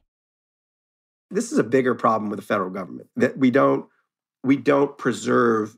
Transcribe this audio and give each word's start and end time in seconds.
This 1.30 1.52
is 1.52 1.58
a 1.58 1.64
bigger 1.64 1.94
problem 1.94 2.30
with 2.30 2.38
the 2.38 2.46
federal 2.46 2.70
government 2.70 3.10
that 3.16 3.36
we 3.36 3.50
don't 3.50 3.84
we 4.42 4.56
don't 4.56 4.96
preserve 4.96 5.76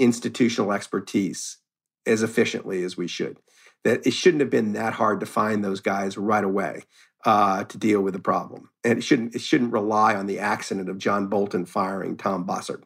institutional 0.00 0.72
expertise 0.72 1.58
as 2.06 2.22
efficiently 2.22 2.82
as 2.82 2.96
we 2.96 3.06
should. 3.06 3.38
That 3.84 4.06
it 4.06 4.12
shouldn't 4.12 4.40
have 4.40 4.50
been 4.50 4.72
that 4.72 4.94
hard 4.94 5.20
to 5.20 5.26
find 5.26 5.62
those 5.62 5.80
guys 5.80 6.18
right 6.18 6.42
away 6.42 6.82
uh, 7.24 7.64
to 7.64 7.78
deal 7.78 8.00
with 8.00 8.14
the 8.14 8.20
problem, 8.20 8.70
and 8.82 8.98
it 8.98 9.02
shouldn't 9.02 9.34
it 9.34 9.40
shouldn't 9.40 9.72
rely 9.72 10.14
on 10.14 10.26
the 10.26 10.38
accident 10.38 10.88
of 10.88 10.98
John 10.98 11.28
Bolton 11.28 11.66
firing 11.66 12.16
Tom 12.16 12.46
Bossert. 12.46 12.82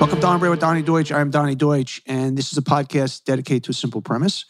Welcome 0.00 0.20
to 0.20 0.26
On 0.26 0.40
with 0.40 0.60
Donny 0.60 0.82
Deutsch. 0.82 1.12
I'm 1.12 1.30
Donny 1.30 1.54
Deutsch, 1.54 2.02
and 2.06 2.36
this 2.36 2.52
is 2.52 2.58
a 2.58 2.62
podcast 2.62 3.24
dedicated 3.24 3.64
to 3.64 3.70
a 3.70 3.74
simple 3.74 4.00
premise 4.00 4.44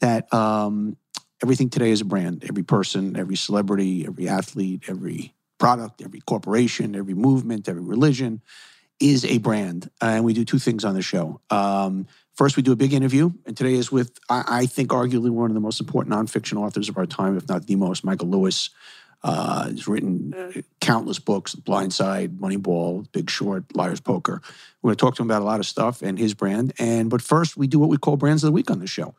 that 0.00 0.32
um, 0.32 0.96
everything 1.42 1.70
today 1.70 1.90
is 1.90 2.00
a 2.00 2.04
brand. 2.04 2.44
Every 2.48 2.62
person, 2.62 3.16
every 3.16 3.36
celebrity, 3.36 4.06
every 4.06 4.28
athlete, 4.28 4.84
every 4.88 5.34
product, 5.58 6.02
every 6.02 6.20
corporation, 6.20 6.94
every 6.94 7.14
movement, 7.14 7.68
every 7.68 7.82
religion 7.82 8.42
is 9.00 9.24
a 9.24 9.38
brand. 9.38 9.90
And 10.00 10.24
we 10.24 10.32
do 10.32 10.44
two 10.44 10.58
things 10.58 10.84
on 10.84 10.94
the 10.94 11.02
show. 11.02 11.40
Um, 11.50 12.06
first, 12.34 12.56
we 12.56 12.62
do 12.62 12.72
a 12.72 12.76
big 12.76 12.92
interview, 12.92 13.30
and 13.44 13.56
today 13.56 13.74
is 13.74 13.92
with, 13.92 14.18
I, 14.28 14.44
I, 14.46 14.66
think, 14.66 14.90
arguably 14.90 15.30
one 15.30 15.50
of 15.50 15.54
the 15.54 15.60
most 15.60 15.80
important 15.80 16.14
nonfiction 16.14 16.58
authors 16.58 16.88
of 16.88 16.96
our 16.96 17.06
time, 17.06 17.36
if 17.36 17.48
not 17.48 17.66
the 17.66 17.76
most, 17.76 18.04
Michael 18.04 18.28
Lewis. 18.28 18.70
Uh, 19.22 19.70
he's 19.70 19.88
written 19.88 20.34
uh, 20.34 20.60
countless 20.80 21.18
books, 21.18 21.54
Blind 21.54 21.92
Side, 21.92 22.36
Moneyball, 22.38 23.10
Big 23.12 23.28
Short, 23.28 23.64
Liar's 23.74 24.00
Poker. 24.00 24.40
We're 24.82 24.90
going 24.90 24.96
to 24.96 25.00
talk 25.00 25.16
to 25.16 25.22
him 25.22 25.30
about 25.30 25.42
a 25.42 25.44
lot 25.44 25.58
of 25.58 25.66
stuff 25.66 26.00
and 26.02 26.18
his 26.18 26.34
brand. 26.34 26.74
And 26.78 27.10
but 27.10 27.22
first, 27.22 27.56
we 27.56 27.66
do 27.66 27.78
what 27.78 27.88
we 27.88 27.96
call 27.96 28.16
Brands 28.16 28.44
of 28.44 28.48
the 28.48 28.52
Week 28.52 28.70
on 28.70 28.78
the 28.78 28.86
show 28.86 29.14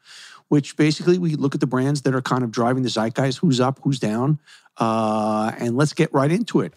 which 0.49 0.77
basically 0.77 1.17
we 1.17 1.35
look 1.35 1.53
at 1.53 1.61
the 1.61 1.67
brands 1.67 2.01
that 2.03 2.15
are 2.15 2.21
kind 2.21 2.43
of 2.43 2.51
driving 2.51 2.83
the 2.83 2.89
zeitgeist 2.89 3.39
who's 3.39 3.59
up, 3.59 3.79
who's 3.83 3.99
down, 3.99 4.39
uh, 4.77 5.51
and 5.57 5.75
let's 5.75 5.93
get 5.93 6.13
right 6.13 6.31
into 6.31 6.61
it. 6.61 6.73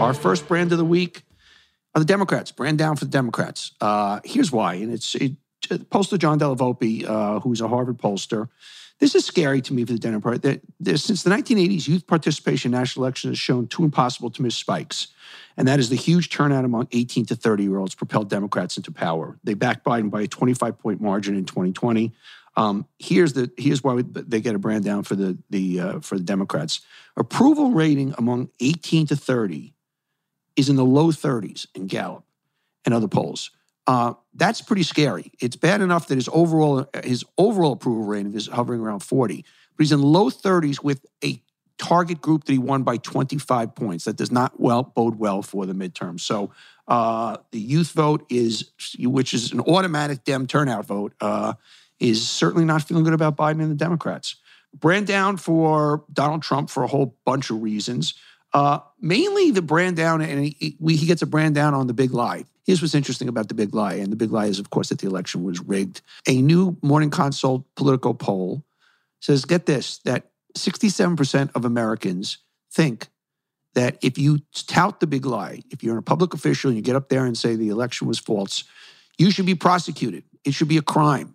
Our 0.00 0.14
first 0.14 0.48
brand 0.48 0.72
of 0.72 0.78
the 0.78 0.84
week 0.84 1.22
are 1.94 2.00
the 2.00 2.06
Democrats, 2.06 2.52
brand 2.52 2.78
down 2.78 2.96
for 2.96 3.04
the 3.04 3.10
Democrats. 3.10 3.72
Uh, 3.80 4.20
here's 4.24 4.50
why, 4.50 4.74
and 4.74 4.92
it's 4.92 5.14
it, 5.14 5.36
poster 5.90 6.16
John 6.16 6.38
Della 6.38 6.56
Volpe, 6.56 7.04
uh, 7.06 7.40
who's 7.40 7.60
a 7.60 7.68
Harvard 7.68 7.98
pollster. 7.98 8.48
This 9.00 9.14
is 9.14 9.24
scary 9.24 9.62
to 9.62 9.72
me 9.72 9.84
for 9.86 9.94
the 9.94 9.98
Democrats. 9.98 10.46
Since 10.84 11.22
the 11.22 11.30
1980s, 11.30 11.88
youth 11.88 12.06
participation 12.06 12.72
in 12.72 12.78
national 12.78 13.04
elections 13.04 13.32
has 13.32 13.38
shown 13.38 13.66
two 13.66 13.82
impossible 13.82 14.30
to 14.30 14.42
miss 14.42 14.54
spikes. 14.54 15.08
And 15.56 15.66
that 15.66 15.80
is 15.80 15.88
the 15.88 15.96
huge 15.96 16.28
turnout 16.28 16.66
among 16.66 16.86
18 16.92 17.24
to 17.26 17.34
30 17.34 17.62
year 17.62 17.78
olds 17.78 17.94
propelled 17.94 18.28
Democrats 18.28 18.76
into 18.76 18.92
power. 18.92 19.38
They 19.42 19.54
backed 19.54 19.84
Biden 19.84 20.10
by 20.10 20.22
a 20.22 20.26
25 20.26 20.78
point 20.78 21.00
margin 21.00 21.34
in 21.34 21.46
2020. 21.46 22.12
Um, 22.56 22.86
here's 22.98 23.32
the 23.32 23.50
here's 23.56 23.82
why 23.82 24.02
they 24.04 24.40
get 24.40 24.54
a 24.54 24.58
brand 24.58 24.84
down 24.84 25.02
for 25.04 25.14
the 25.14 25.38
the 25.48 25.80
uh, 25.80 26.00
for 26.00 26.18
the 26.18 26.24
Democrats. 26.24 26.80
Approval 27.16 27.70
rating 27.70 28.14
among 28.18 28.50
18 28.60 29.06
to 29.06 29.16
30 29.16 29.72
is 30.56 30.68
in 30.68 30.76
the 30.76 30.84
low 30.84 31.08
30s 31.08 31.66
in 31.74 31.86
Gallup 31.86 32.24
and 32.84 32.92
other 32.92 33.08
polls. 33.08 33.50
Uh, 33.90 34.14
that's 34.34 34.62
pretty 34.62 34.84
scary. 34.84 35.32
It's 35.40 35.56
bad 35.56 35.80
enough 35.80 36.06
that 36.06 36.14
his 36.14 36.28
overall 36.32 36.88
his 37.02 37.24
overall 37.36 37.72
approval 37.72 38.04
rating 38.04 38.34
is 38.34 38.46
hovering 38.46 38.80
around 38.80 39.00
40, 39.00 39.44
but 39.76 39.82
he's 39.82 39.90
in 39.90 40.00
low 40.00 40.30
30s 40.30 40.80
with 40.80 41.04
a 41.24 41.42
target 41.76 42.20
group 42.20 42.44
that 42.44 42.52
he 42.52 42.58
won 42.58 42.84
by 42.84 42.98
25 42.98 43.74
points. 43.74 44.04
That 44.04 44.14
does 44.14 44.30
not 44.30 44.60
well 44.60 44.84
bode 44.84 45.18
well 45.18 45.42
for 45.42 45.66
the 45.66 45.72
midterm. 45.72 46.20
So 46.20 46.52
uh, 46.86 47.38
the 47.50 47.58
youth 47.58 47.90
vote 47.90 48.24
is, 48.30 48.70
which 49.00 49.34
is 49.34 49.50
an 49.50 49.58
automatic 49.58 50.22
Dem 50.22 50.46
turnout 50.46 50.86
vote, 50.86 51.12
uh, 51.20 51.54
is 51.98 52.28
certainly 52.28 52.64
not 52.64 52.84
feeling 52.84 53.02
good 53.02 53.12
about 53.12 53.36
Biden 53.36 53.60
and 53.60 53.72
the 53.72 53.74
Democrats. 53.74 54.36
Brand 54.72 55.08
down 55.08 55.36
for 55.36 56.04
Donald 56.12 56.42
Trump 56.42 56.70
for 56.70 56.84
a 56.84 56.86
whole 56.86 57.16
bunch 57.24 57.50
of 57.50 57.60
reasons. 57.60 58.14
Uh, 58.52 58.78
mainly 59.00 59.50
the 59.50 59.62
brand 59.62 59.96
down, 59.96 60.22
and 60.22 60.44
he, 60.44 60.76
he 60.80 61.06
gets 61.06 61.22
a 61.22 61.26
brand 61.26 61.56
down 61.56 61.74
on 61.74 61.88
the 61.88 61.94
big 61.94 62.12
lie. 62.12 62.44
Here's 62.70 62.80
what's 62.80 62.94
interesting 62.94 63.26
about 63.26 63.48
the 63.48 63.54
big 63.54 63.74
lie. 63.74 63.94
And 63.94 64.12
the 64.12 64.16
big 64.16 64.30
lie 64.30 64.46
is, 64.46 64.60
of 64.60 64.70
course, 64.70 64.90
that 64.90 65.00
the 65.00 65.08
election 65.08 65.42
was 65.42 65.58
rigged. 65.58 66.02
A 66.28 66.40
new 66.40 66.76
Morning 66.82 67.10
Consult 67.10 67.64
political 67.74 68.14
poll 68.14 68.62
says, 69.18 69.44
get 69.44 69.66
this, 69.66 69.98
that 70.04 70.30
67% 70.56 71.50
of 71.56 71.64
Americans 71.64 72.38
think 72.72 73.08
that 73.74 73.98
if 74.02 74.18
you 74.18 74.42
tout 74.68 75.00
the 75.00 75.08
big 75.08 75.26
lie, 75.26 75.64
if 75.72 75.82
you're 75.82 75.98
a 75.98 76.02
public 76.02 76.32
official 76.32 76.68
and 76.68 76.76
you 76.76 76.82
get 76.84 76.94
up 76.94 77.08
there 77.08 77.26
and 77.26 77.36
say 77.36 77.56
the 77.56 77.70
election 77.70 78.06
was 78.06 78.20
false, 78.20 78.62
you 79.18 79.32
should 79.32 79.46
be 79.46 79.56
prosecuted. 79.56 80.22
It 80.44 80.54
should 80.54 80.68
be 80.68 80.78
a 80.78 80.82
crime. 80.82 81.34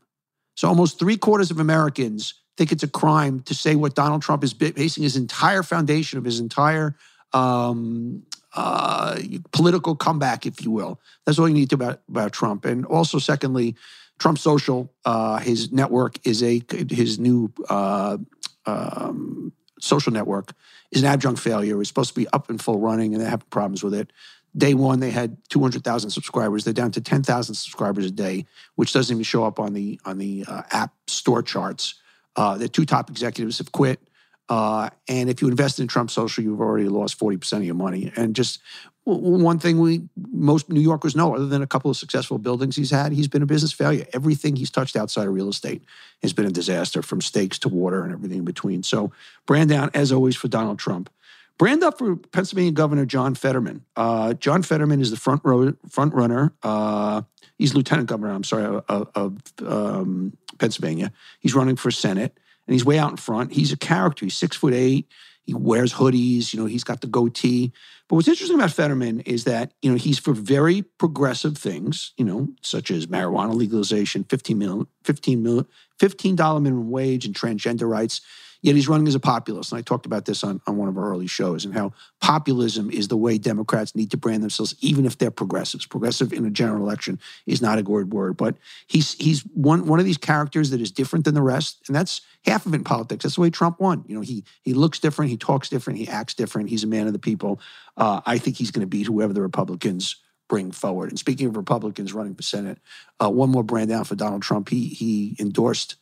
So 0.55 0.69
almost 0.69 0.99
three 0.99 1.17
quarters 1.17 1.51
of 1.51 1.59
Americans 1.59 2.33
think 2.55 2.71
it's 2.71 2.83
a 2.83 2.87
crime 2.87 3.41
to 3.41 3.53
say 3.53 3.75
what 3.75 3.93
Donald 3.93 4.21
Trump 4.21 4.41
is 4.41 4.53
basing 4.53 5.03
his 5.03 5.17
entire 5.17 5.63
foundation 5.63 6.17
of 6.17 6.23
his 6.23 6.39
entire 6.39 6.95
um, 7.33 8.23
uh, 8.55 9.19
political 9.51 9.95
comeback, 9.95 10.45
if 10.45 10.63
you 10.63 10.71
will. 10.71 10.99
That's 11.25 11.37
all 11.37 11.47
you 11.47 11.53
need 11.53 11.69
to 11.69 11.75
about 11.75 12.01
about 12.09 12.31
Trump. 12.31 12.65
And 12.65 12.85
also, 12.85 13.19
secondly, 13.19 13.75
Trump 14.17 14.39
Social, 14.39 14.91
uh, 15.03 15.37
his 15.37 15.71
network 15.71 16.25
is 16.25 16.41
a 16.41 16.61
his 16.89 17.19
new 17.19 17.51
uh, 17.69 18.17
um, 18.65 19.51
social 19.79 20.11
network 20.11 20.53
is 20.91 21.03
an 21.03 21.07
adjunct 21.07 21.39
failure. 21.39 21.79
It's 21.79 21.89
supposed 21.89 22.09
to 22.09 22.19
be 22.19 22.27
up 22.29 22.49
and 22.49 22.61
full 22.61 22.79
running, 22.79 23.13
and 23.13 23.23
they 23.23 23.29
have 23.29 23.47
problems 23.49 23.83
with 23.83 23.93
it. 23.93 24.11
Day 24.57 24.73
one, 24.73 25.01
they 25.01 25.11
had 25.11 25.37
200,000 25.49 26.09
subscribers. 26.09 26.63
They're 26.63 26.73
down 26.73 26.91
to 26.91 27.01
10,000 27.01 27.55
subscribers 27.55 28.05
a 28.05 28.11
day, 28.11 28.45
which 28.75 28.93
doesn't 28.93 29.13
even 29.13 29.23
show 29.23 29.43
up 29.43 29.59
on 29.59 29.73
the 29.73 29.99
on 30.05 30.17
the 30.17 30.45
uh, 30.47 30.61
app 30.71 30.93
store 31.07 31.43
charts. 31.43 31.95
Uh, 32.37 32.57
the 32.57 32.69
two 32.69 32.85
top 32.85 33.09
executives 33.09 33.57
have 33.57 33.71
quit. 33.71 33.99
Uh, 34.47 34.89
and 35.07 35.29
if 35.29 35.41
you 35.41 35.47
invest 35.47 35.79
in 35.79 35.87
Trump 35.87 36.11
Social, 36.11 36.43
you've 36.43 36.61
already 36.61 36.87
lost 36.87 37.19
40% 37.19 37.57
of 37.57 37.63
your 37.63 37.75
money. 37.75 38.11
And 38.15 38.35
just 38.35 38.59
one 39.05 39.59
thing 39.59 39.79
we 39.79 40.01
most 40.31 40.69
New 40.69 40.79
Yorkers 40.79 41.15
know, 41.15 41.35
other 41.35 41.45
than 41.45 41.61
a 41.61 41.67
couple 41.67 41.91
of 41.91 41.97
successful 41.97 42.39
buildings 42.39 42.75
he's 42.75 42.89
had, 42.89 43.11
he's 43.11 43.27
been 43.27 43.43
a 43.43 43.45
business 43.45 43.71
failure. 43.71 44.05
Everything 44.13 44.55
he's 44.55 44.71
touched 44.71 44.95
outside 44.95 45.27
of 45.27 45.33
real 45.33 45.49
estate 45.49 45.83
has 46.23 46.33
been 46.33 46.45
a 46.45 46.51
disaster, 46.51 47.01
from 47.01 47.21
steaks 47.21 47.59
to 47.59 47.69
water 47.69 48.03
and 48.03 48.11
everything 48.11 48.39
in 48.39 48.45
between. 48.45 48.81
So, 48.81 49.11
brand 49.45 49.69
down 49.69 49.91
as 49.93 50.11
always 50.11 50.35
for 50.35 50.47
Donald 50.47 50.79
Trump. 50.79 51.09
Brand 51.57 51.83
up 51.83 51.97
for 51.97 52.15
Pennsylvania 52.17 52.71
Governor 52.71 53.05
John 53.05 53.33
Fetterman. 53.35 53.85
Uh, 53.95 54.33
John 54.33 54.61
Fetterman 54.61 54.99
is 54.99 55.11
the 55.11 55.17
front 55.17 55.41
row, 55.45 55.73
front 55.87 56.13
runner. 56.13 56.53
Uh, 56.63 57.21
he's 57.57 57.73
lieutenant 57.73 58.09
governor. 58.09 58.33
I'm 58.33 58.43
sorry 58.43 58.81
of, 58.89 59.09
of 59.15 59.37
um, 59.65 60.35
Pennsylvania. 60.57 61.13
He's 61.39 61.55
running 61.55 61.77
for 61.77 61.91
Senate, 61.91 62.37
and 62.67 62.73
he's 62.73 62.85
way 62.85 62.97
out 62.97 63.11
in 63.11 63.17
front. 63.17 63.53
He's 63.53 63.71
a 63.71 63.77
character. 63.77 64.25
He's 64.25 64.37
six 64.37 64.55
foot 64.55 64.73
eight. 64.73 65.07
He 65.43 65.53
wears 65.53 65.93
hoodies. 65.93 66.53
You 66.53 66.59
know, 66.59 66.65
he's 66.65 66.83
got 66.83 67.01
the 67.01 67.07
goatee. 67.07 67.71
But 68.07 68.15
what's 68.15 68.27
interesting 68.27 68.57
about 68.57 68.71
Fetterman 68.71 69.21
is 69.21 69.45
that, 69.45 69.73
you 69.81 69.91
know, 69.91 69.97
he's 69.97 70.19
for 70.19 70.33
very 70.33 70.83
progressive 70.83 71.57
things, 71.57 72.13
you 72.17 72.25
know, 72.25 72.49
such 72.61 72.91
as 72.91 73.07
marijuana 73.07 73.53
legalization, 73.53 74.23
15 74.25 74.57
mil, 74.57 74.87
15 75.03 75.41
mil, 75.41 75.67
$15 75.99 76.61
minimum 76.61 76.91
wage 76.91 77.25
and 77.25 77.35
transgender 77.35 77.89
rights. 77.89 78.21
Yet 78.65 78.73
he's 78.73 78.87
running 78.87 79.07
as 79.07 79.13
a 79.13 79.19
populist. 79.19 79.71
And 79.71 79.77
I 79.77 79.83
talked 79.83 80.07
about 80.07 80.25
this 80.25 80.43
on, 80.43 80.59
on 80.65 80.75
one 80.75 80.89
of 80.89 80.97
our 80.97 81.11
early 81.11 81.27
shows 81.27 81.65
and 81.65 81.73
how 81.75 81.93
populism 82.19 82.89
is 82.89 83.09
the 83.09 83.15
way 83.15 83.37
Democrats 83.37 83.93
need 83.93 84.09
to 84.09 84.17
brand 84.17 84.41
themselves, 84.41 84.73
even 84.81 85.05
if 85.05 85.19
they're 85.19 85.29
progressives. 85.29 85.85
Progressive 85.85 86.33
in 86.33 86.47
a 86.47 86.49
general 86.49 86.81
election 86.81 87.19
is 87.45 87.61
not 87.61 87.77
a 87.77 87.83
good 87.83 88.11
word, 88.11 88.37
but 88.37 88.55
he's 88.87 89.13
he's 89.13 89.41
one 89.41 89.85
one 89.85 89.99
of 89.99 90.05
these 90.05 90.17
characters 90.17 90.71
that 90.71 90.81
is 90.81 90.89
different 90.89 91.25
than 91.25 91.35
the 91.35 91.43
rest. 91.43 91.83
And 91.85 91.95
that's 91.95 92.21
half 92.43 92.65
of 92.65 92.73
it 92.73 92.77
in 92.77 92.83
politics. 92.83 93.21
That's 93.21 93.35
the 93.35 93.41
way 93.41 93.51
Trump 93.51 93.79
won. 93.79 94.03
You 94.07 94.15
know, 94.15 94.21
he 94.21 94.43
he 94.63 94.73
looks 94.73 94.97
different, 94.97 95.29
he 95.29 95.37
talks 95.37 95.69
different, 95.69 95.99
he 95.99 96.07
acts 96.07 96.33
different. 96.33 96.71
He's 96.71 96.83
a 96.83 96.87
man 96.87 97.05
of 97.05 97.13
the 97.13 97.19
people. 97.19 97.59
Uh, 97.95 98.21
I 98.25 98.39
think 98.39 98.57
he's 98.57 98.71
going 98.71 98.81
to 98.81 98.87
beat 98.87 99.05
whoever 99.05 99.31
the 99.31 99.43
Republicans 99.43 100.15
bring 100.49 100.71
forward. 100.71 101.09
And 101.09 101.19
speaking 101.19 101.45
of 101.45 101.55
Republicans 101.55 102.13
running 102.13 102.33
for 102.33 102.41
Senate, 102.41 102.79
uh, 103.23 103.29
one 103.29 103.51
more 103.51 103.63
brand 103.63 103.89
down 103.89 104.05
for 104.05 104.15
Donald 104.15 104.41
Trump. 104.41 104.69
He 104.69 104.87
he 104.87 105.35
endorsed 105.39 105.97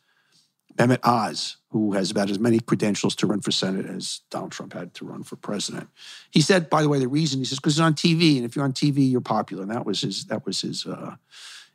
Mehmet 0.78 1.00
Oz, 1.04 1.56
who 1.70 1.92
has 1.92 2.10
about 2.10 2.30
as 2.30 2.38
many 2.38 2.58
credentials 2.58 3.14
to 3.16 3.26
run 3.26 3.40
for 3.40 3.52
Senate 3.52 3.86
as 3.86 4.20
Donald 4.30 4.52
Trump 4.52 4.72
had 4.72 4.92
to 4.94 5.04
run 5.04 5.22
for 5.22 5.36
president. 5.36 5.88
He 6.30 6.40
said, 6.40 6.68
by 6.68 6.82
the 6.82 6.88
way, 6.88 6.98
the 6.98 7.08
reason 7.08 7.38
he 7.38 7.44
says 7.44 7.58
because 7.58 7.74
it's 7.74 7.80
on 7.80 7.94
TV, 7.94 8.36
and 8.36 8.44
if 8.44 8.56
you're 8.56 8.64
on 8.64 8.72
TV, 8.72 9.10
you're 9.10 9.20
popular. 9.20 9.62
And 9.62 9.70
that 9.70 9.86
was 9.86 10.00
his 10.00 10.24
that 10.26 10.44
was 10.44 10.60
his 10.60 10.84
uh, 10.86 11.14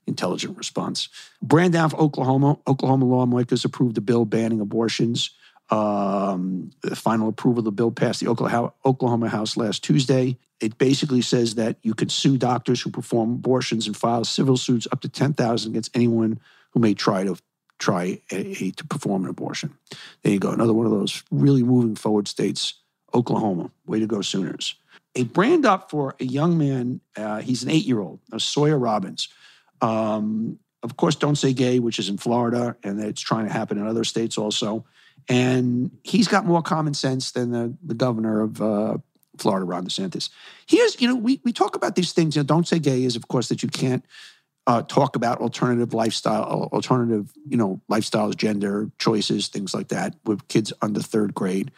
intelligent 0.05 0.57
response. 0.57 1.07
Brand 1.41 1.73
down 1.73 1.89
for 1.89 1.97
Oklahoma. 1.97 2.57
Oklahoma 2.67 3.05
lawmakers 3.05 3.63
approved 3.63 3.97
a 3.97 4.01
bill 4.01 4.25
banning 4.25 4.59
abortions. 4.59 5.31
Um, 5.69 6.71
the 6.81 6.95
final 6.95 7.29
approval 7.29 7.59
of 7.59 7.65
the 7.65 7.71
bill 7.71 7.91
passed 7.91 8.21
the 8.21 8.27
Oklahoma 8.27 9.29
House 9.29 9.55
last 9.55 9.83
Tuesday. 9.83 10.37
It 10.59 10.77
basically 10.77 11.21
says 11.21 11.55
that 11.55 11.77
you 11.83 11.93
can 11.93 12.09
sue 12.09 12.37
doctors 12.37 12.81
who 12.81 12.89
perform 12.89 13.33
abortions 13.33 13.85
and 13.87 13.95
file 13.95 14.25
civil 14.25 14.57
suits 14.57 14.87
up 14.91 15.01
to 15.01 15.09
ten 15.09 15.33
thousand 15.33 15.71
against 15.71 15.95
anyone 15.95 16.39
who 16.71 16.79
may 16.79 16.93
try 16.93 17.23
to 17.23 17.37
try 17.79 18.21
a, 18.31 18.63
a, 18.63 18.71
to 18.71 18.85
perform 18.85 19.23
an 19.23 19.29
abortion. 19.29 19.73
There 20.21 20.33
you 20.33 20.39
go. 20.39 20.51
Another 20.51 20.73
one 20.73 20.85
of 20.85 20.91
those 20.91 21.23
really 21.31 21.63
moving 21.63 21.95
forward 21.95 22.27
states. 22.27 22.75
Oklahoma, 23.13 23.71
way 23.87 23.99
to 23.99 24.05
go, 24.05 24.21
Sooners. 24.21 24.75
A 25.15 25.23
brand 25.23 25.65
up 25.65 25.89
for 25.89 26.15
a 26.19 26.25
young 26.25 26.57
man. 26.57 27.01
Uh, 27.17 27.39
he's 27.41 27.63
an 27.63 27.71
eight-year-old, 27.71 28.19
Sawyer 28.37 28.77
Robbins. 28.77 29.29
Um, 29.81 30.59
of 30.83 30.95
course, 30.95 31.15
don't 31.15 31.35
say 31.35 31.51
gay, 31.51 31.79
which 31.79 31.97
is 31.97 32.09
in 32.09 32.17
Florida, 32.17 32.75
and 32.83 32.99
it's 32.99 33.21
trying 33.21 33.47
to 33.47 33.51
happen 33.51 33.79
in 33.79 33.87
other 33.87 34.03
states 34.03 34.37
also. 34.37 34.85
And 35.27 35.91
he's 36.03 36.27
got 36.27 36.45
more 36.45 36.61
common 36.61 36.93
sense 36.93 37.31
than 37.31 37.51
the, 37.51 37.75
the 37.83 37.95
governor 37.95 38.41
of 38.41 38.61
uh, 38.61 38.97
Florida, 39.37 39.65
Ron 39.65 39.87
DeSantis. 39.87 40.29
Here's, 40.67 41.01
you 41.01 41.07
know, 41.07 41.15
we, 41.15 41.41
we 41.43 41.51
talk 41.51 41.75
about 41.75 41.95
these 41.95 42.13
things. 42.13 42.35
You 42.35 42.43
know, 42.43 42.47
don't 42.47 42.67
say 42.67 42.79
gay 42.79 43.03
is, 43.03 43.15
of 43.15 43.27
course, 43.27 43.49
that 43.49 43.63
you 43.63 43.69
can't 43.69 44.05
uh, 44.67 44.81
talk 44.83 45.15
about 45.15 45.41
alternative 45.41 45.93
lifestyle, 45.93 46.69
alternative, 46.71 47.31
you 47.47 47.57
know, 47.57 47.81
lifestyles, 47.89 48.35
gender 48.35 48.91
choices, 48.99 49.47
things 49.47 49.73
like 49.73 49.87
that 49.89 50.15
with 50.25 50.47
kids 50.47 50.71
under 50.81 51.01
third 51.01 51.33
grade. 51.33 51.71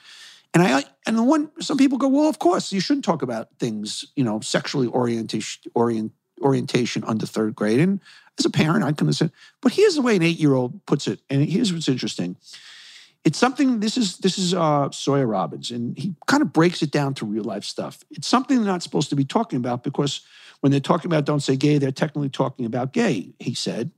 And 0.53 0.61
I 0.61 0.83
and 1.05 1.17
the 1.17 1.23
one 1.23 1.49
some 1.61 1.77
people 1.77 1.97
go, 1.97 2.07
well, 2.07 2.27
of 2.27 2.39
course 2.39 2.73
you 2.73 2.81
shouldn't 2.81 3.05
talk 3.05 3.21
about 3.21 3.47
things, 3.59 4.05
you 4.15 4.23
know, 4.23 4.41
sexually 4.41 4.87
orientation 4.87 5.71
orient, 5.73 6.11
orientation 6.41 7.03
under 7.05 7.25
third 7.25 7.55
grade. 7.55 7.79
And 7.79 8.01
as 8.37 8.45
a 8.45 8.49
parent, 8.49 8.83
I 8.83 8.91
can 8.91 9.07
listen. 9.07 9.31
But 9.61 9.73
here's 9.73 9.95
the 9.95 10.01
way 10.01 10.15
an 10.15 10.23
eight 10.23 10.39
year 10.39 10.53
old 10.53 10.85
puts 10.85 11.07
it, 11.07 11.21
and 11.29 11.47
here's 11.47 11.71
what's 11.71 11.87
interesting. 11.87 12.35
It's 13.23 13.38
something. 13.38 13.79
This 13.79 13.97
is 13.97 14.18
this 14.18 14.38
is 14.38 14.53
uh, 14.53 14.89
Sawyer 14.91 15.27
Robbins, 15.27 15.69
and 15.69 15.97
he 15.97 16.15
kind 16.25 16.41
of 16.41 16.51
breaks 16.51 16.81
it 16.81 16.91
down 16.91 17.13
to 17.15 17.25
real 17.25 17.44
life 17.44 17.63
stuff. 17.63 18.03
It's 18.09 18.27
something 18.27 18.57
they're 18.57 18.65
not 18.65 18.81
supposed 18.81 19.09
to 19.09 19.15
be 19.15 19.25
talking 19.25 19.57
about 19.57 19.83
because 19.83 20.21
when 20.62 20.71
they're 20.71 20.79
talking 20.79 21.09
about 21.12 21.25
don't 21.25 21.41
say 21.41 21.56
gay, 21.56 21.77
they're 21.77 21.91
technically 21.91 22.29
talking 22.29 22.65
about 22.65 22.94
gay, 22.94 23.33
he 23.39 23.53
said. 23.53 23.91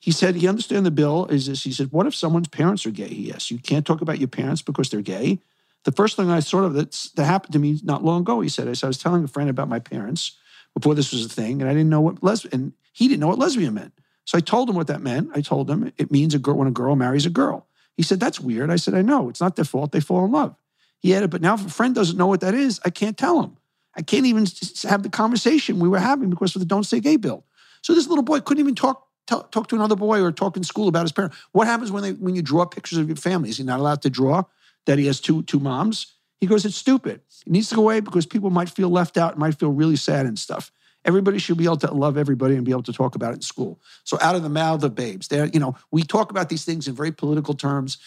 He 0.00 0.12
said 0.12 0.36
he 0.36 0.48
understand 0.48 0.86
the 0.86 0.90
bill 0.90 1.26
is 1.26 1.46
this. 1.46 1.64
He 1.64 1.72
said, 1.72 1.88
what 1.90 2.06
if 2.06 2.14
someone's 2.14 2.48
parents 2.48 2.86
are 2.86 2.90
gay? 2.92 3.08
Yes, 3.08 3.50
you 3.50 3.58
can't 3.58 3.84
talk 3.84 4.00
about 4.00 4.18
your 4.18 4.28
parents 4.28 4.62
because 4.62 4.90
they're 4.90 5.02
gay. 5.02 5.40
The 5.84 5.92
first 5.92 6.16
thing 6.16 6.30
I 6.30 6.40
sort 6.40 6.64
of 6.64 6.74
that's, 6.74 7.10
that 7.12 7.24
happened 7.24 7.52
to 7.54 7.58
me 7.58 7.80
not 7.82 8.04
long 8.04 8.20
ago, 8.20 8.40
he 8.40 8.48
said, 8.48 8.68
I, 8.68 8.74
I 8.84 8.86
was 8.86 8.98
telling 8.98 9.24
a 9.24 9.28
friend 9.28 9.50
about 9.50 9.68
my 9.68 9.80
parents 9.80 10.36
before 10.74 10.94
this 10.94 11.12
was 11.12 11.24
a 11.24 11.28
thing, 11.28 11.60
and 11.60 11.68
I 11.68 11.72
didn't 11.72 11.88
know 11.88 12.00
what 12.00 12.22
lesbian, 12.22 12.54
and 12.54 12.72
he 12.92 13.08
didn't 13.08 13.20
know 13.20 13.28
what 13.28 13.38
lesbian 13.38 13.74
meant. 13.74 13.92
So 14.24 14.38
I 14.38 14.40
told 14.40 14.68
him 14.68 14.76
what 14.76 14.86
that 14.88 15.00
meant. 15.00 15.30
I 15.34 15.40
told 15.40 15.68
him 15.68 15.92
it 15.96 16.12
means 16.12 16.34
a 16.34 16.38
girl 16.38 16.56
when 16.56 16.68
a 16.68 16.72
girl 16.72 16.94
marries 16.94 17.26
a 17.26 17.30
girl. 17.30 17.67
He 17.98 18.04
said, 18.04 18.20
That's 18.20 18.40
weird. 18.40 18.70
I 18.70 18.76
said, 18.76 18.94
I 18.94 19.02
know. 19.02 19.28
It's 19.28 19.40
not 19.40 19.56
their 19.56 19.64
fault. 19.66 19.92
They 19.92 20.00
fall 20.00 20.24
in 20.24 20.32
love. 20.32 20.54
He 21.00 21.14
added, 21.14 21.30
But 21.30 21.42
now 21.42 21.54
if 21.54 21.66
a 21.66 21.70
friend 21.70 21.94
doesn't 21.94 22.16
know 22.16 22.28
what 22.28 22.40
that 22.40 22.54
is, 22.54 22.80
I 22.84 22.90
can't 22.90 23.18
tell 23.18 23.42
him. 23.42 23.58
I 23.94 24.02
can't 24.02 24.24
even 24.24 24.46
have 24.84 25.02
the 25.02 25.10
conversation 25.10 25.80
we 25.80 25.88
were 25.88 25.98
having 25.98 26.30
because 26.30 26.54
of 26.54 26.60
the 26.60 26.66
Don't 26.66 26.84
Say 26.84 27.00
Gay 27.00 27.16
bill. 27.16 27.44
So 27.82 27.94
this 27.94 28.06
little 28.06 28.22
boy 28.22 28.40
couldn't 28.40 28.60
even 28.60 28.76
talk 28.76 29.08
talk, 29.26 29.68
to 29.68 29.74
another 29.74 29.96
boy 29.96 30.22
or 30.22 30.32
talk 30.32 30.56
in 30.56 30.62
school 30.62 30.88
about 30.88 31.02
his 31.02 31.12
parents. 31.12 31.36
What 31.52 31.66
happens 31.66 31.90
when 31.90 32.04
they 32.04 32.12
when 32.12 32.36
you 32.36 32.42
draw 32.42 32.64
pictures 32.64 32.98
of 32.98 33.08
your 33.08 33.16
family? 33.16 33.50
Is 33.50 33.58
he 33.58 33.64
not 33.64 33.80
allowed 33.80 34.02
to 34.02 34.10
draw 34.10 34.44
that 34.86 34.98
he 34.98 35.06
has 35.06 35.20
two 35.20 35.42
two 35.42 35.58
moms? 35.58 36.14
He 36.40 36.46
goes, 36.46 36.64
it's 36.64 36.76
stupid. 36.76 37.20
It 37.44 37.50
needs 37.50 37.68
to 37.70 37.74
go 37.74 37.82
away 37.82 37.98
because 37.98 38.24
people 38.24 38.50
might 38.50 38.70
feel 38.70 38.88
left 38.88 39.16
out, 39.16 39.36
might 39.36 39.58
feel 39.58 39.72
really 39.72 39.96
sad 39.96 40.24
and 40.24 40.38
stuff. 40.38 40.70
Everybody 41.04 41.38
should 41.38 41.56
be 41.56 41.64
able 41.64 41.76
to 41.78 41.92
love 41.92 42.18
everybody 42.18 42.56
and 42.56 42.64
be 42.64 42.72
able 42.72 42.82
to 42.82 42.92
talk 42.92 43.14
about 43.14 43.32
it 43.32 43.36
in 43.36 43.42
school. 43.42 43.80
So 44.04 44.18
out 44.20 44.34
of 44.34 44.42
the 44.42 44.48
mouth 44.48 44.82
of 44.82 44.94
babes, 44.94 45.28
there, 45.28 45.46
you 45.46 45.60
know, 45.60 45.76
we 45.90 46.02
talk 46.02 46.30
about 46.30 46.48
these 46.48 46.64
things 46.64 46.88
in 46.88 46.94
very 46.94 47.12
political 47.12 47.54
terms, 47.54 47.98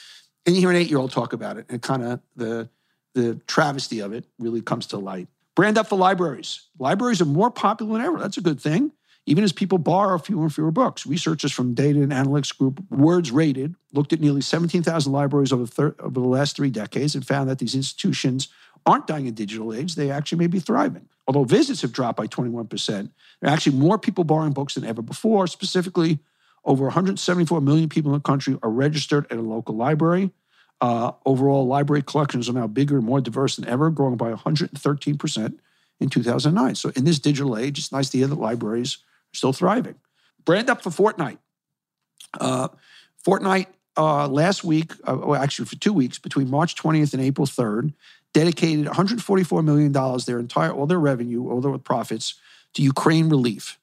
and 0.45 0.55
you 0.55 0.61
hear 0.61 0.69
an 0.69 0.75
eight-year-old 0.75 1.11
talk 1.11 1.33
about 1.33 1.57
it, 1.57 1.65
and 1.69 1.81
kind 1.81 2.03
of 2.03 2.19
the 2.35 2.69
the 3.13 3.35
travesty 3.47 3.99
of 3.99 4.13
it 4.13 4.25
really 4.39 4.61
comes 4.61 4.87
to 4.87 4.97
light. 4.97 5.27
Brand 5.55 5.77
up 5.77 5.87
for 5.87 5.97
libraries. 5.97 6.67
Libraries 6.79 7.21
are 7.21 7.25
more 7.25 7.51
popular 7.51 7.93
than 7.93 8.05
ever. 8.05 8.19
That's 8.19 8.37
a 8.37 8.41
good 8.41 8.61
thing. 8.61 8.91
Even 9.25 9.43
as 9.43 9.51
people 9.51 9.77
borrow 9.77 10.17
fewer 10.17 10.43
and 10.43 10.53
fewer 10.53 10.71
books. 10.71 11.05
Researchers 11.05 11.51
from 11.51 11.73
Data 11.73 12.01
and 12.01 12.11
Analytics 12.11 12.57
Group, 12.57 12.83
Words 12.89 13.31
Rated, 13.31 13.75
looked 13.93 14.13
at 14.13 14.19
nearly 14.19 14.41
17,000 14.41 15.11
libraries 15.11 15.53
over, 15.53 15.67
thir- 15.67 15.95
over 15.99 16.19
the 16.19 16.25
last 16.25 16.55
three 16.55 16.71
decades 16.71 17.13
and 17.13 17.25
found 17.25 17.49
that 17.49 17.59
these 17.59 17.75
institutions 17.75 18.47
aren't 18.85 19.07
dying 19.07 19.27
in 19.27 19.33
digital 19.33 19.73
age. 19.73 19.95
They 19.95 20.11
actually 20.11 20.39
may 20.39 20.47
be 20.47 20.59
thriving. 20.59 21.07
Although 21.27 21.43
visits 21.43 21.81
have 21.81 21.91
dropped 21.91 22.17
by 22.17 22.27
21%, 22.27 23.09
there 23.39 23.49
are 23.49 23.53
actually 23.53 23.77
more 23.77 23.97
people 23.97 24.23
borrowing 24.23 24.53
books 24.53 24.73
than 24.73 24.85
ever 24.85 25.01
before. 25.01 25.47
Specifically, 25.47 26.19
over 26.65 26.85
174 26.85 27.61
million 27.61 27.89
people 27.89 28.11
in 28.11 28.17
the 28.17 28.23
country 28.23 28.57
are 28.63 28.69
registered 28.69 29.31
at 29.31 29.37
a 29.37 29.41
local 29.41 29.75
library. 29.75 30.31
Uh, 30.79 31.11
overall, 31.25 31.67
library 31.67 32.01
collections 32.01 32.49
are 32.49 32.53
now 32.53 32.67
bigger 32.67 32.97
and 32.97 33.05
more 33.05 33.21
diverse 33.21 33.55
than 33.55 33.67
ever, 33.67 33.89
growing 33.91 34.17
by 34.17 34.33
113% 34.33 35.57
in 35.99 36.09
2009. 36.09 36.75
So, 36.75 36.91
in 36.95 37.05
this 37.05 37.19
digital 37.19 37.57
age, 37.57 37.77
it's 37.77 37.91
nice 37.91 38.09
to 38.09 38.17
hear 38.17 38.27
that 38.27 38.39
libraries 38.39 38.95
are 38.95 39.35
still 39.35 39.53
thriving. 39.53 39.95
Brand 40.43 40.69
up 40.69 40.81
for 40.81 40.89
Fortnite. 40.89 41.37
Uh, 42.39 42.69
Fortnite 43.23 43.67
uh, 43.95 44.27
last 44.27 44.63
week, 44.63 44.93
uh, 45.07 45.17
well, 45.17 45.41
actually 45.41 45.65
for 45.65 45.75
two 45.75 45.93
weeks, 45.93 46.17
between 46.17 46.49
March 46.49 46.75
20th 46.75 47.13
and 47.13 47.21
April 47.21 47.45
3rd, 47.45 47.93
dedicated 48.33 48.85
144 48.85 49.63
million 49.63 49.91
dollars, 49.91 50.25
their 50.25 50.39
entire 50.39 50.71
all 50.71 50.87
their 50.87 50.99
revenue, 50.99 51.49
all 51.49 51.61
their 51.61 51.77
profits, 51.77 52.35
to 52.73 52.81
Ukraine 52.81 53.29
relief. 53.29 53.77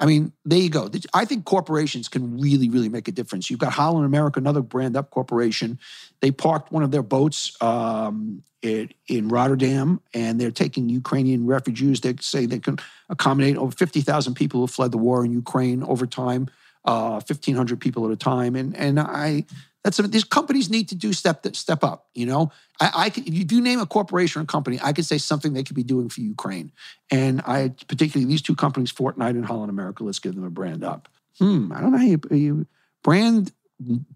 I 0.00 0.06
mean, 0.06 0.32
there 0.44 0.60
you 0.60 0.70
go. 0.70 0.88
I 1.12 1.24
think 1.24 1.44
corporations 1.44 2.08
can 2.08 2.40
really, 2.40 2.68
really 2.68 2.88
make 2.88 3.08
a 3.08 3.12
difference. 3.12 3.50
You've 3.50 3.58
got 3.58 3.72
Holland 3.72 4.06
America, 4.06 4.38
another 4.38 4.62
brand 4.62 4.96
up 4.96 5.10
corporation. 5.10 5.78
They 6.20 6.30
parked 6.30 6.70
one 6.70 6.84
of 6.84 6.92
their 6.92 7.02
boats 7.02 7.60
um, 7.60 8.44
in, 8.62 8.90
in 9.08 9.28
Rotterdam, 9.28 10.00
and 10.14 10.40
they're 10.40 10.52
taking 10.52 10.88
Ukrainian 10.88 11.46
refugees. 11.46 12.00
They 12.00 12.14
say 12.20 12.46
they 12.46 12.60
can 12.60 12.78
accommodate 13.08 13.56
over 13.56 13.72
50,000 13.72 14.34
people 14.34 14.60
who 14.60 14.68
fled 14.68 14.92
the 14.92 14.98
war 14.98 15.24
in 15.24 15.32
Ukraine 15.32 15.82
over 15.82 16.06
time, 16.06 16.48
uh, 16.88 17.20
1,500 17.20 17.80
people 17.80 18.06
at 18.06 18.12
a 18.12 18.16
time. 18.16 18.56
And 18.56 18.74
and 18.74 18.98
I 18.98 19.44
that's 19.84 19.98
these 19.98 20.24
companies 20.24 20.70
need 20.70 20.88
to 20.88 20.94
do 20.94 21.12
step 21.12 21.46
step 21.54 21.84
up. 21.84 22.08
You 22.14 22.26
know, 22.26 22.50
I, 22.80 22.90
I 22.94 23.06
if 23.14 23.52
you 23.52 23.60
name 23.60 23.80
a 23.80 23.86
corporation 23.86 24.42
or 24.42 24.44
company, 24.46 24.78
I 24.82 24.92
could 24.92 25.04
say 25.04 25.18
something 25.18 25.52
they 25.52 25.62
could 25.62 25.76
be 25.76 25.82
doing 25.82 26.08
for 26.08 26.20
Ukraine. 26.20 26.72
And 27.10 27.42
I 27.46 27.74
particularly 27.86 28.26
these 28.26 28.42
two 28.42 28.56
companies, 28.56 28.92
Fortnite 28.92 29.30
and 29.30 29.44
Holland 29.44 29.70
America. 29.70 30.02
Let's 30.02 30.18
give 30.18 30.34
them 30.34 30.44
a 30.44 30.50
brand 30.50 30.82
up. 30.82 31.08
Hmm, 31.38 31.72
I 31.72 31.80
don't 31.80 31.92
know 31.92 31.98
how 31.98 32.04
you, 32.04 32.20
you 32.30 32.66
brand 33.02 33.52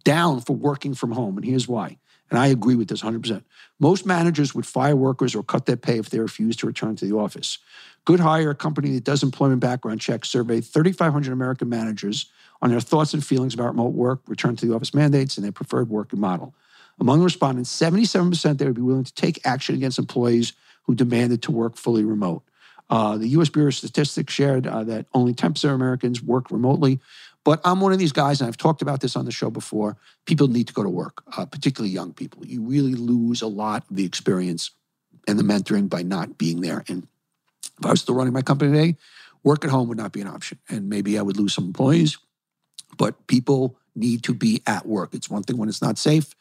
down 0.02 0.40
for 0.40 0.56
working 0.56 0.94
from 0.94 1.12
home, 1.12 1.36
and 1.36 1.46
here's 1.46 1.68
why. 1.68 1.98
And 2.32 2.38
I 2.38 2.46
agree 2.46 2.76
with 2.76 2.88
this 2.88 3.02
100%. 3.02 3.44
Most 3.78 4.06
managers 4.06 4.54
would 4.54 4.64
fire 4.64 4.96
workers 4.96 5.34
or 5.34 5.42
cut 5.42 5.66
their 5.66 5.76
pay 5.76 5.98
if 5.98 6.08
they 6.08 6.18
refuse 6.18 6.56
to 6.56 6.66
return 6.66 6.96
to 6.96 7.04
the 7.04 7.14
office. 7.14 7.58
Good 8.06 8.20
Hire, 8.20 8.48
a 8.48 8.54
company 8.54 8.92
that 8.94 9.04
does 9.04 9.22
employment 9.22 9.60
background 9.60 10.00
checks, 10.00 10.30
surveyed 10.30 10.64
3,500 10.64 11.30
American 11.30 11.68
managers 11.68 12.32
on 12.62 12.70
their 12.70 12.80
thoughts 12.80 13.12
and 13.12 13.22
feelings 13.22 13.52
about 13.52 13.66
remote 13.66 13.92
work, 13.92 14.22
return 14.28 14.56
to 14.56 14.66
the 14.66 14.74
office 14.74 14.94
mandates, 14.94 15.36
and 15.36 15.44
their 15.44 15.52
preferred 15.52 15.90
working 15.90 16.20
model. 16.20 16.54
Among 16.98 17.18
the 17.18 17.24
respondents, 17.24 17.70
77% 17.76 18.56
they 18.56 18.64
would 18.64 18.76
be 18.76 18.80
willing 18.80 19.04
to 19.04 19.14
take 19.14 19.38
action 19.44 19.74
against 19.74 19.98
employees 19.98 20.54
who 20.84 20.94
demanded 20.94 21.42
to 21.42 21.52
work 21.52 21.76
fully 21.76 22.02
remote. 22.02 22.44
Uh, 22.88 23.18
the 23.18 23.28
U.S. 23.28 23.50
Bureau 23.50 23.68
of 23.68 23.74
Statistics 23.74 24.32
shared 24.32 24.66
uh, 24.66 24.84
that 24.84 25.06
only 25.12 25.34
10% 25.34 25.64
of 25.64 25.70
Americans 25.70 26.22
work 26.22 26.50
remotely. 26.50 26.98
But 27.44 27.60
I'm 27.64 27.80
one 27.80 27.92
of 27.92 27.98
these 27.98 28.12
guys, 28.12 28.40
and 28.40 28.48
I've 28.48 28.56
talked 28.56 28.82
about 28.82 29.00
this 29.00 29.16
on 29.16 29.24
the 29.24 29.32
show 29.32 29.50
before. 29.50 29.96
People 30.26 30.48
need 30.48 30.68
to 30.68 30.72
go 30.72 30.82
to 30.82 30.88
work, 30.88 31.22
uh, 31.36 31.44
particularly 31.44 31.92
young 31.92 32.12
people. 32.12 32.46
You 32.46 32.62
really 32.62 32.94
lose 32.94 33.42
a 33.42 33.48
lot 33.48 33.84
of 33.90 33.96
the 33.96 34.04
experience 34.04 34.70
and 35.26 35.38
the 35.38 35.42
mentoring 35.42 35.88
by 35.88 36.02
not 36.02 36.38
being 36.38 36.60
there. 36.60 36.84
And 36.88 37.06
if 37.78 37.86
I 37.86 37.90
was 37.90 38.00
still 38.00 38.14
running 38.14 38.32
my 38.32 38.42
company 38.42 38.72
today, 38.72 38.96
work 39.42 39.64
at 39.64 39.70
home 39.70 39.88
would 39.88 39.98
not 39.98 40.12
be 40.12 40.20
an 40.20 40.28
option. 40.28 40.58
And 40.68 40.88
maybe 40.88 41.18
I 41.18 41.22
would 41.22 41.36
lose 41.36 41.54
some 41.54 41.64
employees, 41.64 42.16
but 42.96 43.26
people 43.26 43.76
need 43.94 44.22
to 44.24 44.34
be 44.34 44.62
at 44.66 44.86
work. 44.86 45.12
It's 45.12 45.28
one 45.28 45.42
thing 45.42 45.56
when 45.56 45.68
it's 45.68 45.82
not 45.82 45.98
safe, 45.98 46.34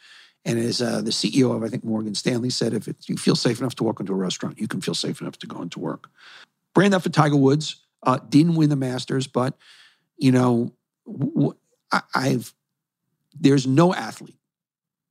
And 0.46 0.58
as 0.58 0.82
uh, 0.82 1.02
the 1.02 1.12
CEO 1.12 1.56
of, 1.56 1.64
I 1.64 1.68
think, 1.68 1.84
Morgan 1.84 2.16
Stanley 2.16 2.50
said, 2.50 2.74
if 2.74 2.88
you 3.08 3.18
feel 3.18 3.36
safe 3.36 3.60
enough 3.60 3.76
to 3.76 3.84
walk 3.84 4.00
into 4.00 4.14
a 4.14 4.16
restaurant, 4.16 4.60
you 4.60 4.68
can 4.68 4.82
feel 4.82 4.96
safe 4.96 5.22
enough 5.22 5.38
to 5.40 5.48
go 5.48 5.62
into 5.62 5.80
work. 5.80 6.10
Brand 6.74 6.94
up 6.94 7.04
for 7.04 7.10
Tiger 7.10 7.36
Woods. 7.36 7.76
Uh, 8.04 8.18
didn't 8.30 8.56
win 8.56 8.70
the 8.70 8.76
Masters, 8.76 9.28
but, 9.28 9.56
you 10.18 10.32
know, 10.32 10.74
I've, 12.14 12.54
there's 13.40 13.68
no 13.68 13.94
athlete 13.94 14.38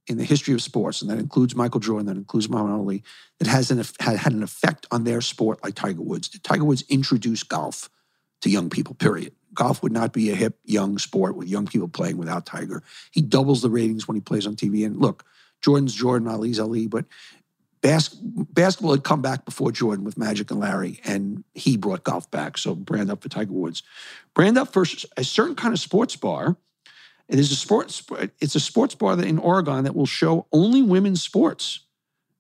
in 0.07 0.19
the 0.19 0.25
history 0.25 0.55
of 0.55 0.63
sports, 0.63 1.03
and 1.03 1.11
that 1.11 1.19
includes 1.19 1.55
Michael 1.55 1.81
Jordan, 1.81 2.07
that 2.07 2.17
includes 2.17 2.49
Muhammad 2.49 2.73
Ali, 2.73 3.03
that 3.39 3.49
has 3.49 3.71
an, 3.71 3.83
had, 4.01 4.17
had 4.17 4.33
an 4.33 4.43
effect 4.43 4.87
on 4.91 5.05
their 5.05 5.21
sport 5.21 5.63
like 5.63 5.75
Tiger 5.75 6.03
Woods. 6.03 6.29
Did 6.29 6.43
Tiger 6.43 6.65
Woods 6.65 6.85
introduce 6.89 7.43
golf 7.43 7.89
to 8.41 8.51
young 8.51 8.71
people, 8.71 8.95
period. 8.95 9.35
Golf 9.55 9.83
would 9.83 9.93
not 9.93 10.13
be 10.13 10.31
a 10.31 10.35
hip, 10.35 10.59
young 10.65 10.99
sport 10.99 11.37
with 11.37 11.49
young 11.49 11.67
people 11.67 11.89
playing 11.89 12.17
without 12.17 12.47
Tiger. 12.47 12.83
He 13.11 13.21
doubles 13.21 13.63
the 13.63 13.71
ratings 13.71 14.07
when 14.07 14.15
he 14.15 14.21
plays 14.21 14.47
on 14.47 14.57
TV. 14.57 14.87
And 14.87 14.97
look, 14.97 15.25
Jordan's 15.61 15.95
Jordan, 15.95 16.29
Ali's 16.29 16.61
Ali, 16.61 16.87
but 16.87 17.05
bas- 17.83 18.09
basketball 18.09 18.93
had 18.93 19.05
come 19.05 19.23
back 19.23 19.45
before 19.45 19.73
Jordan 19.73 20.05
with 20.05 20.19
Magic 20.19 20.51
and 20.51 20.61
Larry, 20.61 21.01
and 21.05 21.45
he 21.55 21.77
brought 21.77 22.05
golf 22.05 22.31
back. 22.31 22.59
So 22.59 22.75
brand 22.75 23.11
up 23.11 23.23
for 23.23 23.29
Tiger 23.29 23.53
Woods. 23.53 23.83
Brand 24.35 24.59
up 24.59 24.73
for 24.73 24.85
a 25.17 25.25
certain 25.25 25.55
kind 25.55 25.73
of 25.75 25.81
sports 25.81 26.17
bar– 26.17 26.57
it 27.31 27.39
is 27.39 27.53
a 27.53 27.57
sports. 27.57 28.03
It's 28.41 28.57
a 28.57 28.61
sports 28.61 28.97
bar 28.97 29.15
that 29.15 29.27
in 29.27 29.39
Oregon 29.39 29.85
that 29.85 29.95
will 29.95 30.07
show 30.07 30.47
only 30.53 30.83
women's 30.83 31.23
sports. 31.23 31.81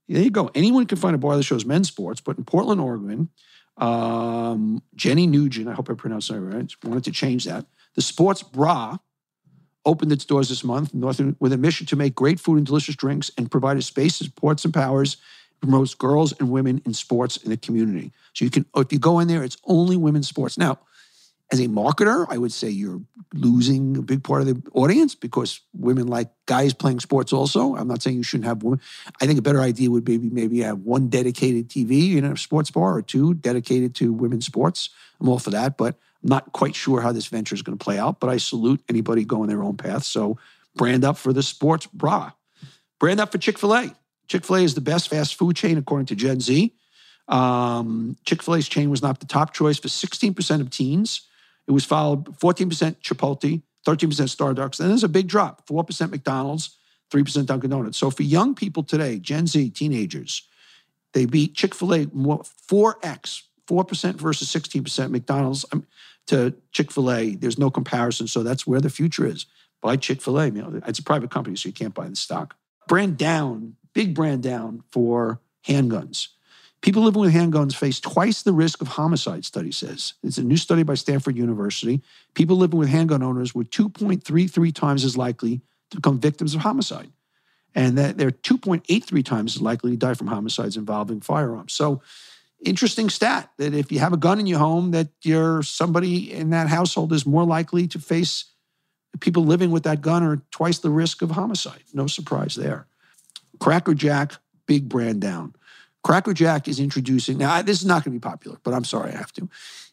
There 0.08 0.20
you 0.20 0.30
go. 0.30 0.50
Anyone 0.52 0.86
can 0.86 0.98
find 0.98 1.14
a 1.14 1.18
bar 1.18 1.36
that 1.36 1.44
shows 1.44 1.64
men's 1.64 1.86
sports, 1.86 2.20
but 2.20 2.36
in 2.36 2.44
Portland, 2.44 2.80
Oregon, 2.80 3.28
um, 3.76 4.82
Jenny 4.96 5.28
Nugent, 5.28 5.68
I 5.68 5.74
hope 5.74 5.88
I 5.88 5.94
pronounced 5.94 6.28
that 6.30 6.40
right, 6.40 6.68
wanted 6.82 7.04
to 7.04 7.12
change 7.12 7.44
that. 7.44 7.66
The 7.94 8.02
Sports 8.02 8.42
Bra 8.42 8.98
opened 9.84 10.12
its 10.12 10.24
doors 10.24 10.48
this 10.48 10.62
month 10.62 10.94
with 10.94 11.52
a 11.52 11.58
mission 11.58 11.86
to 11.86 11.96
make 11.96 12.14
great 12.14 12.38
food 12.38 12.58
and 12.58 12.66
delicious 12.66 12.96
drinks 12.96 13.30
and 13.38 13.50
provide 13.50 13.76
a 13.76 13.82
space 13.82 14.16
supports, 14.16 14.66
powers, 14.66 15.16
promotes 15.60 15.94
girls 15.94 16.32
and 16.38 16.50
women 16.50 16.80
in 16.84 16.94
sports 16.94 17.36
in 17.38 17.50
the 17.50 17.56
community. 17.56 18.12
So 18.34 18.44
you 18.44 18.50
can, 18.50 18.66
if 18.76 18.92
you 18.92 18.98
go 18.98 19.18
in 19.18 19.28
there, 19.28 19.42
it's 19.42 19.56
only 19.64 19.96
women's 19.96 20.28
sports. 20.28 20.56
Now, 20.56 20.78
as 21.52 21.58
a 21.58 21.66
marketer, 21.66 22.26
I 22.30 22.38
would 22.38 22.52
say 22.52 22.68
you're 22.68 23.00
losing 23.34 23.96
a 23.96 24.02
big 24.02 24.22
part 24.22 24.40
of 24.40 24.46
the 24.46 24.62
audience 24.72 25.16
because 25.16 25.60
women 25.74 26.06
like 26.06 26.30
guys 26.46 26.72
playing 26.72 27.00
sports 27.00 27.32
also. 27.32 27.74
I'm 27.74 27.88
not 27.88 28.02
saying 28.02 28.16
you 28.16 28.22
shouldn't 28.22 28.46
have 28.46 28.62
women. 28.62 28.80
I 29.20 29.26
think 29.26 29.38
a 29.38 29.42
better 29.42 29.60
idea 29.60 29.90
would 29.90 30.04
be 30.04 30.16
maybe 30.18 30.60
have 30.60 30.78
one 30.78 31.08
dedicated 31.08 31.68
TV 31.68 32.16
in 32.16 32.24
a 32.24 32.36
sports 32.36 32.70
bar 32.70 32.94
or 32.94 33.02
two 33.02 33.34
dedicated 33.34 33.96
to 33.96 34.12
women's 34.12 34.46
sports. 34.46 34.90
I'm 35.20 35.28
all 35.28 35.40
for 35.40 35.50
that, 35.50 35.76
but 35.76 35.98
not 36.22 36.52
quite 36.52 36.74
sure 36.74 37.00
how 37.00 37.12
this 37.12 37.26
venture 37.26 37.54
is 37.54 37.62
going 37.62 37.76
to 37.76 37.82
play 37.82 37.98
out. 37.98 38.20
But 38.20 38.30
I 38.30 38.36
salute 38.36 38.82
anybody 38.88 39.24
going 39.24 39.48
their 39.48 39.62
own 39.62 39.76
path. 39.76 40.04
So 40.04 40.38
brand 40.74 41.04
up 41.04 41.16
for 41.16 41.32
the 41.32 41.42
sports 41.42 41.86
bra. 41.86 42.32
Brand 42.98 43.20
up 43.20 43.32
for 43.32 43.38
Chick 43.38 43.58
fil 43.58 43.74
A. 43.74 43.94
Chick 44.28 44.44
fil 44.44 44.56
A 44.56 44.60
is 44.62 44.74
the 44.74 44.80
best 44.80 45.08
fast 45.08 45.34
food 45.34 45.56
chain 45.56 45.78
according 45.78 46.06
to 46.06 46.14
Gen 46.14 46.40
Z. 46.40 46.74
Um, 47.28 48.16
Chick 48.24 48.42
fil 48.42 48.56
A's 48.56 48.68
chain 48.68 48.90
was 48.90 49.02
not 49.02 49.20
the 49.20 49.26
top 49.26 49.54
choice 49.54 49.78
for 49.78 49.88
16% 49.88 50.60
of 50.60 50.70
teens. 50.70 51.22
It 51.66 51.72
was 51.72 51.84
followed 51.84 52.24
14% 52.38 52.68
Chipotle, 53.00 53.62
13% 53.86 54.08
Starbucks. 54.08 54.80
And 54.80 54.90
there's 54.90 55.04
a 55.04 55.08
big 55.08 55.28
drop 55.28 55.66
4% 55.68 56.10
McDonald's, 56.10 56.76
3% 57.10 57.46
Dunkin' 57.46 57.70
Donuts. 57.70 57.98
So 57.98 58.10
for 58.10 58.22
young 58.22 58.54
people 58.54 58.82
today, 58.82 59.18
Gen 59.18 59.46
Z, 59.46 59.70
teenagers, 59.70 60.46
they 61.12 61.26
beat 61.26 61.54
Chick 61.54 61.74
fil 61.74 61.94
A 61.94 62.06
4x, 62.06 63.42
4% 63.70 64.14
versus 64.16 64.52
16% 64.52 65.10
McDonald's 65.10 65.64
um, 65.72 65.86
to 66.26 66.54
Chick 66.72 66.90
fil 66.90 67.10
A. 67.12 67.34
There's 67.36 67.58
no 67.58 67.70
comparison. 67.70 68.26
So 68.26 68.42
that's 68.42 68.66
where 68.66 68.80
the 68.80 68.90
future 68.90 69.26
is. 69.26 69.46
Buy 69.80 69.96
Chick 69.96 70.20
fil 70.20 70.40
A. 70.40 70.46
You 70.46 70.62
know, 70.62 70.80
it's 70.86 70.98
a 70.98 71.04
private 71.04 71.30
company, 71.30 71.56
so 71.56 71.68
you 71.68 71.72
can't 71.72 71.94
buy 71.94 72.08
the 72.08 72.16
stock. 72.16 72.56
Brand 72.88 73.16
down, 73.16 73.76
big 73.94 74.14
brand 74.14 74.42
down 74.42 74.82
for 74.90 75.40
handguns. 75.66 76.28
People 76.82 77.02
living 77.02 77.20
with 77.20 77.34
handguns 77.34 77.76
face 77.76 78.00
twice 78.00 78.42
the 78.42 78.52
risk 78.52 78.80
of 78.80 78.88
homicide, 78.88 79.44
study 79.44 79.70
says. 79.70 80.14
It's 80.22 80.38
a 80.38 80.42
new 80.42 80.56
study 80.56 80.82
by 80.82 80.94
Stanford 80.94 81.36
University. 81.36 82.02
People 82.34 82.56
living 82.56 82.78
with 82.78 82.88
handgun 82.88 83.22
owners 83.22 83.54
were 83.54 83.64
2.33 83.64 84.74
times 84.74 85.04
as 85.04 85.16
likely 85.16 85.60
to 85.90 85.96
become 85.96 86.18
victims 86.18 86.54
of 86.54 86.62
homicide. 86.62 87.10
And 87.74 87.98
that 87.98 88.16
they're 88.16 88.30
2.83 88.30 89.24
times 89.24 89.56
as 89.56 89.62
likely 89.62 89.92
to 89.92 89.96
die 89.96 90.14
from 90.14 90.26
homicides 90.28 90.76
involving 90.76 91.20
firearms. 91.20 91.74
So 91.74 92.00
interesting 92.64 93.08
stat 93.10 93.50
that 93.58 93.74
if 93.74 93.90
you 93.90 93.98
have 93.98 94.12
a 94.12 94.18
gun 94.18 94.40
in 94.40 94.46
your 94.46 94.58
home, 94.58 94.90
that 94.92 95.08
you're 95.22 95.62
somebody 95.62 96.32
in 96.32 96.50
that 96.50 96.68
household 96.68 97.12
is 97.12 97.26
more 97.26 97.44
likely 97.44 97.86
to 97.88 97.98
face 97.98 98.46
people 99.18 99.44
living 99.44 99.70
with 99.70 99.82
that 99.82 100.00
gun 100.00 100.22
are 100.22 100.40
twice 100.50 100.78
the 100.78 100.90
risk 100.90 101.22
of 101.22 101.32
homicide. 101.32 101.82
No 101.92 102.06
surprise 102.06 102.54
there. 102.54 102.86
Cracker 103.58 103.94
Jack, 103.94 104.34
big 104.66 104.88
brand 104.88 105.20
down. 105.20 105.54
Cracker 106.02 106.32
Jack 106.32 106.68
is 106.68 106.80
introducing, 106.80 107.38
now 107.38 107.60
this 107.60 107.80
is 107.80 107.86
not 107.86 108.04
going 108.04 108.14
to 108.14 108.20
be 108.20 108.30
popular, 108.30 108.58
but 108.62 108.72
I'm 108.72 108.84
sorry 108.84 109.12
I 109.12 109.16
have 109.16 109.32
to. 109.34 109.48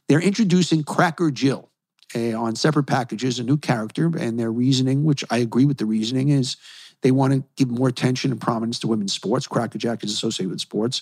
They're 0.07 0.21
introducing 0.21 0.83
Cracker 0.83 1.31
Jill 1.31 1.69
uh, 2.15 2.39
on 2.39 2.55
separate 2.55 2.86
packages, 2.86 3.39
a 3.39 3.43
new 3.43 3.57
character, 3.57 4.12
and 4.17 4.39
their 4.39 4.51
reasoning, 4.51 5.03
which 5.03 5.25
I 5.29 5.39
agree 5.39 5.65
with 5.65 5.77
the 5.77 5.86
reasoning, 5.86 6.29
is 6.29 6.55
they 7.01 7.12
want 7.12 7.33
to 7.33 7.43
give 7.57 7.69
more 7.69 7.89
attention 7.89 8.31
and 8.31 8.39
prominence 8.39 8.79
to 8.79 8.88
women's 8.88 9.13
sports. 9.13 9.47
Cracker 9.47 9.77
Jack 9.77 10.03
is 10.03 10.13
associated 10.13 10.51
with 10.51 10.62
sports. 10.62 11.01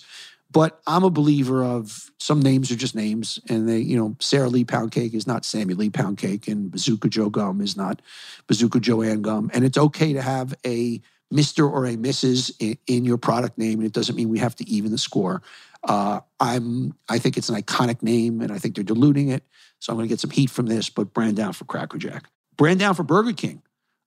But 0.50 0.80
I'm 0.86 1.02
a 1.02 1.10
believer 1.10 1.64
of 1.64 2.10
some 2.18 2.40
names 2.40 2.70
are 2.70 2.76
just 2.76 2.94
names, 2.94 3.38
and 3.48 3.68
they, 3.68 3.78
you 3.78 3.96
know, 3.96 4.16
Sara 4.20 4.48
Lee 4.48 4.64
Pound 4.64 4.92
Cake 4.92 5.12
is 5.12 5.26
not 5.26 5.44
Sammy 5.44 5.74
Lee 5.74 5.90
Pound 5.90 6.18
Cake, 6.18 6.46
and 6.48 6.70
Bazooka 6.70 7.08
Joe 7.08 7.30
Gum 7.30 7.60
is 7.60 7.76
not 7.76 8.00
Bazooka 8.46 8.80
Joanne 8.80 9.22
Gum, 9.22 9.50
and 9.52 9.64
it's 9.64 9.76
okay 9.76 10.12
to 10.12 10.22
have 10.22 10.54
a 10.64 11.00
Mr. 11.32 11.70
or 11.70 11.86
a 11.86 11.96
Mrs. 11.96 12.52
In, 12.60 12.78
in, 12.86 13.04
your 13.04 13.18
product 13.18 13.58
name, 13.58 13.80
and 13.80 13.86
it 13.86 13.92
doesn't 13.92 14.14
mean 14.14 14.28
we 14.28 14.38
have 14.38 14.54
to 14.56 14.68
even 14.68 14.92
the 14.92 14.98
score. 14.98 15.42
Uh, 15.82 16.20
I'm 16.38 16.94
I 17.08 17.18
think 17.18 17.36
it's 17.36 17.48
an 17.48 17.60
iconic 17.60 18.02
name, 18.02 18.40
and 18.40 18.52
I 18.52 18.58
think 18.58 18.76
they're 18.76 18.84
diluting 18.84 19.30
it. 19.30 19.42
So 19.80 19.92
I'm 19.92 19.96
going 19.96 20.08
to 20.08 20.12
get 20.12 20.20
some 20.20 20.30
heat 20.30 20.50
from 20.50 20.66
this, 20.66 20.88
but 20.88 21.12
brand 21.12 21.36
down 21.36 21.52
for 21.52 21.64
Cracker 21.64 21.98
Jack, 21.98 22.30
brand 22.56 22.78
down 22.78 22.94
for 22.94 23.02
Burger 23.02 23.32
King. 23.32 23.62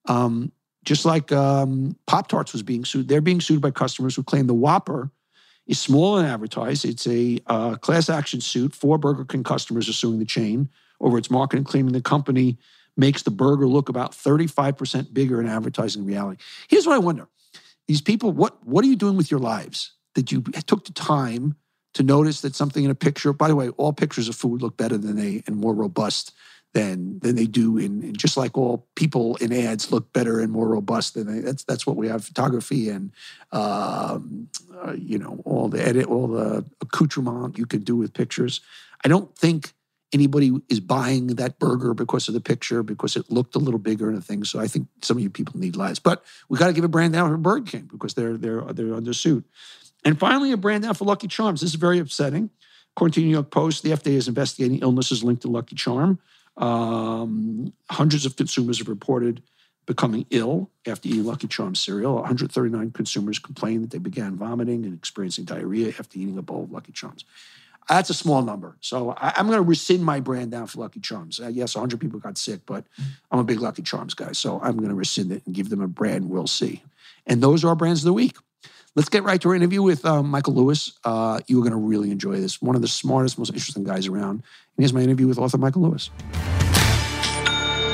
Um, 0.05 0.51
just 0.85 1.05
like 1.05 1.31
um, 1.31 1.97
Pop 2.07 2.27
Tarts 2.27 2.53
was 2.53 2.63
being 2.63 2.85
sued, 2.85 3.09
they're 3.09 3.21
being 3.21 3.41
sued 3.41 3.61
by 3.61 3.71
customers 3.71 4.15
who 4.15 4.23
claim 4.23 4.47
the 4.47 4.53
Whopper 4.53 5.11
is 5.69 5.79
small 5.79 6.17
and 6.17 6.27
advertised. 6.27 6.83
It's 6.83 7.05
a 7.05 7.39
uh, 7.45 7.75
class 7.75 8.09
action 8.09 8.41
suit. 8.41 8.73
Four 8.73 8.97
Burger 8.97 9.23
King 9.23 9.43
customers 9.43 9.87
are 9.87 9.93
suing 9.93 10.17
the 10.17 10.25
chain 10.25 10.67
over 10.99 11.17
its 11.17 11.29
marketing, 11.29 11.63
claiming 11.63 11.93
the 11.93 12.01
company 12.01 12.57
makes 12.97 13.21
the 13.21 13.31
burger 13.31 13.67
look 13.67 13.87
about 13.87 14.11
35% 14.11 15.13
bigger 15.13 15.39
in 15.39 15.47
advertising 15.47 16.05
reality. 16.05 16.41
Here's 16.67 16.87
what 16.87 16.95
I 16.95 16.99
wonder. 16.99 17.27
These 17.87 18.01
people, 18.01 18.31
what, 18.31 18.65
what 18.65 18.83
are 18.83 18.87
you 18.87 18.95
doing 18.95 19.15
with 19.15 19.29
your 19.29 19.39
lives 19.39 19.93
that 20.15 20.31
you 20.31 20.41
took 20.41 20.85
the 20.85 20.91
time 20.91 21.55
to 21.93 22.03
notice 22.03 22.41
that 22.41 22.55
something 22.55 22.83
in 22.83 22.91
a 22.91 22.95
picture, 22.95 23.31
by 23.31 23.47
the 23.47 23.55
way, 23.55 23.69
all 23.69 23.93
pictures 23.93 24.27
of 24.27 24.35
food 24.35 24.63
look 24.63 24.75
better 24.75 24.97
than 24.97 25.15
they 25.15 25.43
and 25.45 25.55
more 25.55 25.75
robust 25.75 26.33
than 26.73 27.19
than 27.19 27.35
they 27.35 27.45
do 27.45 27.77
in, 27.77 28.03
in 28.03 28.13
just 28.13 28.37
like 28.37 28.57
all 28.57 28.87
people 28.95 29.35
in 29.37 29.51
ads 29.51 29.91
look 29.91 30.11
better 30.13 30.39
and 30.39 30.51
more 30.51 30.67
robust 30.67 31.15
than 31.15 31.25
they 31.27 31.39
that's 31.39 31.63
that's 31.63 31.87
what 31.87 31.95
we 31.95 32.07
have 32.07 32.23
photography 32.23 32.89
and 32.89 33.11
um, 33.51 34.47
uh, 34.83 34.93
you 34.93 35.17
know 35.17 35.41
all 35.45 35.67
the 35.67 35.83
edit 35.83 36.05
all 36.07 36.27
the 36.27 36.63
accoutrement 36.81 37.57
you 37.57 37.65
can 37.65 37.81
do 37.81 37.95
with 37.95 38.13
pictures 38.13 38.61
i 39.03 39.07
don't 39.07 39.35
think 39.35 39.73
anybody 40.13 40.51
is 40.69 40.79
buying 40.79 41.27
that 41.27 41.59
burger 41.59 41.93
because 41.93 42.27
of 42.27 42.33
the 42.33 42.41
picture, 42.41 42.83
because 42.83 43.15
it 43.15 43.29
looked 43.31 43.55
a 43.55 43.59
little 43.59 43.79
bigger 43.79 44.09
and 44.09 44.17
a 44.17 44.21
thing. 44.21 44.43
So 44.43 44.59
I 44.59 44.67
think 44.67 44.87
some 45.01 45.17
of 45.17 45.23
you 45.23 45.29
people 45.29 45.59
need 45.59 45.75
lives. 45.75 45.99
But 45.99 46.23
we 46.49 46.57
got 46.57 46.67
to 46.67 46.73
give 46.73 46.83
a 46.83 46.89
brand 46.89 47.13
down 47.13 47.29
for 47.29 47.37
Burger 47.37 47.65
King 47.65 47.89
because 47.91 48.13
they're 48.13 48.37
they're 48.37 48.61
they're 48.73 48.95
under 48.95 49.13
suit. 49.13 49.45
And 50.05 50.17
finally, 50.17 50.51
a 50.51 50.57
brand 50.57 50.83
down 50.83 50.93
for 50.93 51.05
Lucky 51.05 51.27
Charms. 51.27 51.61
This 51.61 51.71
is 51.71 51.75
very 51.75 51.99
upsetting. 51.99 52.49
According 52.95 53.13
to 53.13 53.21
New 53.21 53.29
York 53.29 53.51
Post, 53.51 53.83
the 53.83 53.91
FDA 53.91 54.13
is 54.13 54.27
investigating 54.27 54.79
illnesses 54.79 55.23
linked 55.23 55.43
to 55.43 55.47
Lucky 55.47 55.75
Charm. 55.75 56.19
Um, 56.59 57.73
hundreds 57.89 58.25
of 58.25 58.35
consumers 58.35 58.77
have 58.77 58.87
reported 58.87 59.41
becoming 59.85 60.25
ill 60.29 60.69
after 60.85 61.09
eating 61.09 61.25
Lucky 61.25 61.47
Charm 61.47 61.73
cereal. 61.73 62.15
139 62.15 62.91
consumers 62.91 63.39
complained 63.39 63.83
that 63.83 63.89
they 63.89 63.97
began 63.97 64.35
vomiting 64.35 64.85
and 64.85 64.95
experiencing 64.95 65.45
diarrhea 65.45 65.93
after 65.97 66.19
eating 66.19 66.37
a 66.37 66.43
bowl 66.43 66.65
of 66.65 66.71
Lucky 66.71 66.91
Charms. 66.91 67.25
That's 67.87 68.11
a 68.11 68.13
small 68.13 68.43
number. 68.43 68.77
So 68.81 69.11
I, 69.17 69.33
am 69.39 69.47
going 69.47 69.57
to 69.57 69.63
rescind 69.63 70.05
my 70.05 70.19
brand 70.19 70.51
down 70.51 70.67
for 70.67 70.81
Lucky 70.81 70.99
Charms. 70.99 71.39
Uh, 71.39 71.47
yes, 71.47 71.73
100 71.73 71.99
people 71.99 72.19
got 72.19 72.37
sick, 72.37 72.61
but 72.67 72.85
I'm 73.31 73.39
a 73.39 73.43
big 73.43 73.61
Lucky 73.61 73.81
Charms 73.81 74.13
guy. 74.13 74.33
So 74.33 74.59
I'm 74.61 74.77
going 74.77 74.89
to 74.89 74.95
rescind 74.95 75.31
it 75.31 75.41
and 75.47 75.55
give 75.55 75.69
them 75.69 75.81
a 75.81 75.87
brand 75.87 76.29
we'll 76.29 76.45
see. 76.45 76.83
And 77.25 77.41
those 77.41 77.63
are 77.63 77.69
our 77.69 77.75
brands 77.75 78.01
of 78.01 78.05
the 78.05 78.13
week. 78.13 78.37
Let's 78.99 79.07
get 79.07 79.23
right 79.23 79.39
to 79.39 79.47
our 79.47 79.55
interview 79.55 79.81
with 79.81 80.03
um, 80.03 80.27
Michael 80.27 80.53
Lewis. 80.55 80.91
Uh, 81.05 81.39
you're 81.47 81.61
going 81.61 81.71
to 81.71 81.77
really 81.77 82.11
enjoy 82.11 82.35
this. 82.35 82.61
One 82.61 82.75
of 82.75 82.81
the 82.81 82.89
smartest, 82.89 83.37
most 83.37 83.53
interesting 83.53 83.85
guys 83.85 84.07
around. 84.07 84.31
And 84.31 84.43
here's 84.77 84.91
my 84.91 84.99
interview 84.99 85.25
with 85.25 85.37
author 85.37 85.57
Michael 85.57 85.83
Lewis. 85.83 86.09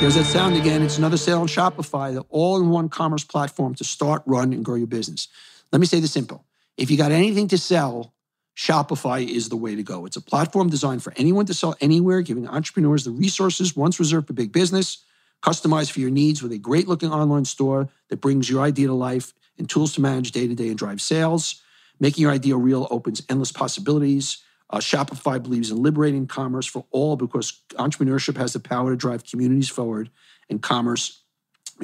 There's 0.00 0.16
that 0.16 0.26
sound 0.26 0.56
again. 0.56 0.82
It's 0.82 0.98
another 0.98 1.16
sale 1.16 1.42
on 1.42 1.46
Shopify, 1.46 2.12
the 2.12 2.22
all 2.28 2.60
in 2.60 2.70
one 2.70 2.88
commerce 2.88 3.22
platform 3.22 3.76
to 3.76 3.84
start, 3.84 4.24
run, 4.26 4.52
and 4.52 4.64
grow 4.64 4.74
your 4.74 4.88
business. 4.88 5.28
Let 5.70 5.78
me 5.78 5.86
say 5.86 6.00
this 6.00 6.10
simple. 6.10 6.44
If 6.76 6.90
you 6.90 6.96
got 6.96 7.12
anything 7.12 7.46
to 7.48 7.58
sell, 7.58 8.12
Shopify 8.56 9.24
is 9.24 9.48
the 9.48 9.56
way 9.56 9.76
to 9.76 9.84
go. 9.84 10.06
It's 10.06 10.16
a 10.16 10.20
platform 10.20 10.70
designed 10.70 11.04
for 11.04 11.12
anyone 11.14 11.46
to 11.46 11.54
sell 11.54 11.76
anywhere, 11.80 12.20
giving 12.20 12.48
entrepreneurs 12.48 13.04
the 13.04 13.12
resources 13.12 13.76
once 13.76 14.00
reserved 14.00 14.26
for 14.26 14.32
big 14.32 14.50
business, 14.50 15.04
customized 15.40 15.92
for 15.92 16.00
your 16.00 16.10
needs 16.10 16.42
with 16.42 16.50
a 16.50 16.58
great 16.58 16.88
looking 16.88 17.12
online 17.12 17.44
store 17.44 17.90
that 18.08 18.20
brings 18.20 18.50
your 18.50 18.60
idea 18.60 18.88
to 18.88 18.92
life 18.92 19.32
and 19.58 19.68
tools 19.68 19.94
to 19.94 20.00
manage 20.00 20.32
day 20.32 20.46
to 20.46 20.54
day 20.54 20.68
and 20.68 20.78
drive 20.78 21.00
sales. 21.00 21.62
Making 21.98 22.22
your 22.22 22.32
idea 22.32 22.56
real 22.56 22.86
opens 22.90 23.22
endless 23.28 23.52
possibilities. 23.52 24.38
Uh, 24.68 24.78
Shopify 24.78 25.42
believes 25.42 25.70
in 25.70 25.82
liberating 25.82 26.26
commerce 26.26 26.66
for 26.66 26.84
all 26.90 27.16
because 27.16 27.62
entrepreneurship 27.74 28.36
has 28.36 28.52
the 28.52 28.60
power 28.60 28.90
to 28.90 28.96
drive 28.96 29.24
communities 29.24 29.68
forward 29.68 30.10
and 30.50 30.60
commerce 30.60 31.22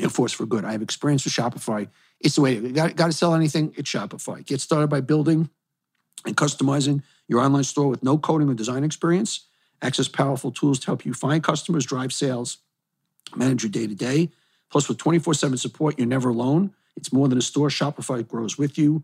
a 0.02 0.08
force 0.08 0.32
for 0.32 0.46
good. 0.46 0.64
I 0.64 0.72
have 0.72 0.82
experience 0.82 1.24
with 1.24 1.34
Shopify. 1.34 1.88
It's 2.20 2.36
the 2.36 2.40
way 2.40 2.54
you 2.54 2.72
got, 2.72 2.96
got 2.96 3.06
to 3.06 3.12
sell 3.12 3.34
anything. 3.34 3.74
It's 3.76 3.90
Shopify. 3.90 4.44
Get 4.44 4.60
started 4.60 4.88
by 4.88 5.00
building 5.00 5.50
and 6.24 6.36
customizing 6.36 7.02
your 7.28 7.40
online 7.40 7.64
store 7.64 7.88
with 7.88 8.02
no 8.02 8.18
coding 8.18 8.48
or 8.48 8.54
design 8.54 8.84
experience. 8.84 9.46
Access 9.82 10.08
powerful 10.08 10.52
tools 10.52 10.78
to 10.80 10.86
help 10.86 11.04
you 11.04 11.12
find 11.12 11.42
customers, 11.42 11.84
drive 11.84 12.12
sales, 12.12 12.58
manage 13.34 13.64
your 13.64 13.70
day 13.70 13.86
to 13.86 13.94
day. 13.94 14.30
Plus, 14.70 14.88
with 14.88 14.98
24 14.98 15.34
7 15.34 15.58
support, 15.58 15.98
you're 15.98 16.06
never 16.06 16.30
alone. 16.30 16.72
It's 16.96 17.12
more 17.12 17.28
than 17.28 17.38
a 17.38 17.42
store. 17.42 17.68
Shopify 17.68 18.26
grows 18.26 18.58
with 18.58 18.78
you. 18.78 19.02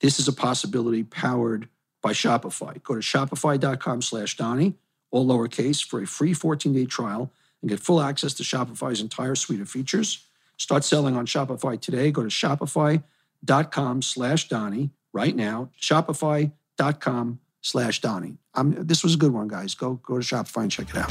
This 0.00 0.18
is 0.18 0.28
a 0.28 0.32
possibility 0.32 1.02
powered 1.04 1.68
by 2.02 2.12
Shopify. 2.12 2.82
Go 2.82 2.94
to 2.94 3.00
shopify.com 3.00 4.02
slash 4.02 4.36
Donny, 4.36 4.74
all 5.10 5.26
lowercase, 5.26 5.84
for 5.84 6.02
a 6.02 6.06
free 6.06 6.32
14 6.32 6.72
day 6.72 6.86
trial 6.86 7.30
and 7.62 7.68
get 7.68 7.80
full 7.80 8.00
access 8.00 8.34
to 8.34 8.42
Shopify's 8.42 9.00
entire 9.00 9.34
suite 9.34 9.60
of 9.60 9.68
features. 9.68 10.24
Start 10.56 10.84
selling 10.84 11.16
on 11.16 11.26
Shopify 11.26 11.80
today. 11.80 12.10
Go 12.10 12.22
to 12.22 12.28
shopify.com 12.28 14.02
slash 14.02 14.48
Donny 14.48 14.90
right 15.12 15.34
now. 15.34 15.70
Shopify.com 15.80 17.40
slash 17.60 18.00
Donny. 18.00 18.38
I'm, 18.54 18.86
this 18.86 19.02
was 19.02 19.14
a 19.14 19.18
good 19.18 19.32
one, 19.32 19.48
guys. 19.48 19.74
Go, 19.74 19.94
go 19.94 20.18
to 20.18 20.24
Shopify 20.24 20.62
and 20.62 20.70
check 20.70 20.90
it 20.90 20.96
out. 20.96 21.10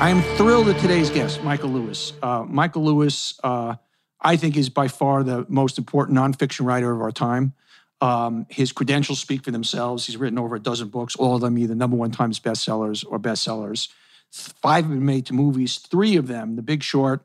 I 0.00 0.08
am 0.10 0.22
thrilled 0.36 0.68
at 0.68 0.80
today's 0.80 1.10
guest, 1.10 1.42
Michael 1.42 1.70
Lewis. 1.70 2.14
Uh, 2.22 2.44
Michael 2.48 2.84
Lewis, 2.84 3.38
uh, 3.44 3.76
I 4.22 4.36
think, 4.36 4.56
is 4.56 4.68
by 4.68 4.88
far 4.88 5.22
the 5.22 5.46
most 5.48 5.78
important 5.78 6.16
nonfiction 6.18 6.66
writer 6.66 6.92
of 6.92 7.00
our 7.00 7.12
time. 7.12 7.54
Um, 8.02 8.46
his 8.48 8.72
credentials 8.72 9.20
speak 9.20 9.44
for 9.44 9.50
themselves. 9.50 10.06
He's 10.06 10.16
written 10.16 10.38
over 10.38 10.56
a 10.56 10.60
dozen 10.60 10.88
books, 10.88 11.16
all 11.16 11.34
of 11.34 11.42
them 11.42 11.58
either 11.58 11.74
number 11.74 11.96
one 11.96 12.10
times 12.10 12.40
bestsellers 12.40 13.04
or 13.06 13.18
bestsellers. 13.18 13.88
Five 14.30 14.84
have 14.84 14.92
been 14.92 15.04
made 15.04 15.26
to 15.26 15.34
movies. 15.34 15.78
Three 15.78 16.16
of 16.16 16.26
them, 16.26 16.56
The 16.56 16.62
Big 16.62 16.82
Short, 16.82 17.22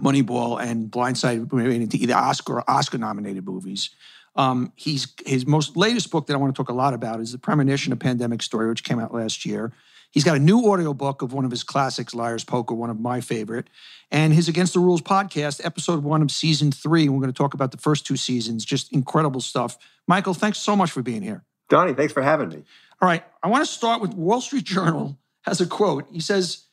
Moneyball, 0.00 0.62
and 0.62 0.90
Blindside, 0.90 1.50
were 1.50 1.58
made 1.58 1.82
into 1.82 1.98
either 1.98 2.14
Oscar 2.14 2.60
or 2.60 2.70
Oscar-nominated 2.70 3.44
movies. 3.44 3.90
Um, 4.34 4.72
he's 4.76 5.08
his 5.26 5.46
most 5.46 5.76
latest 5.76 6.10
book 6.10 6.26
that 6.26 6.34
I 6.34 6.36
want 6.38 6.54
to 6.54 6.58
talk 6.58 6.70
a 6.70 6.74
lot 6.74 6.94
about 6.94 7.20
is 7.20 7.32
The 7.32 7.38
Premonition: 7.38 7.92
A 7.92 7.96
Pandemic 7.96 8.42
Story, 8.42 8.68
which 8.68 8.84
came 8.84 8.98
out 8.98 9.12
last 9.12 9.44
year. 9.44 9.72
He's 10.12 10.24
got 10.24 10.36
a 10.36 10.40
new 10.40 10.60
audiobook 10.60 11.22
of 11.22 11.32
one 11.32 11.44
of 11.44 11.50
his 11.50 11.64
classics, 11.64 12.14
Liar's 12.14 12.44
Poker, 12.44 12.74
one 12.74 12.90
of 12.90 13.00
my 13.00 13.20
favorite, 13.20 13.68
and 14.10 14.32
his 14.32 14.46
Against 14.46 14.74
the 14.74 14.78
Rules 14.80 15.00
podcast, 15.00 15.64
episode 15.64 16.04
one 16.04 16.20
of 16.20 16.30
season 16.30 16.70
three. 16.70 17.08
We're 17.08 17.18
going 17.18 17.32
to 17.32 17.36
talk 17.36 17.54
about 17.54 17.72
the 17.72 17.78
first 17.78 18.06
two 18.06 18.16
seasons. 18.16 18.64
Just 18.64 18.92
incredible 18.92 19.40
stuff. 19.40 19.78
Michael, 20.06 20.34
thanks 20.34 20.58
so 20.58 20.76
much 20.76 20.90
for 20.90 21.02
being 21.02 21.22
here. 21.22 21.44
Donny, 21.70 21.94
thanks 21.94 22.12
for 22.12 22.22
having 22.22 22.50
me. 22.50 22.62
All 23.00 23.08
right, 23.08 23.24
I 23.42 23.48
want 23.48 23.66
to 23.66 23.72
start 23.72 24.02
with 24.02 24.12
Wall 24.14 24.40
Street 24.40 24.64
Journal 24.64 25.18
has 25.42 25.60
a 25.60 25.66
quote. 25.66 26.06
He 26.12 26.20
says, 26.20 26.66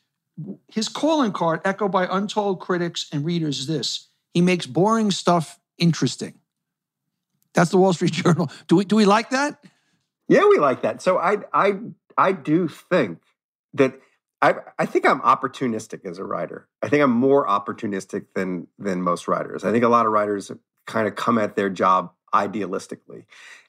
his 0.68 0.88
calling 0.88 1.32
card, 1.32 1.60
echoed 1.64 1.90
by 1.90 2.06
untold 2.10 2.60
critics 2.60 3.08
and 3.12 3.24
readers, 3.24 3.58
is 3.58 3.66
this 3.66 4.08
he 4.32 4.40
makes 4.40 4.66
boring 4.66 5.10
stuff 5.10 5.58
interesting. 5.78 6.34
That's 7.52 7.70
the 7.70 7.78
Wall 7.78 7.92
Street 7.92 8.12
Journal. 8.12 8.50
Do 8.68 8.76
we 8.76 8.84
do 8.84 8.96
we 8.96 9.04
like 9.04 9.30
that? 9.30 9.64
Yeah, 10.28 10.46
we 10.48 10.58
like 10.58 10.82
that. 10.82 11.02
So 11.02 11.18
I 11.18 11.38
I 11.52 11.78
I 12.16 12.32
do 12.32 12.68
think 12.68 13.18
that 13.74 14.00
I 14.42 14.54
I 14.78 14.86
think 14.86 15.06
I'm 15.06 15.20
opportunistic 15.20 16.04
as 16.04 16.18
a 16.18 16.24
writer. 16.24 16.68
I 16.82 16.88
think 16.88 17.02
I'm 17.02 17.12
more 17.12 17.46
opportunistic 17.46 18.26
than 18.34 18.66
than 18.78 19.02
most 19.02 19.28
writers. 19.28 19.64
I 19.64 19.72
think 19.72 19.84
a 19.84 19.88
lot 19.88 20.06
of 20.06 20.12
writers 20.12 20.50
kind 20.86 21.06
of 21.06 21.14
come 21.14 21.38
at 21.38 21.56
their 21.56 21.70
job 21.70 22.12
idealistically. 22.34 23.24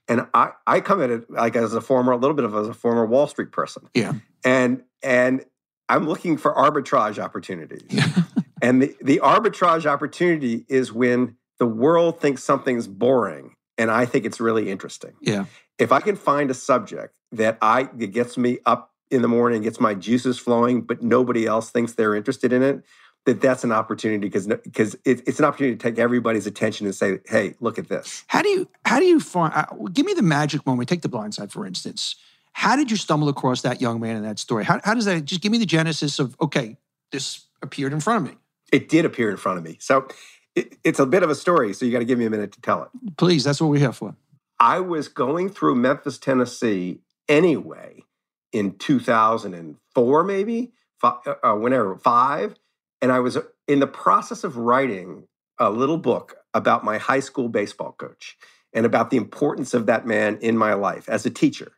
And 0.08 0.28
I, 0.34 0.52
I 0.68 0.82
come 0.82 1.02
at 1.02 1.10
it 1.10 1.30
like 1.30 1.56
as 1.56 1.74
a 1.74 1.82
former, 1.82 2.12
a 2.12 2.18
little 2.18 2.36
bit 2.36 2.46
of 2.46 2.56
as 2.56 2.68
a 2.68 2.74
former 2.74 3.06
Wall 3.06 3.28
Street 3.28 3.52
person. 3.52 3.88
Yeah. 3.94 4.14
And 4.44 4.84
and 5.02 5.46
I'm 5.90 6.08
looking 6.08 6.38
for 6.38 6.54
arbitrage 6.54 7.20
opportunities. 7.20 7.84
and 8.62 8.82
the, 8.82 8.96
the 9.02 9.20
arbitrage 9.24 9.86
opportunity 9.86 10.66
is 10.70 10.92
when 10.92 11.36
the 11.60 11.68
world 11.68 12.20
thinks 12.20 12.44
something's 12.44 12.88
boring 12.88 13.56
and 13.78 13.92
I 13.92 14.06
think 14.06 14.26
it's 14.26 14.40
really 14.40 14.70
interesting. 14.70 15.14
Yeah. 15.22 15.46
If 15.78 15.92
I 15.92 16.00
can 16.00 16.16
find 16.16 16.52
a 16.52 16.54
subject 16.54 17.16
that 17.32 17.58
I 17.62 17.84
that 17.84 18.08
gets 18.08 18.38
me 18.38 18.60
up 18.66 18.91
in 19.12 19.22
the 19.22 19.28
morning, 19.28 19.62
gets 19.62 19.80
my 19.80 19.94
juices 19.94 20.40
flowing, 20.40 20.82
but 20.82 21.02
nobody 21.02 21.46
else 21.46 21.70
thinks 21.70 21.94
they're 21.94 22.16
interested 22.16 22.54
in 22.54 22.64
it, 22.64 22.84
that 23.26 23.42
that's 23.42 23.64
an 23.64 23.72
opportunity 23.72 24.28
because 24.28 24.48
because 24.48 24.96
it, 25.06 25.22
it's 25.28 25.40
an 25.40 25.46
opportunity 25.46 25.76
to 25.76 25.82
take 25.82 26.00
everybody's 26.00 26.48
attention 26.48 26.88
and 26.88 26.96
say, 26.96 27.20
"Hey, 27.28 27.56
look 27.60 27.78
at 27.78 27.90
this." 27.90 28.24
How 28.28 28.42
do 28.42 28.50
you 28.50 28.68
how 28.86 29.00
do 29.00 29.06
you 29.06 29.20
find? 29.20 29.54
Uh, 29.54 29.66
give 29.94 30.06
me 30.06 30.14
the 30.14 30.24
magic 30.24 30.66
moment. 30.66 30.90
Take 30.90 31.02
the 31.02 31.10
blind 31.10 31.36
side 31.36 31.52
for 31.52 31.66
instance. 31.66 32.16
How 32.54 32.76
did 32.76 32.92
you 32.92 32.98
stumble 32.98 33.30
across 33.30 33.62
that 33.62 33.80
young 33.80 34.00
man 34.00 34.16
in 34.18 34.24
that 34.24 34.40
story? 34.40 34.66
How, 34.66 34.82
how 34.84 34.94
does 34.94 35.06
that 35.06 35.24
just 35.24 35.42
give 35.42 35.52
me 35.52 35.58
the 35.58 35.66
genesis 35.66 36.20
of 36.20 36.36
okay, 36.42 36.78
this 37.12 37.46
appeared 37.62 37.94
in 37.94 38.00
front 38.00 38.26
of 38.26 38.32
me? 38.32 38.38
It 38.72 38.90
did 38.90 39.06
appear 39.06 39.30
in 39.30 39.38
front 39.38 39.58
of 39.58 39.64
me. 39.64 39.78
So 39.80 40.08
it, 40.56 40.78
it's 40.84 41.00
a 41.00 41.06
bit 41.06 41.24
of 41.24 41.30
a 41.30 41.36
story. 41.36 41.74
So 41.74 41.86
you 41.86 41.92
got 41.92 42.00
to 42.00 42.06
give 42.06 42.18
me 42.18 42.26
a 42.26 42.30
minute 42.30 42.52
to 42.54 42.62
tell 42.62 42.84
it. 42.84 43.18
Please, 43.18 43.44
that's 43.44 43.62
what 43.62 43.70
we're 43.70 43.80
here 43.80 43.92
for. 43.92 44.16
I 44.60 44.80
was 44.80 45.08
going 45.08 45.50
through 45.50 45.76
Memphis, 45.76 46.18
Tennessee, 46.18 47.00
anyway, 47.28 48.04
in 48.52 48.78
2004, 48.78 50.24
maybe 50.24 50.72
five, 51.00 51.20
uh, 51.26 51.36
uh, 51.44 51.56
whenever 51.56 51.96
five 51.96 52.56
and 53.02 53.12
I 53.12 53.20
was 53.20 53.38
in 53.68 53.80
the 53.80 53.88
process 53.88 54.44
of 54.44 54.58
writing 54.58 55.28
a 55.60 55.70
little 55.70 55.98
book 55.98 56.36
about 56.54 56.84
my 56.84 56.98
high 56.98 57.20
school 57.20 57.50
baseball 57.50 57.94
coach 57.94 58.38
and 58.74 58.86
about 58.86 59.10
the 59.10 59.18
importance 59.18 59.74
of 59.74 59.88
that 59.88 60.06
man 60.06 60.38
in 60.42 60.58
my 60.58 60.74
life 60.74 61.10
as 61.10 61.26
a 61.26 61.30
teacher. 61.30 61.72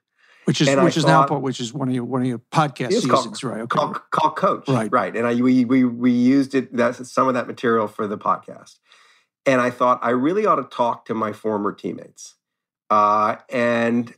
Which 0.46 0.60
is 0.60 0.68
and 0.68 0.84
which 0.84 0.98
I 0.98 1.00
is 1.00 1.06
thought, 1.06 1.30
now 1.30 1.38
which 1.38 1.62
is 1.62 1.74
one 1.74 1.88
of 1.88 1.96
your 1.96 2.04
one 2.04 2.22
of 2.22 2.28
your 2.28 2.42
podcast 2.52 2.92
seasons, 2.92 3.10
called, 3.10 3.44
right? 3.44 3.62
Okay. 3.62 3.78
Called, 3.78 4.02
called 4.12 4.36
Coach, 4.36 4.68
right? 4.68 4.92
Right, 4.92 5.16
and 5.16 5.26
I 5.26 5.36
we 5.36 5.64
we 5.64 5.86
we 5.86 6.12
used 6.12 6.54
it 6.54 6.76
that 6.76 6.96
some 6.96 7.30
of 7.30 7.34
that 7.36 7.48
material 7.48 7.88
for 7.88 8.08
the 8.08 8.18
podcast, 8.18 8.80
and 9.46 9.62
I 9.62 9.70
thought 9.70 10.00
I 10.04 10.10
really 10.10 10.46
ought 10.46 10.58
to 10.58 10.64
talk 10.64 11.06
to 11.06 11.14
my 11.14 11.32
former 11.32 11.72
teammates, 11.72 12.36
uh, 12.90 13.38
and 13.50 14.14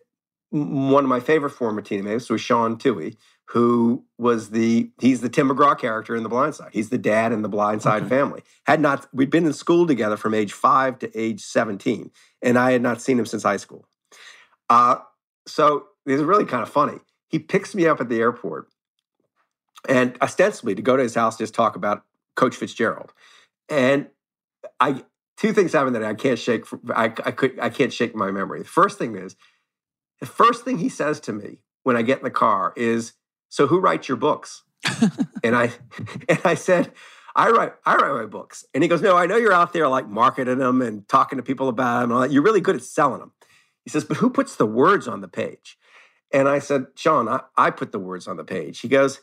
one 0.56 1.04
of 1.04 1.10
my 1.10 1.20
favorite 1.20 1.52
former 1.52 1.82
teammates 1.82 2.30
was 2.30 2.39
Sean 2.39 2.78
Tuohy, 2.78 3.18
who 3.50 4.04
was 4.18 4.52
the 4.52 4.89
he's 5.00 5.22
the 5.22 5.30
Tim 5.30 5.50
McGraw 5.50 5.78
character 5.78 6.15
in 6.15 6.24
The 6.24 6.30
Blind 6.30 6.56
Side. 6.56 6.70
He's 6.72 6.89
the 6.89 6.98
dad 6.98 7.32
in 7.32 7.41
the 7.41 7.50
Blind 7.50 7.82
Side 7.82 8.04
okay. 8.04 8.10
family. 8.10 8.41
Had 8.65 8.80
not 8.80 9.08
we'd 9.13 9.30
been 9.30 9.46
in 9.46 9.54
school 9.54 9.86
together 9.86 10.18
from 10.18 10.34
age 10.34 10.54
five 10.54 10.98
to 11.00 11.20
age 11.20 11.41
seventeen, 11.41 12.12
and 12.41 12.58
I 12.58 12.72
had 12.72 12.82
not 12.82 13.02
seen 13.02 13.20
him 13.20 13.26
since 13.26 13.44
high 13.44 13.58
school. 13.58 13.86
Uh, 14.70 14.98
so 15.46 15.88
is 16.06 16.22
really 16.22 16.46
kind 16.46 16.63
of 16.63 16.70
funny. 16.70 17.00
He 17.28 17.39
picks 17.39 17.76
me 17.76 17.86
up 17.86 18.00
at 18.00 18.10
the 18.10 18.20
airport, 18.20 18.70
and 19.89 20.18
ostensibly 20.22 20.74
to 20.74 20.82
go 20.82 20.96
to 20.96 21.04
his 21.04 21.15
house 21.15 21.38
just 21.38 21.54
talk 21.54 21.76
about 21.76 22.04
Coach 22.36 22.56
Fitzgerald, 22.56 23.13
and 23.70 24.08
I 24.80 25.04
two 25.38 25.54
things 25.54 25.74
happen 25.74 25.94
that 25.94 26.04
I 26.04 26.13
can't 26.13 26.39
shake. 26.39 26.65
I, 26.96 27.06
I 27.06 27.32
could 27.32 27.60
I 27.60 27.70
can't 27.70 27.94
shake 27.94 28.15
my 28.15 28.32
memory. 28.32 28.60
The 28.60 28.68
first 28.68 28.98
thing 28.98 29.15
is 29.15 29.36
the 30.19 30.25
first 30.25 30.63
thing 30.63 30.78
he 30.78 30.89
says 30.89 31.19
to 31.21 31.34
me 31.34 31.60
when 31.84 31.95
I 31.95 32.01
get 32.01 32.19
in 32.19 32.23
the 32.23 32.32
car 32.32 32.73
is 32.75 33.13
so 33.49 33.67
who 33.67 33.80
writes 33.80 34.08
your 34.08 34.17
books? 34.17 34.63
and 35.43 35.56
I 35.56 35.71
and 36.30 36.39
I 36.43 36.56
said, 36.56 36.91
I 37.36 37.49
write 37.49 37.73
I 37.86 37.95
write 37.95 38.21
my 38.21 38.25
books. 38.25 38.65
And 38.73 38.84
he 38.84 38.88
goes, 38.88 39.01
No, 39.01 39.17
I 39.17 39.25
know 39.25 39.38
you're 39.38 39.54
out 39.54 39.73
there 39.73 39.88
like 39.88 40.08
marketing 40.08 40.60
them 40.60 40.82
and 40.82 41.08
talking 41.08 41.38
to 41.38 41.43
people 41.43 41.69
about 41.69 42.01
them. 42.01 42.12
And 42.12 42.13
all 42.13 42.21
that. 42.21 42.32
You're 42.32 42.43
really 42.43 42.62
good 42.62 42.75
at 42.75 42.84
selling 42.84 43.19
them. 43.19 43.32
He 43.86 43.91
says, 43.91 44.04
but 44.04 44.17
who 44.17 44.30
puts 44.30 44.56
the 44.56 44.65
words 44.65 45.08
on 45.08 45.21
the 45.21 45.28
page? 45.28 45.78
And 46.34 46.49
I 46.49 46.60
said, 46.60 46.88
Sean, 46.95 47.30
I, 47.30 47.41
I 47.56 47.69
put 47.69 47.91
the 47.91 47.99
words 47.99 48.28
on 48.28 48.36
the 48.36 48.43
page. 48.43 48.80
He 48.80 48.88
goes, 48.88 49.21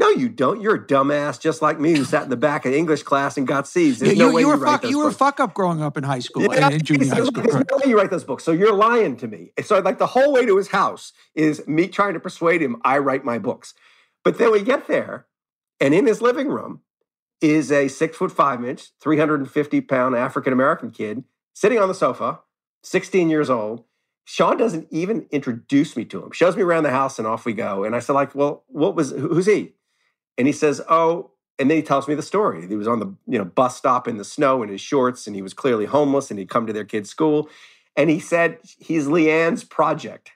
no, 0.00 0.08
you 0.08 0.30
don't. 0.30 0.62
You're 0.62 0.76
a 0.76 0.84
dumbass 0.84 1.38
just 1.38 1.60
like 1.60 1.78
me 1.78 1.94
who 1.94 2.04
sat 2.06 2.24
in 2.24 2.30
the 2.30 2.36
back 2.36 2.64
of 2.64 2.72
English 2.72 3.02
class 3.02 3.36
and 3.36 3.46
got 3.46 3.68
C's. 3.68 3.98
There's 3.98 4.14
you, 4.14 4.18
no 4.18 4.32
way 4.32 4.40
you, 4.40 4.48
you, 4.48 4.56
were 4.56 4.66
fuck, 4.66 4.82
you 4.82 4.98
were 4.98 5.08
a 5.08 5.12
fuck 5.12 5.40
up 5.40 5.52
growing 5.52 5.82
up 5.82 5.98
in 5.98 6.04
high 6.04 6.20
school 6.20 6.42
yeah, 6.44 6.64
and 6.64 6.74
in 6.74 6.80
junior 6.82 7.06
high 7.06 7.22
school. 7.22 7.42
There's 7.42 7.54
no 7.54 7.76
way 7.76 7.82
you 7.84 7.98
write 7.98 8.10
those 8.10 8.24
books. 8.24 8.42
So 8.42 8.50
you're 8.50 8.72
lying 8.72 9.18
to 9.18 9.28
me. 9.28 9.52
So 9.62 9.78
like 9.80 9.98
the 9.98 10.06
whole 10.06 10.32
way 10.32 10.46
to 10.46 10.56
his 10.56 10.68
house 10.68 11.12
is 11.34 11.66
me 11.68 11.86
trying 11.86 12.14
to 12.14 12.20
persuade 12.20 12.62
him 12.62 12.80
I 12.82 12.96
write 12.96 13.26
my 13.26 13.38
books. 13.38 13.74
But 14.24 14.38
then 14.38 14.50
we 14.52 14.62
get 14.62 14.88
there, 14.88 15.26
and 15.78 15.92
in 15.92 16.06
his 16.06 16.22
living 16.22 16.48
room 16.48 16.80
is 17.42 17.70
a 17.70 17.88
six 17.88 18.16
foot 18.16 18.32
five 18.32 18.64
inch, 18.64 18.92
350 19.02 19.82
pound 19.82 20.16
African 20.16 20.54
American 20.54 20.90
kid 20.90 21.24
sitting 21.52 21.78
on 21.78 21.88
the 21.88 21.94
sofa, 21.94 22.40
16 22.84 23.28
years 23.28 23.50
old. 23.50 23.84
Sean 24.24 24.56
doesn't 24.56 24.86
even 24.90 25.26
introduce 25.30 25.94
me 25.94 26.06
to 26.06 26.22
him. 26.22 26.30
Shows 26.30 26.56
me 26.56 26.62
around 26.62 26.84
the 26.84 26.90
house 26.90 27.18
and 27.18 27.26
off 27.26 27.44
we 27.44 27.52
go. 27.52 27.84
And 27.84 27.96
I 27.96 27.98
said, 27.98 28.12
like, 28.12 28.34
well, 28.34 28.64
what 28.68 28.94
was 28.94 29.10
who's 29.10 29.46
he? 29.46 29.74
And 30.40 30.46
he 30.46 30.54
says, 30.54 30.80
Oh, 30.88 31.32
and 31.58 31.70
then 31.70 31.76
he 31.76 31.82
tells 31.82 32.08
me 32.08 32.14
the 32.14 32.22
story. 32.22 32.66
He 32.66 32.74
was 32.74 32.88
on 32.88 32.98
the 32.98 33.14
you 33.26 33.36
know 33.36 33.44
bus 33.44 33.76
stop 33.76 34.08
in 34.08 34.16
the 34.16 34.24
snow 34.24 34.62
in 34.62 34.70
his 34.70 34.80
shorts, 34.80 35.26
and 35.26 35.36
he 35.36 35.42
was 35.42 35.52
clearly 35.52 35.84
homeless, 35.84 36.30
and 36.30 36.38
he'd 36.38 36.48
come 36.48 36.66
to 36.66 36.72
their 36.72 36.86
kid's 36.86 37.10
school. 37.10 37.50
And 37.94 38.08
he 38.08 38.20
said 38.20 38.56
he's 38.78 39.06
Leigh 39.06 39.30
Anne's 39.30 39.64
project. 39.64 40.30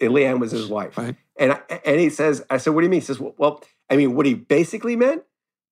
Leigh 0.00 0.24
Anne 0.24 0.40
was 0.40 0.52
his 0.52 0.68
wife. 0.68 0.96
Right. 0.96 1.16
And 1.38 1.60
and 1.84 2.00
he 2.00 2.08
says, 2.08 2.42
I 2.48 2.56
said, 2.56 2.70
what 2.70 2.80
do 2.80 2.86
you 2.86 2.90
mean? 2.90 3.02
He 3.02 3.04
says, 3.04 3.20
well, 3.20 3.34
well, 3.36 3.62
I 3.90 3.96
mean, 3.96 4.14
what 4.14 4.24
he 4.24 4.32
basically 4.32 4.96
meant 4.96 5.22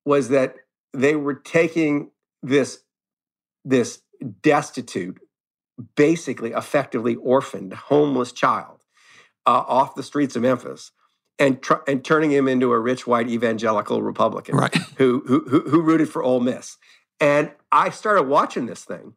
was 0.05 0.29
that 0.29 0.57
they 0.93 1.17
were 1.17 1.35
taking 1.35 2.11
this 2.43 2.81
this 3.65 4.03
destitute, 4.43 5.21
basically, 5.97 6.51
effectively 6.51 7.17
orphaned, 7.17 7.73
homeless 7.73 8.33
child 8.33 8.81
uh, 9.47 9.65
off 9.67 9.95
the 9.95 10.03
streets 10.03 10.37
of 10.37 10.43
Memphis 10.43 10.93
and 11.41 11.61
tr- 11.63 11.83
and 11.89 12.05
turning 12.05 12.31
him 12.31 12.47
into 12.47 12.71
a 12.73 12.79
rich 12.79 13.07
white 13.07 13.29
evangelical 13.29 14.03
Republican 14.03 14.57
right. 14.57 14.75
who, 14.99 15.23
who 15.27 15.61
who 15.69 15.81
rooted 15.81 16.09
for 16.09 16.23
Ole 16.23 16.41
Miss. 16.41 16.77
And 17.19 17.51
I 17.73 17.91
started 17.91 18.25
watching 18.25 18.67
this 18.67 18.85
thing, 18.85 19.15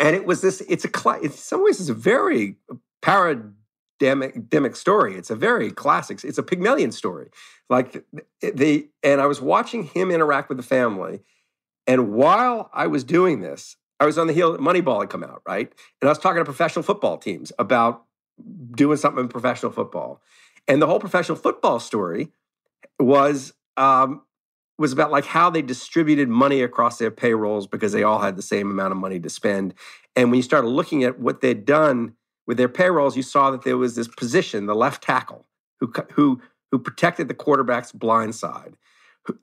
and 0.00 0.16
it 0.16 0.26
was 0.26 0.40
this. 0.40 0.60
It's 0.62 0.84
a 0.84 1.18
in 1.22 1.30
some 1.30 1.62
ways 1.62 1.80
it's 1.80 1.90
a 1.90 1.94
very 1.94 2.56
paradigmic 3.02 4.74
story. 4.74 5.14
It's 5.14 5.30
a 5.30 5.36
very 5.36 5.70
classic. 5.70 6.24
It's 6.24 6.38
a 6.38 6.42
Pygmalion 6.42 6.90
story. 6.90 7.28
Like 7.70 7.92
the, 7.92 8.50
the 8.50 8.88
and 9.02 9.20
I 9.20 9.26
was 9.26 9.40
watching 9.40 9.84
him 9.84 10.10
interact 10.10 10.48
with 10.48 10.58
the 10.58 10.64
family, 10.64 11.20
and 11.86 12.12
while 12.12 12.70
I 12.72 12.86
was 12.86 13.04
doing 13.04 13.40
this, 13.40 13.76
I 14.00 14.06
was 14.06 14.18
on 14.18 14.26
the 14.26 14.32
heel 14.32 14.52
that 14.52 14.60
Moneyball 14.60 15.00
had 15.00 15.10
come 15.10 15.24
out, 15.24 15.42
right? 15.46 15.72
And 16.00 16.08
I 16.08 16.10
was 16.10 16.18
talking 16.18 16.40
to 16.40 16.44
professional 16.44 16.82
football 16.82 17.16
teams 17.18 17.52
about 17.58 18.04
doing 18.74 18.96
something 18.96 19.24
in 19.24 19.28
professional 19.28 19.72
football. 19.72 20.20
And 20.66 20.80
the 20.80 20.86
whole 20.86 21.00
professional 21.00 21.36
football 21.36 21.80
story 21.80 22.30
was 22.98 23.52
um, 23.76 24.22
was 24.78 24.92
about 24.92 25.10
like 25.10 25.24
how 25.24 25.50
they 25.50 25.62
distributed 25.62 26.28
money 26.28 26.62
across 26.62 26.98
their 26.98 27.10
payrolls 27.10 27.66
because 27.66 27.92
they 27.92 28.02
all 28.02 28.20
had 28.20 28.36
the 28.36 28.42
same 28.42 28.70
amount 28.70 28.92
of 28.92 28.98
money 28.98 29.20
to 29.20 29.30
spend. 29.30 29.74
And 30.16 30.30
when 30.30 30.36
you 30.36 30.42
started 30.42 30.68
looking 30.68 31.04
at 31.04 31.18
what 31.18 31.40
they'd 31.40 31.64
done 31.64 32.14
with 32.46 32.56
their 32.56 32.68
payrolls, 32.68 33.16
you 33.16 33.22
saw 33.22 33.50
that 33.50 33.62
there 33.62 33.76
was 33.76 33.94
this 33.94 34.08
position, 34.08 34.66
the 34.66 34.74
left 34.74 35.02
tackle, 35.02 35.46
who 35.80 35.92
who 36.12 36.40
who 36.70 36.78
protected 36.78 37.28
the 37.28 37.34
quarterback's 37.34 37.92
blind 37.92 38.34
side, 38.34 38.76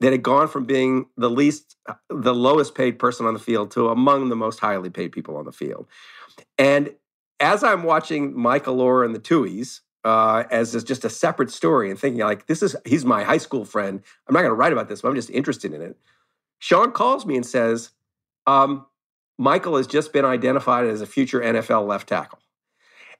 that 0.00 0.12
had 0.12 0.22
gone 0.22 0.48
from 0.48 0.64
being 0.64 1.06
the 1.16 1.30
least, 1.30 1.76
uh, 1.88 1.94
the 2.10 2.34
lowest 2.34 2.74
paid 2.74 2.98
person 2.98 3.26
on 3.26 3.34
the 3.34 3.40
field 3.40 3.70
to 3.72 3.88
among 3.88 4.28
the 4.28 4.36
most 4.36 4.60
highly 4.60 4.90
paid 4.90 5.12
people 5.12 5.36
on 5.36 5.44
the 5.44 5.52
field. 5.52 5.86
And 6.58 6.94
as 7.40 7.64
I'm 7.64 7.82
watching 7.82 8.38
Michael 8.38 8.76
Oher 8.76 9.04
and 9.04 9.14
the 9.14 9.18
Tuohys, 9.18 9.80
uh, 10.04 10.44
as 10.50 10.82
just 10.84 11.04
a 11.04 11.10
separate 11.10 11.50
story 11.50 11.90
and 11.90 11.98
thinking 11.98 12.20
like 12.20 12.46
this 12.46 12.62
is 12.62 12.74
he's 12.84 13.04
my 13.04 13.22
high 13.22 13.38
school 13.38 13.64
friend. 13.64 14.02
I'm 14.26 14.34
not 14.34 14.40
going 14.40 14.50
to 14.50 14.54
write 14.54 14.72
about 14.72 14.88
this, 14.88 15.02
but 15.02 15.08
I'm 15.08 15.14
just 15.14 15.30
interested 15.30 15.72
in 15.72 15.80
it. 15.80 15.96
Sean 16.58 16.92
calls 16.92 17.26
me 17.26 17.36
and 17.36 17.46
says, 17.46 17.90
um, 18.46 18.86
Michael 19.38 19.76
has 19.76 19.86
just 19.86 20.12
been 20.12 20.24
identified 20.24 20.86
as 20.86 21.00
a 21.00 21.06
future 21.06 21.40
NFL 21.40 21.86
left 21.86 22.08
tackle, 22.08 22.38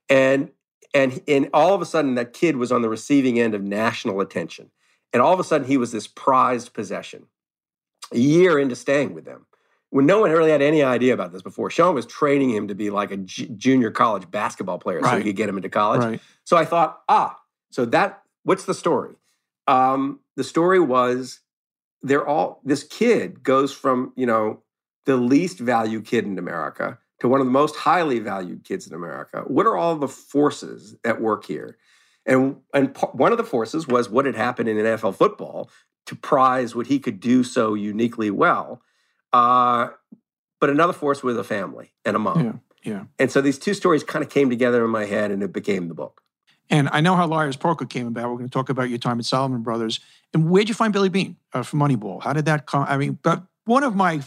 and 0.08 0.50
and 0.94 1.20
and 1.26 1.48
all 1.54 1.74
of 1.74 1.80
a 1.80 1.86
sudden 1.86 2.16
that 2.16 2.32
kid 2.32 2.56
was 2.56 2.70
on 2.70 2.82
the 2.82 2.88
receiving 2.88 3.38
end 3.40 3.54
of 3.54 3.62
national 3.62 4.20
attention, 4.20 4.70
and 5.12 5.22
all 5.22 5.32
of 5.32 5.40
a 5.40 5.44
sudden 5.44 5.66
he 5.66 5.76
was 5.76 5.92
this 5.92 6.06
prized 6.06 6.74
possession. 6.74 7.26
A 8.12 8.18
year 8.18 8.58
into 8.58 8.76
staying 8.76 9.14
with 9.14 9.24
them, 9.24 9.46
when 9.92 10.06
no 10.06 10.20
one 10.20 10.30
really 10.30 10.50
had 10.50 10.62
any 10.62 10.82
idea 10.82 11.12
about 11.12 11.32
this 11.32 11.42
before. 11.42 11.68
Sean 11.68 11.94
was 11.94 12.06
training 12.06 12.48
him 12.48 12.66
to 12.68 12.74
be 12.74 12.88
like 12.88 13.10
a 13.10 13.18
j- 13.18 13.48
junior 13.48 13.90
college 13.90 14.28
basketball 14.30 14.78
player 14.78 15.00
right. 15.00 15.10
so 15.10 15.18
he 15.18 15.24
could 15.24 15.36
get 15.36 15.50
him 15.50 15.56
into 15.56 15.68
college. 15.68 16.02
Right. 16.02 16.20
So 16.44 16.56
I 16.56 16.64
thought, 16.64 17.02
ah, 17.10 17.38
so 17.70 17.84
that 17.84 18.22
what's 18.42 18.64
the 18.64 18.72
story? 18.72 19.16
Um, 19.66 20.20
the 20.34 20.44
story 20.44 20.80
was 20.80 21.40
they're 22.00 22.26
all 22.26 22.62
this 22.64 22.84
kid 22.84 23.42
goes 23.42 23.70
from 23.70 24.14
you 24.16 24.24
know 24.24 24.62
the 25.04 25.18
least 25.18 25.58
valued 25.58 26.06
kid 26.06 26.24
in 26.24 26.38
America 26.38 26.98
to 27.20 27.28
one 27.28 27.40
of 27.40 27.46
the 27.46 27.52
most 27.52 27.76
highly 27.76 28.18
valued 28.18 28.64
kids 28.64 28.86
in 28.86 28.94
America. 28.94 29.44
What 29.46 29.66
are 29.66 29.76
all 29.76 29.96
the 29.96 30.08
forces 30.08 30.96
at 31.04 31.20
work 31.20 31.44
here? 31.44 31.76
And 32.24 32.56
and 32.72 32.94
p- 32.94 33.08
one 33.12 33.30
of 33.30 33.36
the 33.36 33.44
forces 33.44 33.86
was 33.86 34.08
what 34.08 34.24
had 34.24 34.36
happened 34.36 34.70
in 34.70 34.78
NFL 34.78 35.16
football 35.16 35.68
to 36.06 36.16
prize 36.16 36.74
what 36.74 36.86
he 36.86 36.98
could 36.98 37.20
do 37.20 37.44
so 37.44 37.74
uniquely 37.74 38.30
well 38.30 38.80
uh, 39.32 39.88
but 40.60 40.70
another 40.70 40.92
force 40.92 41.22
was 41.22 41.36
a 41.36 41.44
family 41.44 41.92
and 42.04 42.16
a 42.16 42.18
mom. 42.18 42.62
Yeah, 42.84 42.92
yeah. 42.92 43.04
And 43.18 43.30
so 43.30 43.40
these 43.40 43.58
two 43.58 43.74
stories 43.74 44.04
kind 44.04 44.24
of 44.24 44.30
came 44.30 44.50
together 44.50 44.84
in 44.84 44.90
my 44.90 45.04
head, 45.04 45.30
and 45.30 45.42
it 45.42 45.52
became 45.52 45.88
the 45.88 45.94
book. 45.94 46.22
And 46.70 46.88
I 46.90 47.00
know 47.00 47.16
how 47.16 47.26
Liar's 47.26 47.56
Poker 47.56 47.84
came 47.84 48.06
about. 48.06 48.30
We're 48.30 48.36
going 48.36 48.48
to 48.48 48.52
talk 48.52 48.70
about 48.70 48.88
your 48.88 48.98
time 48.98 49.18
at 49.18 49.26
Salomon 49.26 49.62
Brothers. 49.62 50.00
And 50.32 50.48
where'd 50.48 50.68
you 50.68 50.74
find 50.74 50.92
Billy 50.92 51.10
Beane 51.10 51.36
uh, 51.52 51.62
from 51.62 51.80
Moneyball? 51.80 52.22
How 52.22 52.32
did 52.32 52.46
that 52.46 52.66
come? 52.66 52.86
I 52.88 52.96
mean, 52.96 53.18
but 53.22 53.42
one 53.64 53.82
of 53.82 53.94
my 53.94 54.22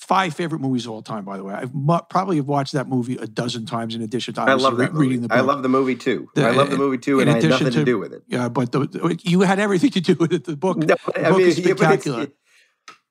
five 0.00 0.34
favorite 0.34 0.60
movies 0.60 0.86
of 0.86 0.92
all 0.92 1.02
time, 1.02 1.24
by 1.24 1.36
the 1.36 1.44
way. 1.44 1.54
I've 1.54 1.74
mu- 1.74 1.98
probably 2.08 2.36
have 2.36 2.46
watched 2.46 2.72
that 2.72 2.88
movie 2.88 3.16
a 3.16 3.26
dozen 3.26 3.66
times 3.66 3.94
in 3.94 4.00
addition 4.02 4.34
to 4.34 4.40
I 4.40 4.54
love 4.54 4.78
that 4.78 4.92
re- 4.94 5.06
reading 5.06 5.22
the 5.22 5.28
book. 5.28 5.38
I 5.38 5.42
love 5.42 5.62
the 5.62 5.68
movie 5.68 5.94
too. 5.94 6.28
The, 6.34 6.46
I 6.46 6.50
love 6.52 6.70
the 6.70 6.78
movie 6.78 6.98
too, 6.98 7.20
and 7.20 7.28
I 7.28 7.34
had 7.34 7.44
nothing 7.44 7.66
to, 7.66 7.72
to, 7.80 7.84
do 7.84 7.98
with 7.98 8.12
it. 8.14 8.22
Yeah, 8.26 8.48
but 8.48 8.72
the, 8.72 8.86
the, 8.86 9.20
you 9.22 9.42
had 9.42 9.58
everything 9.58 9.90
to 9.90 10.00
do 10.00 10.14
with 10.14 10.32
it. 10.32 10.44
The 10.44 10.56
book, 10.56 10.78
no, 10.78 10.86
the 10.86 10.96
book 10.96 11.36
mean, 11.36 11.46
is 11.46 11.56
spectacular. 11.64 12.20
Yeah, 12.20 12.26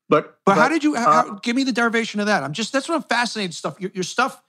but, 0.10 0.24
but, 0.43 0.56
but 0.56 0.58
how 0.58 0.67
did 0.67 0.84
you 0.84 0.95
how, 0.95 1.12
uh, 1.12 1.39
give 1.41 1.56
me 1.56 1.63
the 1.63 1.72
derivation 1.72 2.19
of 2.19 2.26
that? 2.26 2.43
I'm 2.43 2.54
just 2.54 2.74
that's 2.74 2.89
what 2.89 2.95
I'm 2.95 3.04
fascinated 3.04 3.54
stuff. 3.54 3.80
Your, 3.80 3.91
your, 3.93 4.04
stuff 4.04 4.41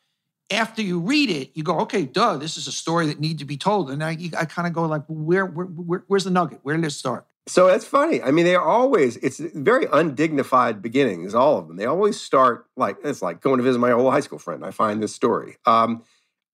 after 0.50 0.82
you 0.82 0.98
read 0.98 1.30
it, 1.30 1.50
you 1.54 1.62
go, 1.62 1.80
okay, 1.80 2.04
duh, 2.04 2.36
this 2.36 2.56
is 2.56 2.66
a 2.66 2.72
story 2.72 3.06
that 3.06 3.20
needs 3.20 3.38
to 3.40 3.44
be 3.44 3.56
told, 3.56 3.90
and 3.90 4.02
I, 4.02 4.16
I 4.36 4.46
kind 4.46 4.66
of 4.66 4.72
go 4.72 4.84
like, 4.86 5.04
where, 5.06 5.46
where, 5.46 5.66
where, 5.66 6.04
where's 6.08 6.24
the 6.24 6.30
nugget? 6.30 6.60
Where 6.62 6.76
did 6.76 6.84
it 6.84 6.90
start? 6.90 7.26
So 7.46 7.66
that's 7.66 7.84
funny. 7.84 8.22
I 8.22 8.30
mean, 8.30 8.44
they 8.44 8.54
are 8.54 8.64
always 8.64 9.16
it's 9.16 9.38
very 9.38 9.86
undignified 9.92 10.82
beginnings. 10.82 11.34
All 11.34 11.58
of 11.58 11.68
them. 11.68 11.76
They 11.76 11.86
always 11.86 12.20
start 12.20 12.66
like 12.76 12.98
it's 13.02 13.22
like 13.22 13.40
going 13.40 13.58
to 13.58 13.64
visit 13.64 13.78
my 13.78 13.92
old 13.92 14.12
high 14.12 14.20
school 14.20 14.38
friend. 14.38 14.64
I 14.64 14.70
find 14.70 15.02
this 15.02 15.14
story. 15.14 15.56
Um, 15.66 16.04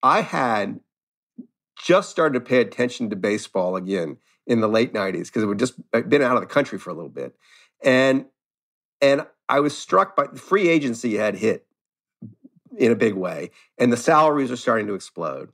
I 0.03 0.23
had 0.23 0.81
just 1.77 2.11
started 2.11 2.35
to 2.35 2.41
pay 2.41 2.61
attention 2.61 3.11
to 3.11 3.17
baseball 3.17 3.77
again 3.77 4.17
in 4.47 4.61
the 4.61 4.69
late 4.69 4.95
'90s 4.95 5.27
because 5.27 5.43
it 5.43 5.49
had 5.49 5.59
just 5.59 5.75
been 6.09 6.23
out 6.23 6.37
of 6.37 6.41
the 6.41 6.47
country 6.47 6.79
for 6.79 6.91
a 6.91 6.95
little 6.95 7.11
bit, 7.11 7.35
and 7.85 8.25
and 9.01 9.27
I 9.49 9.61
was 9.61 9.77
struck 9.77 10.17
by 10.17 10.27
the 10.27 10.39
free 10.39 10.69
agency 10.69 11.17
had 11.17 11.37
hit 11.37 11.67
in 12.77 12.93
a 12.93 12.97
big 12.97 13.15
way, 13.15 13.51
and 13.79 13.93
the 13.93 13.97
salaries 13.97 14.51
are 14.51 14.57
starting 14.57 14.87
to 14.89 14.95
explode. 14.95 15.51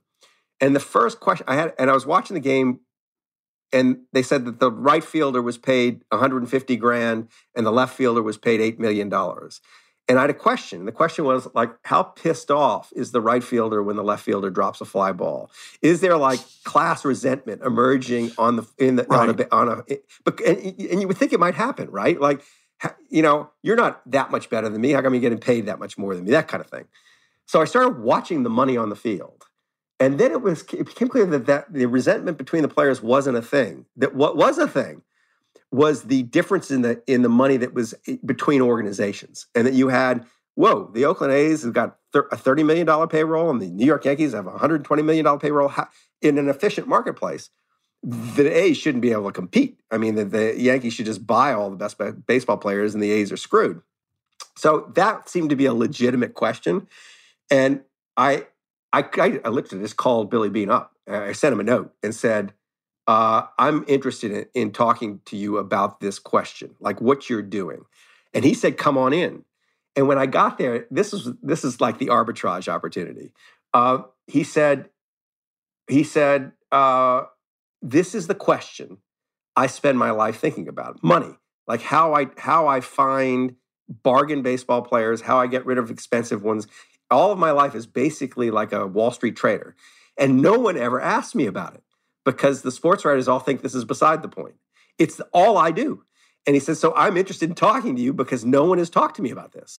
And 0.59 0.75
the 0.75 0.79
first 0.79 1.19
question 1.19 1.45
I 1.47 1.55
had, 1.55 1.73
and 1.77 1.89
I 1.89 1.93
was 1.93 2.05
watching 2.05 2.35
the 2.35 2.39
game, 2.41 2.79
and 3.71 3.99
they 4.13 4.23
said 4.23 4.45
that 4.45 4.59
the 4.59 4.71
right 4.71 5.03
fielder 5.03 5.41
was 5.41 5.57
paid 5.57 6.03
150 6.09 6.75
grand, 6.77 7.27
and 7.55 7.65
the 7.65 7.71
left 7.71 7.95
fielder 7.95 8.21
was 8.21 8.37
paid 8.37 8.61
eight 8.61 8.79
million 8.79 9.09
dollars. 9.09 9.61
And 10.09 10.17
I 10.17 10.21
had 10.21 10.29
a 10.29 10.33
question. 10.33 10.85
The 10.85 10.91
question 10.91 11.23
was 11.23 11.47
like, 11.53 11.71
how 11.83 12.03
pissed 12.03 12.51
off 12.51 12.91
is 12.93 13.13
the 13.13 13.21
right 13.21 13.43
fielder 13.43 13.81
when 13.81 13.95
the 13.95 14.03
left 14.03 14.23
fielder 14.23 14.49
drops 14.49 14.81
a 14.81 14.85
fly 14.85 15.13
ball? 15.13 15.49
Is 15.81 16.01
there 16.01 16.17
like 16.17 16.41
class 16.65 17.05
resentment 17.05 17.61
emerging 17.61 18.31
on 18.37 18.57
the 18.57 18.67
in 18.77 18.97
the 18.97 19.05
right. 19.05 19.29
on 19.29 19.39
a 19.39 19.55
on 19.55 19.67
a? 19.69 19.83
Eh, 19.93 19.97
but 20.25 20.41
and, 20.41 20.57
and 20.57 21.01
you 21.01 21.07
would 21.07 21.17
think 21.17 21.31
it 21.31 21.39
might 21.39 21.55
happen, 21.55 21.89
right? 21.89 22.19
Like 22.19 22.41
you 23.09 23.21
know, 23.21 23.49
you're 23.61 23.75
not 23.75 24.01
that 24.11 24.31
much 24.31 24.49
better 24.49 24.69
than 24.69 24.81
me. 24.81 24.91
How 24.91 25.01
come 25.01 25.13
you're 25.13 25.21
getting 25.21 25.37
paid 25.37 25.65
that 25.67 25.79
much 25.79 25.97
more 25.97 26.15
than 26.15 26.25
me? 26.25 26.31
That 26.31 26.47
kind 26.47 26.61
of 26.61 26.69
thing. 26.69 26.85
So 27.45 27.61
I 27.61 27.65
started 27.65 27.99
watching 27.99 28.43
the 28.43 28.49
money 28.49 28.77
on 28.77 28.89
the 28.89 28.95
field. 28.95 29.45
And 29.99 30.19
then 30.19 30.31
it 30.31 30.41
was 30.41 30.63
it 30.73 30.85
became 30.85 31.07
clear 31.07 31.25
that, 31.27 31.45
that 31.45 31.71
the 31.71 31.85
resentment 31.85 32.37
between 32.37 32.61
the 32.61 32.67
players 32.67 33.01
wasn't 33.01 33.37
a 33.37 33.41
thing. 33.41 33.85
That 33.95 34.15
what 34.15 34.35
was 34.35 34.57
a 34.57 34.67
thing 34.67 35.03
was 35.71 36.03
the 36.03 36.23
difference 36.23 36.71
in 36.71 36.81
the 36.81 37.01
in 37.07 37.21
the 37.21 37.29
money 37.29 37.57
that 37.57 37.73
was 37.73 37.93
eh, 38.07 38.17
between 38.25 38.61
organizations. 38.61 39.47
And 39.55 39.65
that 39.67 39.73
you 39.73 39.89
had, 39.89 40.25
whoa, 40.55 40.89
the 40.93 41.05
Oakland 41.05 41.33
A's 41.33 41.63
have 41.63 41.73
got 41.73 41.97
a 42.13 42.37
$30 42.37 42.65
million 42.65 43.07
payroll 43.07 43.49
and 43.49 43.61
the 43.61 43.67
New 43.67 43.85
York 43.85 44.05
Yankees 44.05 44.33
have 44.33 44.47
a 44.47 44.51
$120 44.51 45.05
million 45.05 45.39
payroll 45.39 45.71
in 46.21 46.37
an 46.37 46.49
efficient 46.49 46.87
marketplace 46.87 47.49
the 48.03 48.51
A's 48.51 48.77
shouldn't 48.77 49.01
be 49.01 49.11
able 49.13 49.25
to 49.25 49.31
compete. 49.31 49.79
I 49.89 49.97
mean, 49.97 50.15
the, 50.15 50.25
the 50.25 50.59
Yankees 50.59 50.93
should 50.93 51.05
just 51.05 51.25
buy 51.25 51.53
all 51.53 51.69
the 51.69 51.77
best 51.77 51.97
baseball 52.27 52.57
players, 52.57 52.93
and 52.93 53.01
the 53.01 53.11
A's 53.11 53.31
are 53.31 53.37
screwed. 53.37 53.81
So 54.57 54.91
that 54.95 55.29
seemed 55.29 55.49
to 55.51 55.55
be 55.55 55.65
a 55.65 55.73
legitimate 55.73 56.33
question, 56.33 56.87
and 57.49 57.81
I, 58.17 58.47
I, 58.91 59.05
I 59.43 59.49
looked 59.49 59.73
at 59.73 59.79
this, 59.79 59.93
called 59.93 60.29
Billy 60.29 60.49
Beane 60.49 60.69
up. 60.69 60.91
I 61.07 61.31
sent 61.31 61.53
him 61.53 61.59
a 61.59 61.63
note 61.63 61.93
and 62.03 62.13
said, 62.13 62.53
uh, 63.07 63.43
"I'm 63.57 63.85
interested 63.87 64.31
in, 64.31 64.45
in 64.53 64.71
talking 64.71 65.21
to 65.25 65.37
you 65.37 65.57
about 65.57 66.01
this 66.01 66.19
question, 66.19 66.75
like 66.79 66.99
what 66.99 67.29
you're 67.29 67.41
doing." 67.41 67.85
And 68.33 68.43
he 68.43 68.53
said, 68.53 68.77
"Come 68.77 68.97
on 68.97 69.13
in." 69.13 69.45
And 69.95 70.07
when 70.07 70.17
I 70.17 70.25
got 70.25 70.57
there, 70.57 70.87
this 70.91 71.13
is 71.13 71.29
this 71.41 71.63
is 71.63 71.79
like 71.79 71.99
the 71.99 72.07
arbitrage 72.07 72.67
opportunity. 72.67 73.31
Uh, 73.73 73.99
he 74.27 74.43
said, 74.43 74.89
he 75.87 76.03
said. 76.03 76.51
Uh, 76.71 77.23
this 77.83 78.15
is 78.15 78.27
the 78.27 78.35
question 78.35 78.97
I 79.55 79.67
spend 79.67 79.99
my 79.99 80.11
life 80.11 80.39
thinking 80.39 80.67
about 80.67 81.03
money, 81.03 81.35
like 81.67 81.81
how 81.81 82.15
I 82.15 82.27
how 82.37 82.67
I 82.67 82.81
find 82.81 83.55
bargain 83.87 84.41
baseball 84.41 84.81
players, 84.81 85.21
how 85.21 85.37
I 85.37 85.47
get 85.47 85.65
rid 85.65 85.77
of 85.77 85.91
expensive 85.91 86.41
ones. 86.41 86.65
All 87.11 87.31
of 87.31 87.37
my 87.37 87.51
life 87.51 87.75
is 87.75 87.85
basically 87.85 88.49
like 88.49 88.71
a 88.71 88.87
Wall 88.87 89.11
Street 89.11 89.35
trader. 89.35 89.75
And 90.17 90.41
no 90.41 90.57
one 90.57 90.77
ever 90.77 91.01
asked 91.01 91.35
me 91.35 91.45
about 91.45 91.75
it 91.75 91.83
because 92.25 92.61
the 92.61 92.71
sports 92.71 93.03
writers 93.03 93.27
all 93.27 93.39
think 93.39 93.61
this 93.61 93.75
is 93.75 93.85
beside 93.85 94.21
the 94.21 94.29
point. 94.29 94.55
It's 94.97 95.19
all 95.33 95.57
I 95.57 95.71
do. 95.71 96.03
And 96.47 96.55
he 96.55 96.59
says, 96.59 96.79
So 96.79 96.93
I'm 96.95 97.17
interested 97.17 97.49
in 97.49 97.55
talking 97.55 97.95
to 97.95 98.01
you 98.01 98.13
because 98.13 98.45
no 98.45 98.63
one 98.65 98.77
has 98.77 98.89
talked 98.89 99.17
to 99.17 99.21
me 99.21 99.31
about 99.31 99.51
this. 99.51 99.77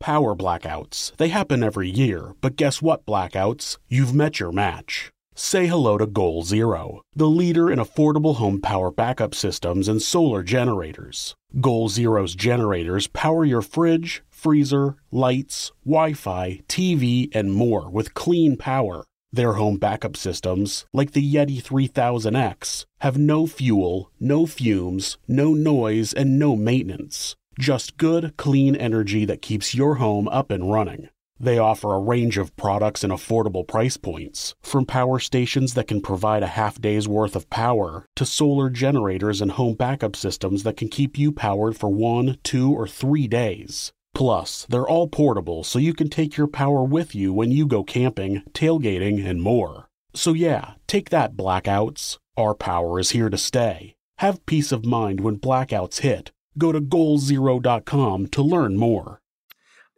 Power 0.00 0.34
blackouts. 0.34 1.16
They 1.16 1.28
happen 1.28 1.62
every 1.62 1.88
year, 1.88 2.34
but 2.40 2.56
guess 2.56 2.82
what, 2.82 3.06
blackouts? 3.06 3.78
You've 3.88 4.14
met 4.14 4.40
your 4.40 4.50
match. 4.50 5.11
Say 5.34 5.66
hello 5.66 5.96
to 5.96 6.06
Goal 6.06 6.42
Zero, 6.42 7.00
the 7.16 7.26
leader 7.26 7.70
in 7.70 7.78
affordable 7.78 8.36
home 8.36 8.60
power 8.60 8.90
backup 8.90 9.34
systems 9.34 9.88
and 9.88 10.02
solar 10.02 10.42
generators. 10.42 11.34
Goal 11.58 11.88
Zero's 11.88 12.34
generators 12.34 13.06
power 13.06 13.42
your 13.42 13.62
fridge, 13.62 14.22
freezer, 14.28 14.96
lights, 15.10 15.72
Wi 15.86 16.12
Fi, 16.12 16.60
TV, 16.68 17.34
and 17.34 17.50
more 17.50 17.88
with 17.88 18.12
clean 18.12 18.58
power. 18.58 19.06
Their 19.32 19.54
home 19.54 19.78
backup 19.78 20.18
systems, 20.18 20.84
like 20.92 21.12
the 21.12 21.34
Yeti 21.34 21.62
3000X, 21.62 22.84
have 23.00 23.16
no 23.16 23.46
fuel, 23.46 24.10
no 24.20 24.44
fumes, 24.44 25.16
no 25.26 25.54
noise, 25.54 26.12
and 26.12 26.38
no 26.38 26.56
maintenance. 26.56 27.36
Just 27.58 27.96
good, 27.96 28.36
clean 28.36 28.76
energy 28.76 29.24
that 29.24 29.40
keeps 29.40 29.74
your 29.74 29.94
home 29.94 30.28
up 30.28 30.50
and 30.50 30.70
running. 30.70 31.08
They 31.42 31.58
offer 31.58 31.92
a 31.92 31.98
range 31.98 32.38
of 32.38 32.54
products 32.54 33.02
and 33.02 33.12
affordable 33.12 33.66
price 33.66 33.96
points, 33.96 34.54
from 34.62 34.86
power 34.86 35.18
stations 35.18 35.74
that 35.74 35.88
can 35.88 36.00
provide 36.00 36.44
a 36.44 36.54
half 36.58 36.80
day's 36.80 37.08
worth 37.08 37.34
of 37.34 37.50
power 37.50 38.06
to 38.14 38.24
solar 38.24 38.70
generators 38.70 39.40
and 39.40 39.50
home 39.50 39.74
backup 39.74 40.14
systems 40.14 40.62
that 40.62 40.76
can 40.76 40.86
keep 40.86 41.18
you 41.18 41.32
powered 41.32 41.76
for 41.76 41.88
one, 41.88 42.38
two, 42.44 42.72
or 42.72 42.86
three 42.86 43.26
days. 43.26 43.90
Plus, 44.14 44.66
they're 44.70 44.86
all 44.86 45.08
portable 45.08 45.64
so 45.64 45.80
you 45.80 45.92
can 45.94 46.08
take 46.08 46.36
your 46.36 46.46
power 46.46 46.84
with 46.84 47.12
you 47.12 47.32
when 47.32 47.50
you 47.50 47.66
go 47.66 47.82
camping, 47.82 48.42
tailgating, 48.52 49.28
and 49.28 49.42
more. 49.42 49.88
So, 50.14 50.34
yeah, 50.34 50.74
take 50.86 51.10
that, 51.10 51.34
blackouts. 51.34 52.18
Our 52.36 52.54
power 52.54 53.00
is 53.00 53.10
here 53.10 53.30
to 53.30 53.38
stay. 53.38 53.96
Have 54.18 54.46
peace 54.46 54.70
of 54.70 54.86
mind 54.86 55.18
when 55.18 55.40
blackouts 55.40 56.02
hit. 56.02 56.30
Go 56.56 56.70
to 56.70 56.80
goalzero.com 56.80 58.28
to 58.28 58.42
learn 58.42 58.76
more 58.76 59.21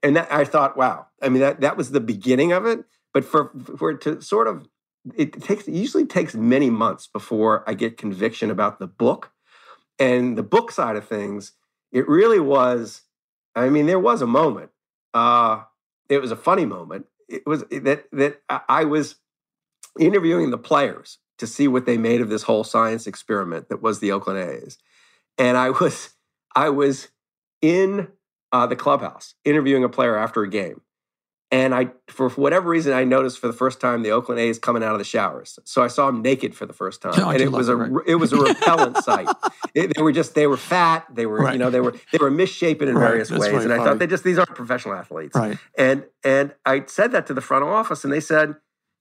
and 0.05 0.17
that, 0.17 0.31
I 0.31 0.45
thought, 0.45 0.77
wow. 0.77 1.07
I 1.23 1.31
mean, 1.31 1.41
that 1.41 1.63
that 1.63 1.77
was 1.77 1.91
the 1.91 2.01
beginning 2.01 2.53
of 2.53 2.67
it. 2.67 2.85
But 3.13 3.25
for 3.25 3.51
for 3.77 3.91
it 3.91 4.01
to 4.03 4.21
sort 4.21 4.47
of, 4.47 4.69
it 5.17 5.41
takes 5.41 5.67
it 5.67 5.75
usually 5.75 6.05
takes 6.05 6.35
many 6.35 6.69
months 6.69 7.07
before 7.07 7.69
I 7.69 7.75
get 7.75 7.97
conviction 7.97 8.51
about 8.51 8.79
the 8.79 8.87
book, 8.87 9.33
and 9.99 10.37
the 10.37 10.43
book 10.43 10.71
side 10.71 10.97
of 10.97 11.09
things. 11.09 11.53
It 11.91 12.07
really 12.09 12.41
was. 12.41 13.03
I 13.57 13.69
mean, 13.71 13.87
there 13.87 14.01
was 14.01 14.21
a 14.21 14.27
moment. 14.27 14.71
Uh, 15.15 15.63
it 16.09 16.21
was 16.21 16.33
a 16.33 16.37
funny 16.37 16.67
moment. 16.67 17.07
It 17.29 17.47
was 17.47 17.65
that 17.71 18.05
that 18.13 18.43
I 18.69 18.85
was 18.85 19.17
interviewing 19.99 20.51
the 20.51 20.59
players 20.59 21.19
to 21.39 21.47
see 21.47 21.67
what 21.67 21.87
they 21.87 21.97
made 21.97 22.21
of 22.21 22.29
this 22.29 22.43
whole 22.43 22.65
science 22.65 23.07
experiment 23.07 23.69
that 23.69 23.81
was 23.81 24.01
the 24.01 24.13
Oakland 24.13 24.39
A's, 24.51 24.77
and 25.39 25.57
I 25.57 25.71
was 25.71 26.11
I 26.55 26.69
was 26.69 27.09
in 27.63 28.09
uh, 28.55 28.69
the 28.69 28.77
clubhouse 28.77 29.35
interviewing 29.45 29.83
a 29.83 29.89
player 29.89 30.17
after 30.17 30.45
a 30.45 30.49
game. 30.49 30.81
And 31.51 31.75
I, 31.75 31.89
for 32.09 32.31
whatever 32.31 32.69
reason, 32.69 32.93
I 32.93 33.03
noticed 33.03 33.41
for 33.41 33.49
the 33.49 33.53
first 33.53 33.81
time 33.81 34.03
the 34.03 34.13
Oakland 34.13 34.41
A's 34.41 34.61
coming 34.61 34.83
out 34.83 34.93
of 34.93 34.99
the 34.99 35.05
showers. 35.05 35.59
So 35.65 35.83
I 35.83 35.89
saw 35.89 36.07
them 36.07 36.23
naked 36.23 36.55
for 36.55 36.65
the 36.65 36.73
first 36.73 37.03
time, 37.03 37.15
oh, 37.19 37.31
and 37.31 37.41
it 37.41 37.51
was 37.51 37.69
a 37.69 37.77
right. 37.77 38.05
it 38.07 38.15
was 38.15 38.33
a 38.33 38.37
repellent 38.37 38.97
sight. 38.99 39.29
It, 39.75 39.93
they 39.97 40.03
were 40.03 40.13
just 40.13 40.37
they 40.37 40.47
were 40.47 40.57
fat, 40.57 41.05
they 41.13 41.27
were 41.27 41.39
right. 41.39 41.53
you 41.53 41.59
know 41.59 41.69
they 41.69 41.81
were 41.81 41.97
they 42.13 42.19
were 42.19 42.31
misshapen 42.31 42.87
in 42.87 42.95
right. 42.95 43.09
various 43.09 43.29
That's 43.29 43.41
ways, 43.41 43.65
and 43.65 43.73
I 43.73 43.79
thought 43.79 43.99
they 43.99 44.07
just 44.07 44.23
these 44.23 44.39
aren't 44.39 44.55
professional 44.55 44.95
athletes. 44.95 45.35
Right. 45.35 45.59
And 45.77 46.05
and 46.23 46.55
I 46.65 46.85
said 46.87 47.11
that 47.11 47.27
to 47.27 47.35
the 47.35 47.41
front 47.41 47.65
office, 47.65 48.05
and 48.05 48.13
they 48.13 48.21
said 48.21 48.55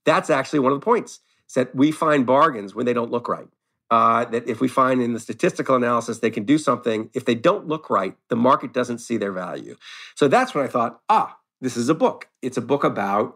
that's 0.04 0.32
actually 0.32 0.60
one 0.60 0.72
of 0.72 0.80
the 0.80 0.84
points. 0.84 1.20
Said 1.46 1.68
we 1.76 1.92
find 1.92 2.26
bargains 2.26 2.74
when 2.74 2.88
they 2.88 2.94
don't 2.94 3.12
look 3.12 3.28
right. 3.28 3.50
Uh, 3.94 4.26
that 4.34 4.44
if 4.54 4.60
we 4.60 4.68
find 4.68 4.98
in 5.04 5.14
the 5.14 5.20
statistical 5.20 5.76
analysis 5.76 6.18
they 6.18 6.32
can 6.38 6.46
do 6.54 6.58
something, 6.58 7.00
if 7.14 7.24
they 7.26 7.36
don't 7.36 7.68
look 7.68 7.86
right, 8.00 8.16
the 8.32 8.36
market 8.50 8.74
doesn't 8.74 8.98
see 9.08 9.18
their 9.18 9.32
value. 9.46 9.76
So 10.16 10.28
that's 10.28 10.52
when 10.56 10.64
I 10.66 10.68
thought, 10.76 10.94
ah, 11.10 11.30
this 11.62 11.78
is 11.78 11.90
a 11.90 11.94
book. 11.94 12.20
It's 12.42 12.58
a 12.58 12.66
book 12.72 12.84
about, 12.84 13.28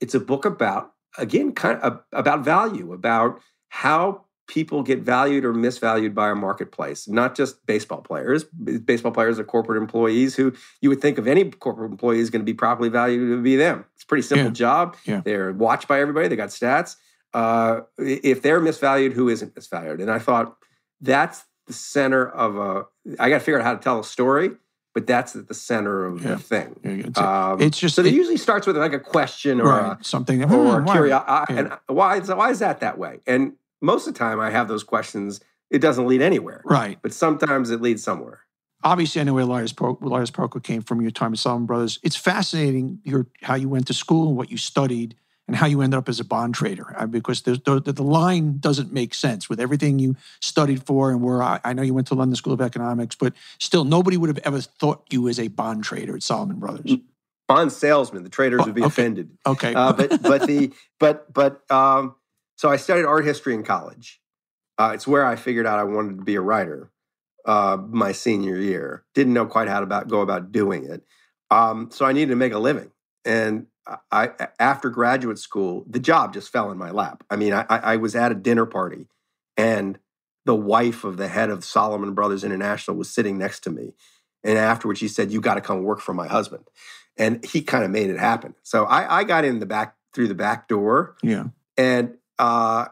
it's 0.00 0.16
a 0.20 0.22
book 0.32 0.44
about, 0.44 0.84
again, 1.16 1.52
kind 1.52 1.78
of 1.86 1.92
about 2.12 2.40
value, 2.44 2.92
about 2.92 3.40
how 3.68 4.24
people 4.48 4.82
get 4.82 4.98
valued 4.98 5.44
or 5.44 5.52
misvalued 5.54 6.12
by 6.12 6.28
a 6.30 6.34
marketplace, 6.34 7.06
not 7.06 7.36
just 7.36 7.64
baseball 7.66 8.02
players. 8.10 8.42
Baseball 8.90 9.12
players 9.12 9.38
are 9.38 9.44
corporate 9.44 9.80
employees 9.80 10.34
who 10.34 10.52
you 10.82 10.88
would 10.90 11.00
think 11.00 11.18
of 11.18 11.28
any 11.28 11.44
corporate 11.66 11.92
employee 11.92 12.18
is 12.18 12.30
going 12.30 12.44
to 12.44 12.52
be 12.52 12.58
properly 12.64 12.88
valued 12.88 13.20
to 13.30 13.40
be 13.40 13.54
them. 13.54 13.84
It's 13.94 14.02
a 14.02 14.06
pretty 14.08 14.26
simple 14.32 14.46
Yeah. 14.46 14.64
job. 14.64 14.96
Yeah. 15.04 15.20
They're 15.24 15.52
watched 15.52 15.86
by 15.86 16.00
everybody, 16.00 16.26
they 16.26 16.34
got 16.44 16.48
stats 16.48 16.96
uh, 17.34 17.80
if 17.98 18.42
they're 18.42 18.60
misvalued, 18.60 19.12
who 19.12 19.28
isn't 19.28 19.54
misvalued? 19.54 20.00
And 20.00 20.10
I 20.10 20.18
thought 20.18 20.56
that's 21.00 21.44
the 21.66 21.72
center 21.72 22.28
of 22.28 22.56
a. 22.56 22.86
I 23.22 23.28
got 23.30 23.38
to 23.38 23.40
figure 23.40 23.58
out 23.58 23.64
how 23.64 23.74
to 23.74 23.80
tell 23.80 24.00
a 24.00 24.04
story, 24.04 24.50
but 24.94 25.06
that's 25.06 25.36
at 25.36 25.48
the 25.48 25.54
center 25.54 26.04
of 26.04 26.22
Yeah. 26.22 26.30
the 26.34 26.38
thing. 26.38 26.76
Yeah, 26.82 26.90
It's, 27.06 27.18
Um, 27.18 27.60
it's 27.60 27.78
just 27.78 27.94
so. 27.94 28.02
It 28.02 28.08
it- 28.08 28.14
usually 28.14 28.36
starts 28.36 28.66
with 28.66 28.76
like 28.76 28.92
a 28.92 28.98
question 29.00 29.60
or 29.60 29.64
right, 29.68 30.04
something 30.04 30.42
a, 30.42 30.48
hmm, 30.48 30.54
or 30.54 30.82
why- 30.82 30.92
curiosity. 30.94 31.54
yeah. 31.54 31.60
And 31.60 31.72
why 31.86 32.16
is 32.18 32.28
why 32.28 32.50
is 32.50 32.58
that 32.58 32.80
that 32.80 32.98
way? 32.98 33.20
And 33.26 33.52
most 33.80 34.06
of 34.06 34.14
the 34.14 34.18
time, 34.18 34.40
I 34.40 34.50
have 34.50 34.68
those 34.68 34.82
questions. 34.84 35.40
It 35.70 35.78
doesn't 35.78 36.06
lead 36.06 36.20
anywhere, 36.20 36.62
Right. 36.64 36.98
but 37.00 37.12
sometimes 37.12 37.70
it 37.70 37.80
leads 37.80 38.02
somewhere. 38.02 38.40
Obviously, 38.82 39.20
I 39.20 39.24
know 39.24 39.34
where 39.34 39.44
Elias, 39.44 39.72
Pro- 39.72 39.98
Liar's 40.00 40.30
Poker 40.32 40.58
came 40.58 40.80
from, 40.82 41.00
your 41.02 41.10
time 41.12 41.32
at 41.34 41.38
Salomon 41.38 41.66
Brothers. 41.66 42.00
It's 42.02 42.16
fascinating 42.16 42.98
your 43.04 43.26
how 43.42 43.54
you 43.54 43.68
went 43.68 43.86
to 43.86 43.94
school 43.94 44.26
and 44.28 44.36
what 44.36 44.50
you 44.50 44.56
studied 44.56 45.14
and 45.50 45.56
how 45.56 45.66
you 45.66 45.82
ended 45.82 45.98
up 45.98 46.08
as 46.08 46.20
a 46.20 46.24
bond 46.24 46.54
trader 46.54 46.94
uh, 46.96 47.06
because 47.06 47.42
the, 47.42 47.56
the 47.84 48.02
line 48.04 48.58
doesn't 48.58 48.92
make 48.92 49.12
sense 49.12 49.48
with 49.48 49.58
everything 49.58 49.98
you 49.98 50.14
studied 50.40 50.86
for 50.86 51.10
and 51.10 51.20
where 51.20 51.42
I, 51.42 51.58
I 51.64 51.72
know 51.72 51.82
you 51.82 51.92
went 51.92 52.06
to 52.06 52.14
London 52.14 52.36
School 52.36 52.52
of 52.52 52.60
Economics, 52.60 53.16
but 53.16 53.32
still 53.58 53.82
nobody 53.84 54.16
would 54.16 54.28
have 54.28 54.38
ever 54.44 54.60
thought 54.60 55.02
you 55.10 55.26
as 55.28 55.40
a 55.40 55.48
bond 55.48 55.82
trader 55.82 56.14
at 56.14 56.22
Salomon 56.22 56.60
Brothers. 56.60 56.94
Bond 57.48 57.72
salesman, 57.72 58.22
the 58.22 58.28
traders 58.28 58.60
Oh, 58.60 58.66
would 58.66 58.76
be 58.76 58.82
okay. 58.82 58.86
offended. 58.86 59.36
Okay. 59.44 59.74
uh, 59.74 59.92
but 59.92 60.22
but 60.22 60.46
the 60.46 60.72
but 61.00 61.32
but 61.32 61.68
um, 61.68 62.14
so 62.54 62.68
I 62.68 62.76
studied 62.76 63.06
art 63.06 63.24
history 63.24 63.54
in 63.54 63.64
college. 63.64 64.20
Uh, 64.78 64.92
it's 64.94 65.08
where 65.08 65.26
I 65.26 65.34
figured 65.34 65.66
out 65.66 65.80
I 65.80 65.82
wanted 65.84 66.18
to 66.18 66.22
be 66.22 66.36
a 66.36 66.40
writer. 66.40 66.92
Uh, 67.44 67.76
my 67.88 68.12
senior 68.12 68.56
year, 68.56 69.02
didn't 69.14 69.32
know 69.32 69.46
quite 69.46 69.66
how 69.66 69.80
to 69.80 69.84
about, 69.84 70.06
go 70.06 70.20
about 70.20 70.52
doing 70.52 70.84
it. 70.84 71.02
Um, 71.50 71.90
so 71.90 72.04
I 72.04 72.12
needed 72.12 72.28
to 72.28 72.36
make 72.36 72.52
a 72.52 72.58
living, 72.58 72.92
and 73.24 73.66
I 74.10 74.30
after 74.58 74.90
graduate 74.90 75.38
school, 75.38 75.84
the 75.88 75.98
job 75.98 76.32
just 76.34 76.50
fell 76.52 76.70
in 76.70 76.78
my 76.78 76.90
lap. 76.90 77.24
I 77.30 77.36
mean, 77.36 77.52
I, 77.52 77.64
I 77.68 77.96
was 77.96 78.14
at 78.14 78.30
a 78.30 78.34
dinner 78.34 78.66
party, 78.66 79.06
and 79.56 79.98
the 80.44 80.54
wife 80.54 81.04
of 81.04 81.16
the 81.16 81.28
head 81.28 81.50
of 81.50 81.64
Salomon 81.64 82.14
Brothers 82.14 82.44
International 82.44 82.96
was 82.96 83.10
sitting 83.10 83.38
next 83.38 83.60
to 83.60 83.70
me, 83.70 83.94
and 84.44 84.58
afterwards 84.58 85.00
she 85.00 85.08
said, 85.08 85.32
"You 85.32 85.40
got 85.40 85.54
to 85.54 85.60
come 85.60 85.82
work 85.82 86.00
for 86.00 86.14
my 86.14 86.28
husband," 86.28 86.64
and 87.16 87.44
he 87.44 87.62
kind 87.62 87.84
of 87.84 87.90
made 87.90 88.10
it 88.10 88.18
happen. 88.18 88.54
So 88.62 88.84
I, 88.84 89.20
I 89.20 89.24
got 89.24 89.44
in 89.44 89.58
the 89.60 89.66
back 89.66 89.96
through 90.12 90.28
the 90.28 90.34
back 90.34 90.68
door, 90.68 91.16
yeah. 91.22 91.46
and 91.76 92.16
uh, 92.38 92.86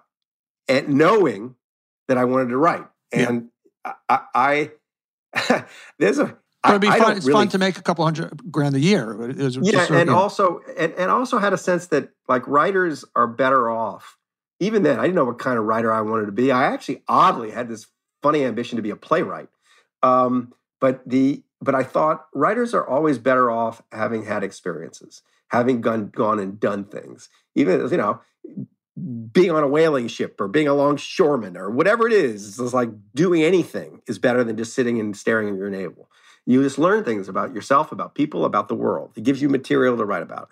and 0.68 0.88
knowing 0.88 1.54
that 2.08 2.18
I 2.18 2.24
wanted 2.24 2.48
to 2.48 2.56
write, 2.56 2.86
Yeah. 3.12 3.28
and 3.28 3.48
I, 4.08 4.20
I 4.34 5.64
there's 5.98 6.18
a 6.18 6.36
But 6.62 6.70
it'd 6.70 6.82
be 6.82 6.88
I 6.88 6.98
fun. 6.98 7.08
don't 7.08 7.16
It's 7.18 7.26
really 7.26 7.38
fun 7.38 7.48
to 7.50 7.58
make 7.58 7.78
a 7.78 7.82
couple 7.82 8.04
hundred 8.04 8.50
grand 8.50 8.74
a 8.74 8.80
year. 8.80 9.30
It 9.30 9.36
was 9.36 9.56
yeah, 9.56 9.86
and 9.92 10.10
also 10.10 10.60
and, 10.76 10.92
and 10.94 11.10
also 11.10 11.38
had 11.38 11.52
a 11.52 11.58
sense 11.58 11.86
that 11.88 12.10
like 12.28 12.46
writers 12.48 13.04
are 13.14 13.28
better 13.28 13.70
off. 13.70 14.16
Even 14.60 14.82
then, 14.82 14.98
I 14.98 15.02
didn't 15.02 15.14
know 15.14 15.24
what 15.24 15.38
kind 15.38 15.56
of 15.56 15.64
writer 15.64 15.92
I 15.92 16.00
wanted 16.00 16.26
to 16.26 16.32
be. 16.32 16.50
I 16.50 16.64
actually 16.64 17.02
oddly 17.06 17.52
had 17.52 17.68
this 17.68 17.86
funny 18.22 18.44
ambition 18.44 18.74
to 18.76 18.82
be 18.82 18.90
a 18.90 18.96
playwright. 18.96 19.48
Um, 20.02 20.52
but 20.80 21.08
the 21.08 21.42
but 21.60 21.74
I 21.74 21.84
thought 21.84 22.26
writers 22.34 22.74
are 22.74 22.86
always 22.86 23.18
better 23.18 23.50
off 23.50 23.82
having 23.92 24.24
had 24.24 24.42
experiences, 24.42 25.22
having 25.48 25.80
gone 25.80 26.08
gone 26.08 26.40
and 26.40 26.58
done 26.58 26.84
things. 26.84 27.28
Even 27.54 27.88
you 27.88 27.96
know, 27.96 28.20
being 29.32 29.50
on 29.50 29.62
a 29.62 29.68
whaling 29.68 30.08
ship 30.08 30.40
or 30.40 30.48
being 30.48 30.68
a 30.68 30.74
longshoreman 30.74 31.56
or 31.56 31.70
whatever 31.70 32.06
it 32.06 32.12
is, 32.12 32.58
it's 32.58 32.74
like 32.74 32.90
doing 33.14 33.42
anything 33.42 34.02
is 34.06 34.18
better 34.18 34.42
than 34.44 34.56
just 34.56 34.74
sitting 34.74 34.98
and 34.98 35.16
staring 35.16 35.48
at 35.48 35.56
your 35.56 35.70
navel. 35.70 36.08
You 36.48 36.62
just 36.62 36.78
learn 36.78 37.04
things 37.04 37.28
about 37.28 37.54
yourself, 37.54 37.92
about 37.92 38.14
people, 38.14 38.46
about 38.46 38.68
the 38.68 38.74
world. 38.74 39.10
It 39.16 39.22
gives 39.22 39.42
you 39.42 39.50
material 39.50 39.98
to 39.98 40.04
write 40.06 40.22
about. 40.22 40.48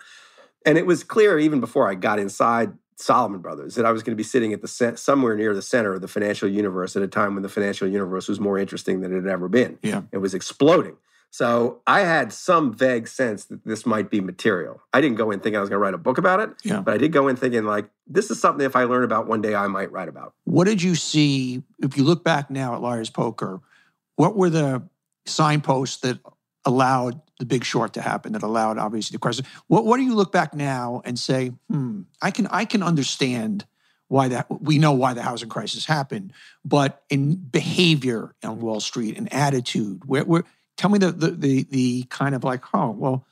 And 0.63 0.77
it 0.77 0.85
was 0.85 1.03
clear 1.03 1.39
even 1.39 1.59
before 1.59 1.89
I 1.89 1.95
got 1.95 2.19
inside 2.19 2.71
Salomon 2.97 3.41
Brothers 3.41 3.73
that 3.75 3.85
I 3.85 3.91
was 3.91 4.03
going 4.03 4.11
to 4.11 4.15
be 4.15 4.23
sitting 4.23 4.53
at 4.53 4.61
the 4.61 4.93
somewhere 4.95 5.35
near 5.35 5.55
the 5.55 5.61
center 5.63 5.93
of 5.95 6.01
the 6.01 6.07
financial 6.07 6.47
universe 6.47 6.95
at 6.95 7.01
a 7.01 7.07
time 7.07 7.33
when 7.33 7.41
the 7.41 7.49
financial 7.49 7.87
universe 7.87 8.27
was 8.27 8.39
more 8.39 8.59
interesting 8.59 9.01
than 9.01 9.11
it 9.11 9.23
had 9.23 9.31
ever 9.31 9.47
been. 9.49 9.79
Yeah. 9.81 10.03
It 10.11 10.19
was 10.19 10.35
exploding. 10.35 10.97
So 11.31 11.81
I 11.87 12.01
had 12.01 12.31
some 12.31 12.73
vague 12.73 13.07
sense 13.07 13.45
that 13.45 13.65
this 13.65 13.85
might 13.85 14.11
be 14.11 14.21
material. 14.21 14.81
I 14.93 15.01
didn't 15.01 15.17
go 15.17 15.31
in 15.31 15.39
thinking 15.39 15.57
I 15.57 15.61
was 15.61 15.69
going 15.69 15.79
to 15.79 15.83
write 15.83 15.93
a 15.95 15.97
book 15.97 16.19
about 16.19 16.39
it, 16.41 16.51
Yeah. 16.63 16.81
but 16.81 16.93
I 16.93 16.97
did 16.97 17.11
go 17.11 17.27
in 17.27 17.35
thinking 17.35 17.63
like 17.65 17.89
this 18.05 18.29
is 18.29 18.39
something 18.39 18.63
if 18.65 18.75
I 18.75 18.83
learn 18.83 19.03
about 19.03 19.25
one 19.27 19.41
day 19.41 19.55
I 19.55 19.65
might 19.67 19.91
write 19.91 20.09
about. 20.09 20.33
What 20.43 20.65
did 20.65 20.81
you 20.83 20.93
see 20.93 21.63
if 21.79 21.97
you 21.97 22.03
look 22.03 22.23
back 22.23 22.51
now 22.51 22.75
at 22.75 22.81
Liar's 22.81 23.09
Poker? 23.09 23.61
What 24.15 24.35
were 24.35 24.49
the 24.49 24.83
signposts 25.27 25.97
that 26.01 26.19
allowed 26.65 27.21
the 27.39 27.45
big 27.45 27.63
short 27.63 27.93
to 27.93 28.01
happen? 28.01 28.33
That 28.33 28.43
allowed 28.43 28.77
obviously 28.77 29.15
the 29.15 29.19
crisis. 29.19 29.45
What 29.67 29.85
What 29.85 29.97
do 29.97 30.03
you 30.03 30.15
look 30.15 30.31
back 30.31 30.53
now 30.53 31.01
and 31.05 31.17
say, 31.17 31.51
hmm, 31.69 32.01
I 32.21 32.31
can 32.31 32.47
I 32.47 32.65
can 32.65 32.83
understand 32.83 33.65
why 34.07 34.29
that 34.29 34.47
we 34.61 34.77
know 34.77 34.93
why 34.93 35.13
the 35.13 35.21
housing 35.21 35.49
crisis 35.49 35.85
happened, 35.85 36.33
but 36.63 37.03
in 37.09 37.35
behavior 37.35 38.33
on 38.43 38.59
Wall 38.59 38.79
Street 38.79 39.17
and 39.17 39.31
attitude, 39.33 40.05
where, 40.05 40.23
where 40.23 40.43
tell 40.77 40.89
me 40.89 40.99
the, 40.99 41.11
the 41.11 41.31
the 41.31 41.63
the 41.63 42.03
kind 42.03 42.33
of 42.33 42.43
like, 42.43 42.63
oh 42.73 42.91
well, 42.91 43.25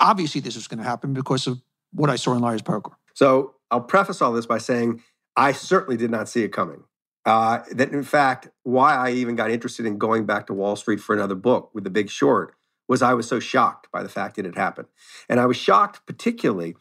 obviously 0.00 0.40
this 0.40 0.56
was 0.56 0.68
going 0.68 0.78
to 0.78 0.84
happen 0.84 1.14
because 1.14 1.46
of 1.46 1.60
what 1.92 2.10
I 2.10 2.16
saw 2.16 2.34
in 2.34 2.40
Liar's 2.40 2.62
Poker. 2.62 2.92
So 3.14 3.54
I'll 3.70 3.80
preface 3.80 4.20
all 4.22 4.32
this 4.32 4.46
by 4.46 4.58
saying 4.58 5.02
I 5.36 5.52
certainly 5.52 5.96
did 5.96 6.10
not 6.10 6.28
see 6.28 6.42
it 6.42 6.52
coming. 6.52 6.84
Uh, 7.26 7.60
that 7.72 7.92
in 7.92 8.02
fact, 8.02 8.48
why 8.62 8.94
I 8.94 9.10
even 9.12 9.36
got 9.36 9.50
interested 9.50 9.84
in 9.86 9.98
going 9.98 10.24
back 10.24 10.46
to 10.46 10.54
Wall 10.54 10.76
Street 10.76 11.00
for 11.00 11.14
another 11.14 11.34
book 11.34 11.70
with 11.74 11.84
The 11.84 11.90
Big 11.90 12.08
Short 12.08 12.54
was 12.88 13.02
I 13.02 13.14
was 13.14 13.28
so 13.28 13.38
shocked 13.38 13.88
by 13.92 14.02
the 14.02 14.08
fact 14.08 14.36
that 14.36 14.46
it 14.46 14.54
had 14.54 14.62
happened, 14.62 14.88
and 15.28 15.38
I 15.38 15.46
was 15.46 15.56
shocked 15.56 16.04
particularly. 16.06 16.76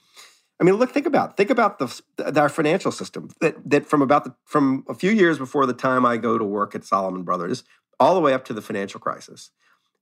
I 0.60 0.64
mean, 0.64 0.76
look, 0.76 0.92
think 0.92 1.06
about 1.06 1.38
think 1.38 1.50
about 1.50 1.80
the 1.80 2.02
our 2.40 2.50
financial 2.50 2.92
system 2.92 3.30
that 3.42 3.70
that 3.70 3.86
from 3.86 4.02
about 4.02 4.24
the 4.24 4.36
from 4.46 4.86
a 4.88 4.94
few 4.94 5.12
years 5.12 5.38
before 5.38 5.66
the 5.66 5.74
time 5.74 6.06
I 6.06 6.18
go 6.18 6.38
to 6.38 6.46
work 6.46 6.74
at 6.74 6.84
Salomon 6.84 7.24
Brothers, 7.24 7.64
all 8.00 8.16
the 8.16 8.22
way 8.22 8.34
up 8.34 8.46
to 8.46 8.54
the 8.54 8.62
financial 8.62 9.00
crisis, 9.00 9.52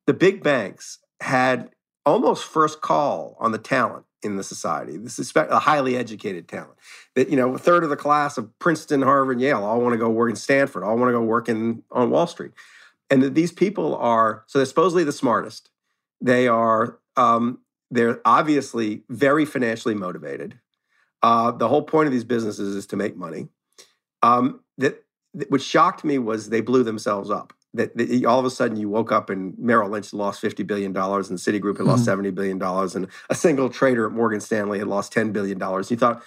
the 0.06 0.14
big 0.14 0.44
banks 0.44 1.00
had 1.20 1.72
almost 2.08 2.46
first 2.46 2.82
call 2.82 3.36
on 3.40 3.52
the 3.52 3.58
talent 3.58 4.06
in 4.24 4.38
the 4.38 4.44
society. 4.44 4.98
This 4.98 5.20
is 5.20 5.32
a 5.36 5.60
highly 5.60 5.98
educated 5.98 6.48
talent. 6.48 6.78
That 7.16 7.30
you 7.30 7.36
know, 7.36 7.54
a 7.54 7.58
third 7.58 7.84
of 7.84 7.90
the 7.90 7.98
class 7.98 8.38
of 8.38 8.58
Princeton, 8.60 9.02
Harvard, 9.02 9.42
Yale 9.42 9.64
all 9.64 9.82
want 9.82 9.94
to 9.94 9.98
go 9.98 10.10
work 10.10 10.30
in 10.30 10.36
Stanford, 10.36 10.84
all 10.84 10.98
want 10.98 11.10
to 11.10 11.14
go 11.14 11.22
work 11.22 11.50
in 11.50 11.84
on 11.92 12.10
Wall 12.10 12.26
Street, 12.26 12.52
and 13.10 13.22
that 13.22 13.36
these 13.36 13.52
people 13.52 13.96
are 13.98 14.44
so 14.48 14.58
they're 14.60 14.66
supposedly 14.66 15.04
the 15.04 15.12
smartest. 15.12 15.70
They 16.22 16.48
are 16.48 16.98
um, 17.18 17.60
they're 17.92 18.22
obviously 18.26 19.04
very 19.10 19.46
financially 19.46 19.96
motivated. 19.96 20.60
Uh, 21.22 21.52
the 21.52 21.68
whole 21.68 21.84
point 21.84 22.08
of 22.08 22.14
these 22.14 22.24
businesses 22.24 22.76
is 22.76 22.86
to 22.88 22.96
make 22.96 23.18
money. 23.18 23.50
Um, 24.24 24.62
that, 24.78 25.04
that 25.34 25.52
what 25.52 25.62
shocked 25.62 26.04
me 26.04 26.18
was 26.20 26.50
they 26.50 26.62
blew 26.62 26.84
themselves 26.84 27.30
up 27.30 27.54
that, 27.78 27.96
that, 27.98 28.26
all 28.26 28.40
of 28.40 28.46
a 28.46 28.50
sudden 28.50 28.78
you 28.78 28.90
woke 28.90 29.12
up 29.12 29.30
and 29.30 29.58
Merrill 29.58 29.90
Lynch 29.90 30.14
lost 30.14 30.42
$50 30.42 30.66
billion 30.68 30.88
and 30.88 30.96
Citigroup 30.96 31.78
had 31.78 31.88
lost 31.88 32.06
mm-hmm. 32.06 32.22
$70 32.22 32.36
billion 32.36 32.62
and 32.62 33.08
a 33.30 33.36
single 33.36 33.70
trader 33.70 34.06
at 34.06 34.12
Morgan 34.12 34.42
Stanley 34.42 34.80
had 34.80 34.88
lost 34.88 35.14
$10 35.14 35.32
billion. 35.34 35.60
You 35.60 35.98
thought, 35.98 36.24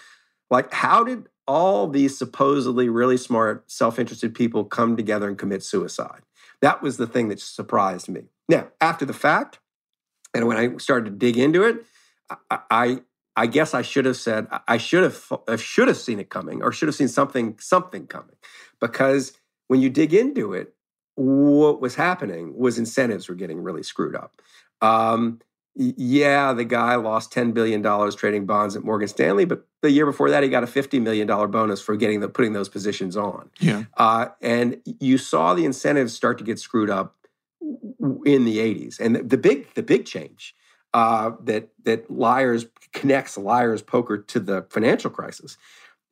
like, 0.50 0.72
how 0.72 1.04
did 1.04 1.28
all 1.46 1.86
these 1.86 2.16
supposedly 2.16 2.88
really 2.88 3.16
smart, 3.16 3.70
self-interested 3.70 4.34
people 4.34 4.64
come 4.64 4.96
together 4.96 5.28
and 5.28 5.38
commit 5.38 5.62
suicide? 5.62 6.22
That 6.60 6.82
was 6.82 6.96
the 6.96 7.06
thing 7.06 7.28
that 7.28 7.40
surprised 7.40 8.08
me. 8.08 8.24
Now, 8.48 8.68
after 8.80 9.04
the 9.04 9.12
fact, 9.12 9.60
and 10.34 10.46
when 10.46 10.56
I 10.56 10.76
started 10.78 11.06
to 11.06 11.10
dig 11.10 11.36
into 11.36 11.64
it, 11.64 11.84
I, 12.50 12.58
I 12.70 13.00
I 13.36 13.46
guess 13.46 13.74
I 13.74 13.82
should 13.82 14.04
have 14.04 14.16
said 14.16 14.48
I 14.68 14.76
should 14.76 15.02
have 15.02 15.32
I 15.48 15.56
should 15.56 15.88
have 15.88 15.96
seen 15.96 16.20
it 16.20 16.30
coming 16.30 16.62
or 16.62 16.72
should 16.72 16.88
have 16.88 16.94
seen 16.94 17.08
something 17.08 17.56
something 17.58 18.06
coming 18.06 18.36
because 18.80 19.32
when 19.68 19.80
you 19.80 19.88
dig 19.88 20.12
into 20.12 20.52
it 20.52 20.74
what 21.20 21.82
was 21.82 21.96
happening 21.96 22.56
was 22.56 22.78
incentives 22.78 23.28
were 23.28 23.34
getting 23.34 23.62
really 23.62 23.82
screwed 23.82 24.16
up. 24.16 24.40
Um, 24.80 25.40
yeah, 25.76 26.54
the 26.54 26.64
guy 26.64 26.94
lost 26.96 27.32
$10 27.32 27.52
billion 27.52 27.82
trading 28.12 28.46
bonds 28.46 28.74
at 28.74 28.82
Morgan 28.82 29.06
Stanley, 29.06 29.44
but 29.44 29.66
the 29.82 29.90
year 29.90 30.06
before 30.06 30.30
that, 30.30 30.42
he 30.42 30.48
got 30.48 30.64
a 30.64 30.66
$50 30.66 31.00
million 31.00 31.26
bonus 31.26 31.80
for 31.80 31.94
getting 31.94 32.20
the 32.20 32.28
putting 32.28 32.54
those 32.54 32.68
positions 32.70 33.16
on. 33.16 33.50
Yeah. 33.60 33.84
Uh, 33.96 34.28
and 34.40 34.80
you 34.84 35.18
saw 35.18 35.54
the 35.54 35.64
incentives 35.64 36.14
start 36.14 36.38
to 36.38 36.44
get 36.44 36.58
screwed 36.58 36.90
up 36.90 37.16
in 38.24 38.46
the 38.46 38.58
80s. 38.58 38.98
And 38.98 39.16
the, 39.16 39.22
the 39.22 39.38
big, 39.38 39.72
the 39.74 39.82
big 39.82 40.06
change 40.06 40.54
uh, 40.94 41.32
that 41.44 41.68
that 41.84 42.10
liars 42.10 42.66
connects 42.92 43.36
Liar's 43.36 43.82
Poker 43.82 44.18
to 44.18 44.40
the 44.40 44.66
financial 44.70 45.10
crisis 45.10 45.56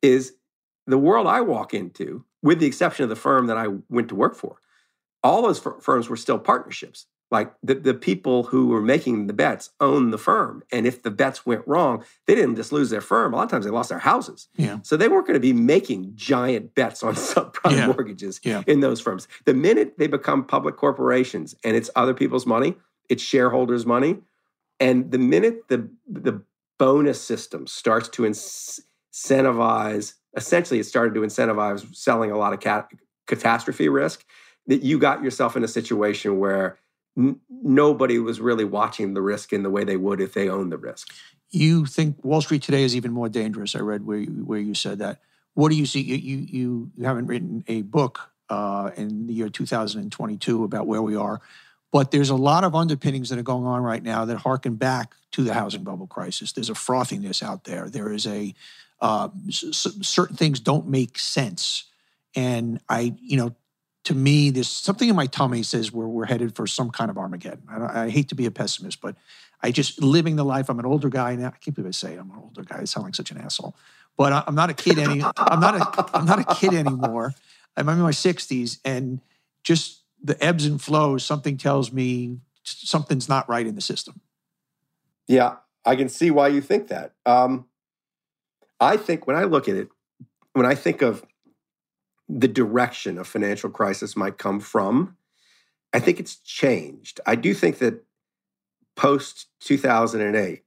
is 0.01 0.33
the 0.87 0.97
world 0.97 1.27
I 1.27 1.41
walk 1.41 1.73
into, 1.73 2.23
with 2.41 2.59
the 2.59 2.67
exception 2.67 3.03
of 3.03 3.09
the 3.09 3.15
firm 3.15 3.47
that 3.47 3.57
I 3.57 3.67
went 3.89 4.07
to 4.09 4.15
work 4.15 4.35
for 4.35 4.57
all 5.23 5.41
those 5.41 5.59
firms 5.59 6.09
were 6.09 6.17
still 6.17 6.39
partnerships. 6.39 7.05
Like 7.31 7.53
the, 7.61 7.75
the 7.75 7.93
people 7.93 8.43
who 8.43 8.67
were 8.67 8.81
making 8.81 9.27
the 9.27 9.33
bets 9.33 9.69
owned 9.79 10.11
the 10.11 10.17
firm. 10.17 10.63
And 10.71 10.87
if 10.87 11.03
the 11.03 11.11
bets 11.11 11.45
went 11.45 11.61
wrong, 11.67 12.03
they 12.25 12.33
didn't 12.33 12.55
just 12.55 12.71
lose 12.71 12.89
their 12.89 13.01
firm. 13.01 13.33
A 13.33 13.37
lot 13.37 13.43
of 13.43 13.51
times 13.51 13.65
they 13.65 13.71
lost 13.71 13.89
their 13.89 13.99
houses. 13.99 14.47
Yeah. 14.55 14.79
So 14.81 14.97
they 14.97 15.07
weren't 15.07 15.27
going 15.27 15.35
to 15.35 15.39
be 15.39 15.53
making 15.53 16.13
giant 16.15 16.73
bets 16.73 17.03
on 17.03 17.13
subprime 17.15 17.77
yeah. 17.77 17.85
mortgages 17.85 18.39
yeah. 18.43 18.63
in 18.65 18.79
those 18.79 18.99
firms. 18.99 19.27
The 19.45 19.53
minute 19.53 19.99
they 19.99 20.07
become 20.07 20.43
public 20.43 20.75
corporations 20.75 21.53
and 21.63 21.75
it's 21.75 21.91
other 21.95 22.15
people's 22.15 22.47
money, 22.47 22.75
it's 23.09 23.21
shareholders' 23.21 23.85
money. 23.85 24.17
And 24.79 25.11
the 25.11 25.19
minute 25.19 25.67
the, 25.67 25.87
the 26.07 26.41
bonus 26.79 27.21
system 27.21 27.67
starts 27.67 28.09
to 28.09 28.23
incentivize, 28.23 30.13
essentially, 30.35 30.79
it 30.79 30.85
started 30.85 31.13
to 31.13 31.21
incentivize 31.21 31.95
selling 31.95 32.31
a 32.31 32.37
lot 32.37 32.53
of 32.53 32.59
cat- 32.59 32.89
catastrophe 33.27 33.87
risk 33.87 34.25
that 34.69 34.83
you 34.83 34.99
got 34.99 35.23
yourself 35.23 35.57
in 35.57 35.63
a 35.63 35.67
situation 35.67 36.37
where 36.39 36.77
n- 37.17 37.39
nobody 37.49 38.19
was 38.19 38.39
really 38.39 38.65
watching 38.65 39.15
the 39.15 39.21
risk 39.21 39.51
in 39.51 39.63
the 39.63 39.69
way 39.69 39.83
they 39.83 39.97
would 39.97 40.21
if 40.21 40.33
they 40.33 40.47
owned 40.47 40.71
the 40.71 40.77
risk. 40.77 41.11
You 41.49 41.85
think 41.87 42.23
Wall 42.23 42.41
Street 42.41 42.61
today 42.61 42.83
is 42.83 42.95
even 42.95 43.11
more 43.11 43.29
dangerous? 43.29 43.75
I 43.75 43.79
read 43.79 44.05
where 44.05 44.19
you, 44.19 44.45
where 44.45 44.59
you 44.59 44.75
said 44.75 44.99
that. 44.99 45.19
What 45.55 45.69
do 45.69 45.75
you 45.75 45.87
see? 45.87 46.01
You 46.01 46.37
you 46.37 46.91
you 46.95 47.03
haven't 47.03 47.25
written 47.25 47.63
a 47.67 47.81
book 47.81 48.29
uh, 48.49 48.91
in 48.95 49.25
the 49.25 49.33
year 49.33 49.49
2022 49.49 50.63
about 50.63 50.85
where 50.85 51.01
we 51.01 51.15
are, 51.15 51.41
but 51.91 52.11
there's 52.11 52.29
a 52.29 52.35
lot 52.35 52.63
of 52.63 52.75
underpinnings 52.75 53.29
that 53.29 53.39
are 53.39 53.43
going 53.43 53.65
on 53.65 53.81
right 53.81 54.03
now 54.03 54.25
that 54.25 54.37
harken 54.37 54.75
back 54.75 55.15
to 55.31 55.43
the 55.43 55.55
housing 55.55 55.83
bubble 55.83 56.07
crisis. 56.07 56.51
There's 56.51 56.69
a 56.69 56.75
frothiness 56.75 57.41
out 57.41 57.63
there. 57.63 57.89
There 57.89 58.13
is 58.13 58.27
a 58.27 58.53
uh, 59.01 59.29
s- 59.47 59.87
certain 60.03 60.35
things 60.35 60.59
don't 60.59 60.87
make 60.87 61.17
sense, 61.17 61.85
and 62.35 62.79
I 62.87 63.15
you 63.19 63.37
know 63.37 63.55
to 64.05 64.15
me, 64.15 64.49
there's 64.49 64.69
something 64.69 65.09
in 65.09 65.15
my 65.15 65.25
tummy 65.25 65.63
says 65.63 65.91
we're, 65.91 66.07
we're 66.07 66.25
headed 66.25 66.55
for 66.55 66.65
some 66.65 66.89
kind 66.89 67.11
of 67.11 67.17
Armageddon. 67.17 67.63
I, 67.69 68.05
I, 68.05 68.09
hate 68.09 68.29
to 68.29 68.35
be 68.35 68.45
a 68.45 68.51
pessimist, 68.51 69.01
but 69.01 69.15
I 69.61 69.71
just 69.71 70.01
living 70.01 70.35
the 70.35 70.45
life. 70.45 70.69
I'm 70.69 70.79
an 70.79 70.85
older 70.85 71.09
guy 71.09 71.35
now. 71.35 71.47
I 71.47 71.57
can't 71.57 71.75
believe 71.75 71.89
I 71.89 71.91
say 71.91 72.13
it. 72.13 72.19
I'm 72.19 72.31
an 72.31 72.37
older 72.41 72.63
guy. 72.63 72.79
I 72.81 72.85
sound 72.85 73.05
like 73.05 73.15
such 73.15 73.31
an 73.31 73.37
asshole, 73.37 73.75
but 74.17 74.31
I, 74.31 74.43
am 74.47 74.55
not 74.55 74.69
a 74.69 74.73
kid 74.73 74.97
any. 74.99 75.21
I'm 75.37 75.59
not 75.59 75.75
a. 75.75 76.17
I'm 76.17 76.25
not 76.25 76.39
a 76.39 76.55
kid 76.55 76.73
anymore. 76.73 77.33
I'm 77.75 77.87
in 77.89 77.99
my 77.99 78.11
60s, 78.11 78.79
and 78.83 79.21
just 79.63 80.03
the 80.23 80.41
ebbs 80.43 80.65
and 80.65 80.81
flows. 80.81 81.23
Something 81.23 81.57
tells 81.57 81.91
me 81.91 82.37
something's 82.63 83.27
not 83.27 83.47
right 83.49 83.67
in 83.67 83.75
the 83.75 83.81
system. 83.81 84.21
Yeah, 85.27 85.57
I 85.85 85.95
can 85.95 86.09
see 86.09 86.31
why 86.31 86.47
you 86.47 86.61
think 86.61 86.87
that. 86.87 87.13
Um, 87.25 87.65
I 88.79 88.97
think 88.97 89.27
when 89.27 89.35
I 89.35 89.43
look 89.43 89.67
at 89.67 89.75
it, 89.75 89.89
when 90.53 90.65
I 90.65 90.75
think 90.75 91.01
of 91.01 91.25
the 92.29 92.47
direction 92.47 93.17
a 93.17 93.23
financial 93.23 93.69
crisis 93.69 94.15
might 94.15 94.37
come 94.37 94.59
from. 94.59 95.17
I 95.91 95.99
think 95.99 96.19
it's 96.19 96.35
changed. 96.37 97.19
I 97.25 97.35
do 97.35 97.55
think 97.55 97.79
that 97.79 98.05
post 98.95 99.47
2008, 99.61 100.63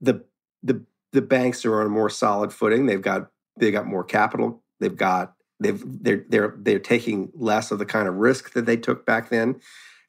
the 0.00 0.24
the 0.62 0.82
the 1.12 1.22
banks 1.22 1.64
are 1.64 1.80
on 1.80 1.86
a 1.86 1.90
more 1.90 2.10
solid 2.10 2.52
footing. 2.52 2.86
They've 2.86 3.00
got 3.00 3.30
they've 3.56 3.72
got 3.72 3.86
more 3.86 4.02
capital. 4.02 4.62
They've 4.80 4.96
got 4.96 5.34
they've 5.60 5.80
they're 5.84 6.24
they're 6.28 6.54
they're 6.58 6.78
taking 6.80 7.30
less 7.34 7.70
of 7.70 7.78
the 7.78 7.86
kind 7.86 8.08
of 8.08 8.16
risk 8.16 8.52
that 8.54 8.66
they 8.66 8.76
took 8.76 9.06
back 9.06 9.28
then. 9.28 9.60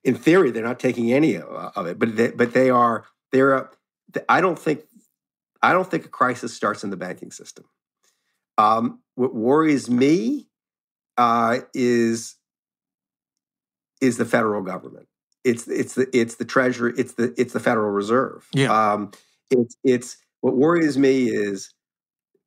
In 0.03 0.15
theory, 0.15 0.49
they're 0.49 0.63
not 0.63 0.79
taking 0.79 1.13
any 1.13 1.37
of 1.37 1.85
it, 1.85 1.99
but 1.99 2.15
they, 2.15 2.31
but 2.31 2.53
they 2.53 2.71
are 2.71 3.05
they're. 3.31 3.69
I 4.27 4.41
don't 4.41 4.57
think 4.57 4.85
I 5.61 5.71
don't 5.71 5.89
think 5.89 6.05
a 6.05 6.09
crisis 6.09 6.53
starts 6.53 6.83
in 6.83 6.89
the 6.89 6.97
banking 6.97 7.31
system. 7.31 7.65
Um, 8.57 8.99
what 9.15 9.35
worries 9.35 9.89
me 9.89 10.48
uh, 11.19 11.59
is 11.73 12.35
is 14.01 14.17
the 14.17 14.25
federal 14.25 14.63
government. 14.63 15.07
It's 15.43 15.67
it's 15.67 15.95
the 15.95 16.07
it's 16.17 16.35
the 16.35 16.45
treasury. 16.45 16.93
It's 16.97 17.13
the 17.13 17.35
it's 17.37 17.53
the 17.53 17.59
Federal 17.59 17.91
Reserve. 17.91 18.47
Yeah. 18.53 18.71
Um, 18.71 19.11
it's 19.51 19.75
it's 19.83 20.17
what 20.39 20.55
worries 20.55 20.97
me 20.97 21.25
is 21.25 21.73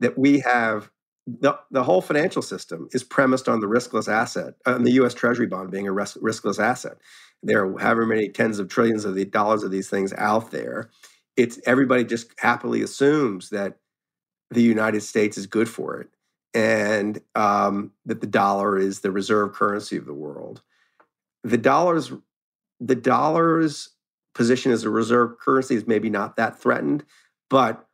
that 0.01 0.19
we 0.19 0.41
have 0.41 0.91
the 1.27 1.59
the 1.71 1.85
whole 1.85 2.01
financial 2.01 2.41
system 2.41 2.89
is 2.93 3.05
premised 3.05 3.47
on 3.47 3.61
the 3.61 3.67
riskless 3.67 4.11
asset, 4.11 4.55
on 4.65 4.85
the 4.85 4.93
U.S. 4.93 5.13
Treasury 5.13 5.47
bond 5.47 5.71
being 5.71 5.87
a 5.87 5.93
risk, 5.93 6.17
riskless 6.17 6.59
asset. 6.59 6.97
There 7.43 7.67
are 7.67 7.79
however 7.79 8.07
many 8.07 8.31
tens 8.31 8.59
of 8.59 8.69
trillions 8.69 9.05
of 9.05 9.15
the 9.15 9.27
dollars 9.27 9.65
of 9.65 9.71
these 9.71 9.91
things 9.91 10.15
out 10.15 10.51
there. 10.51 10.89
It's 11.37 11.61
everybody 11.67 12.05
just 12.05 12.33
happily 12.39 12.81
assumes 12.83 13.51
that 13.51 13.77
the 14.51 14.63
United 14.63 15.03
States 15.03 15.37
is 15.37 15.47
good 15.47 15.69
for 15.69 16.01
it 16.01 16.09
and 16.55 17.21
um, 17.35 17.93
that 18.05 18.21
the 18.21 18.27
dollar 18.27 18.79
is 18.79 19.01
the 19.01 19.11
reserve 19.11 19.53
currency 19.53 19.97
of 19.97 20.07
the 20.07 20.15
world. 20.15 20.63
The 21.45 21.59
dollar's 21.59 22.13
the 22.81 22.95
dollar's 22.95 23.91
position 24.35 24.73
as 24.73 24.85
a 24.85 24.91
reserve 24.91 25.39
currency 25.39 25.77
is 25.77 25.87
maybe 25.87 26.11
not 26.11 26.37
that 26.37 26.59
threatened, 26.59 27.05
but 27.49 27.87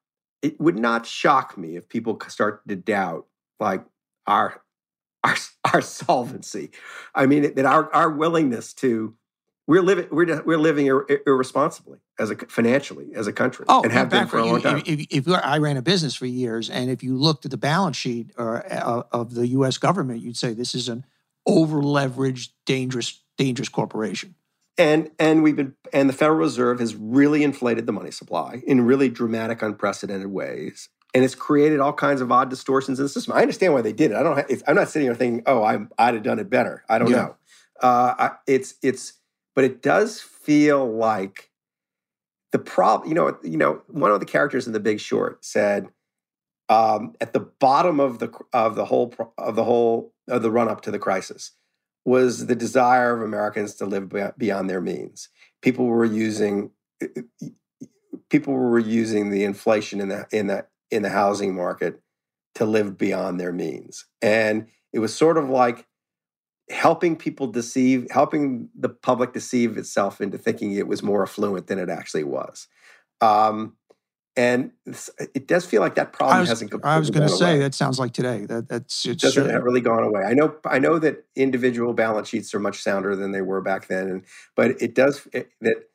it 0.42 0.59
would 0.61 0.79
not 0.79 1.05
shock 1.05 1.59
me 1.59 1.77
if 1.77 1.88
people 1.88 2.18
start 2.29 2.66
to 2.68 2.77
doubt 2.77 3.27
like 3.61 3.85
our 4.27 4.62
our, 5.25 5.37
our 5.73 5.81
solvency. 5.83 6.71
I 7.14 7.27
mean 7.27 7.55
that 7.55 7.66
our 7.66 7.92
our 7.92 8.11
willingness 8.11 8.73
to 8.75 9.14
we're 9.69 9.83
living 9.83 10.09
we're 10.11 10.43
we're 10.43 10.59
living 10.59 10.87
ir- 10.87 11.07
irresponsibly 11.27 11.99
as 12.19 12.31
a 12.31 12.37
financially 12.37 13.14
as 13.14 13.27
a 13.27 13.33
country 13.33 13.66
oh, 13.69 13.83
and 13.83 13.93
have 13.93 14.09
been 14.09 14.27
for 14.27 14.39
a 14.39 14.45
long 14.45 14.61
time. 14.62 14.83
If, 14.85 15.07
if, 15.11 15.29
I 15.29 15.59
ran 15.59 15.77
a 15.77 15.83
business 15.83 16.14
for 16.14 16.27
years, 16.27 16.71
and 16.71 16.91
if 16.91 17.05
you 17.05 17.16
looked 17.16 17.45
at 17.45 17.51
the 17.51 17.59
balance 17.59 17.97
sheet 17.97 18.33
or, 18.39 18.66
uh, 18.73 19.03
of 19.12 19.35
the 19.35 19.47
U.S. 19.49 19.77
government, 19.77 20.23
you'd 20.23 20.39
say 20.39 20.55
this 20.55 20.75
is 20.75 20.89
an 20.89 21.05
over 21.47 21.83
leveraged, 21.83 22.49
dangerous, 22.64 23.21
dangerous 23.37 23.69
corporation. 23.69 24.35
And 24.79 25.11
and 25.19 25.43
we've 25.43 25.57
been 25.57 25.75
and 25.93 26.09
the 26.09 26.14
Federal 26.14 26.39
Reserve 26.39 26.81
has 26.81 26.97
really 26.97 27.45
inflated 27.45 27.85
the 27.85 27.93
money 27.93 28.11
supply 28.11 28.62
in 28.66 28.81
really 28.81 29.11
dramatic, 29.11 29.61
unprecedented 29.61 30.29
ways. 30.29 30.89
and 31.14 31.25
it's 31.25 31.35
created 31.35 31.81
all 31.81 31.93
kinds 31.93 32.21
of 32.21 32.33
odd 32.33 32.49
distortions 32.49 32.99
in 32.99 33.05
the 33.05 33.09
system. 33.09 33.35
I 33.35 33.43
understand 33.43 33.75
why 33.75 33.83
they 33.83 33.93
did 33.93 34.12
it. 34.12 34.16
I 34.16 34.23
don't. 34.23 34.37
Have, 34.37 34.62
I'm 34.66 34.77
not 34.77 34.89
sitting 34.89 35.07
here 35.07 35.14
thinking, 35.14 35.43
"Oh, 35.47 35.62
I'm, 35.62 35.91
I'd 35.99 36.14
have 36.14 36.23
done 36.23 36.39
it 36.39 36.49
better." 36.49 36.85
I 36.89 36.99
don't 36.99 37.11
yeah. 37.11 37.16
know. 37.16 37.37
Uh, 37.83 38.14
I, 38.19 38.31
it's 38.47 38.75
it's, 38.83 39.14
but 39.59 39.65
it 39.65 39.83
does 39.83 40.21
feel 40.21 40.89
like 40.89 41.51
the 42.53 42.61
problem. 42.61 43.09
You 43.09 43.15
know, 43.17 43.37
you 43.43 43.57
know, 43.57 43.83
one 43.89 44.13
of 44.13 44.21
the 44.21 44.25
characters 44.25 44.69
in 44.69 44.73
The 44.73 44.79
Big 44.79 45.01
Short 45.01 45.45
said, 45.45 45.89
um, 46.69 47.17
at 47.21 47.33
the 47.33 47.41
bottom 47.41 47.99
of 47.99 48.21
the 48.21 48.31
of 48.53 48.77
the 48.77 48.85
whole 48.85 49.13
of 49.37 49.57
the 49.57 49.65
whole 49.65 50.15
of 50.29 50.43
the 50.43 50.53
run 50.53 50.69
up 50.69 50.83
to 50.83 50.93
the 50.93 50.99
crisis 51.01 51.51
was 52.05 52.47
the 52.47 52.55
desire 52.55 53.17
of 53.17 53.21
Americans 53.21 53.75
to 53.75 53.85
live 53.85 54.13
beyond 54.39 54.71
their 54.71 54.81
means. 54.81 55.29
People 55.61 55.87
were 55.87 56.05
using 56.05 56.71
people 58.31 58.55
were 58.55 58.79
using 58.79 59.31
the 59.31 59.43
inflation 59.43 60.01
in 60.01 60.09
the 60.09 60.29
in 60.31 60.47
the 60.47 60.67
in 60.93 61.03
the 61.03 61.11
housing 61.11 61.57
market 61.57 62.01
to 62.55 62.65
live 62.65 62.97
beyond 62.97 63.41
their 63.41 63.53
means. 63.53 64.07
And 64.23 64.69
it 64.93 65.01
was 65.01 65.13
sort 65.17 65.37
of 65.37 65.51
like 65.51 65.85
helping 66.71 67.16
people 67.16 67.47
deceive, 67.47 68.07
helping 68.11 68.69
the 68.79 68.89
public 68.89 69.33
deceive 69.33 69.77
itself 69.77 70.21
into 70.21 70.39
thinking 70.39 70.73
it 70.73 70.87
was 70.87 71.03
more 71.03 71.23
affluent 71.23 71.66
than 71.66 71.79
it 71.79 71.89
actually 71.89 72.25
was. 72.25 72.69
Um, 73.21 73.75
and 74.37 74.71
it 75.35 75.49
does 75.49 75.66
feel 75.66 75.81
like 75.81 75.97
that 75.97 76.12
problem 76.12 76.41
was, 76.41 76.49
hasn't. 76.49 76.73
I 76.85 76.99
was 77.01 77.11
going 77.11 77.27
to 77.27 77.35
say 77.35 77.55
away. 77.55 77.59
that 77.59 77.75
sounds 77.75 77.99
like 77.99 78.12
today. 78.12 78.47
That 78.47 78.69
that's 78.69 79.05
it's 79.05 79.21
doesn't 79.21 79.51
have 79.51 79.64
really 79.64 79.81
gone 79.81 80.05
away. 80.05 80.23
I 80.23 80.33
know. 80.33 80.55
I 80.64 80.79
know 80.79 81.01
that 81.01 81.25
individual 81.35 81.93
balance 81.93 82.29
sheets 82.29 82.55
are 82.55 82.61
much 82.61 82.81
sounder 82.81 83.16
than 83.16 83.33
they 83.33 83.43
were 83.43 83.61
back 83.61 83.89
then, 83.89 84.09
and 84.09 84.25
but 84.55 84.81
it 84.81 84.95
does 84.95 85.27
it, 85.33 85.51
that 85.61 85.91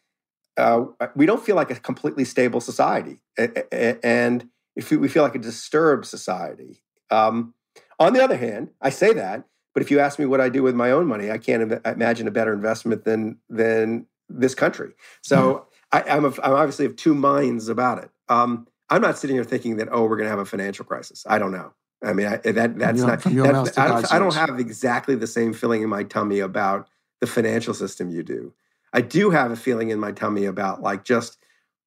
uh, 0.58 0.84
we 1.16 1.26
don't 1.26 1.42
feel 1.42 1.56
like 1.56 1.72
a 1.72 1.76
completely 1.76 2.26
stable 2.26 2.60
society, 2.60 3.22
and 3.38 4.50
if 4.76 4.92
we 4.92 5.08
feel 5.08 5.24
like 5.24 5.36
a 5.36 5.40
disturbed 5.40 6.06
society. 6.06 6.84
Um, 7.10 7.54
on 7.98 8.12
the 8.12 8.22
other 8.22 8.36
hand, 8.36 8.72
I 8.82 8.90
say 8.90 9.14
that, 9.14 9.46
but 9.74 9.82
if 9.82 9.92
you 9.92 10.00
ask 10.00 10.20
me 10.20 10.26
what 10.26 10.42
I 10.42 10.50
do 10.50 10.64
with 10.64 10.76
my 10.76 10.92
own 10.92 11.08
money, 11.08 11.32
I 11.32 11.38
can't 11.38 11.72
Im- 11.72 11.82
imagine 11.86 12.28
a 12.28 12.32
better 12.32 12.54
investment 12.54 13.06
than 13.06 13.38
than 13.50 14.06
this 14.30 14.56
country. 14.56 14.94
So 15.22 15.68
mm-hmm. 15.94 16.10
I, 16.10 16.18
am 16.18 16.26
I'm 16.26 16.54
obviously 16.54 16.86
of 16.86 16.96
two 16.96 17.14
minds 17.14 17.70
about 17.70 18.04
it. 18.04 18.10
Um, 18.30 18.68
I'm 18.90 19.02
not 19.02 19.18
sitting 19.18 19.36
here 19.36 19.44
thinking 19.44 19.78
that 19.78 19.90
oh 19.92 20.04
we're 20.04 20.18
going 20.18 20.26
to 20.26 20.30
have 20.30 20.40
a 20.40 20.46
financial 20.46 20.86
crisis. 20.86 21.26
I 21.28 21.40
don't 21.40 21.52
know. 21.52 21.74
I 22.04 22.14
mean 22.14 22.28
I, 22.28 22.38
that 22.38 22.78
that's 22.78 23.02
not. 23.02 23.22
That's, 23.24 23.78
I, 23.78 23.88
don't, 23.88 24.14
I 24.14 24.20
don't 24.20 24.36
have 24.36 24.60
exactly 24.60 25.16
the 25.16 25.28
same 25.28 25.54
feeling 25.54 25.82
in 25.82 25.90
my 25.90 26.04
tummy 26.04 26.40
about 26.40 26.88
the 27.22 27.28
financial 27.28 27.74
system 27.74 28.10
you 28.10 28.24
do. 28.24 28.54
I 28.92 29.02
do 29.02 29.32
have 29.32 29.52
a 29.52 29.56
feeling 29.56 29.90
in 29.90 30.00
my 30.00 30.12
tummy 30.12 30.46
about 30.46 30.82
like 30.82 31.04
just 31.04 31.38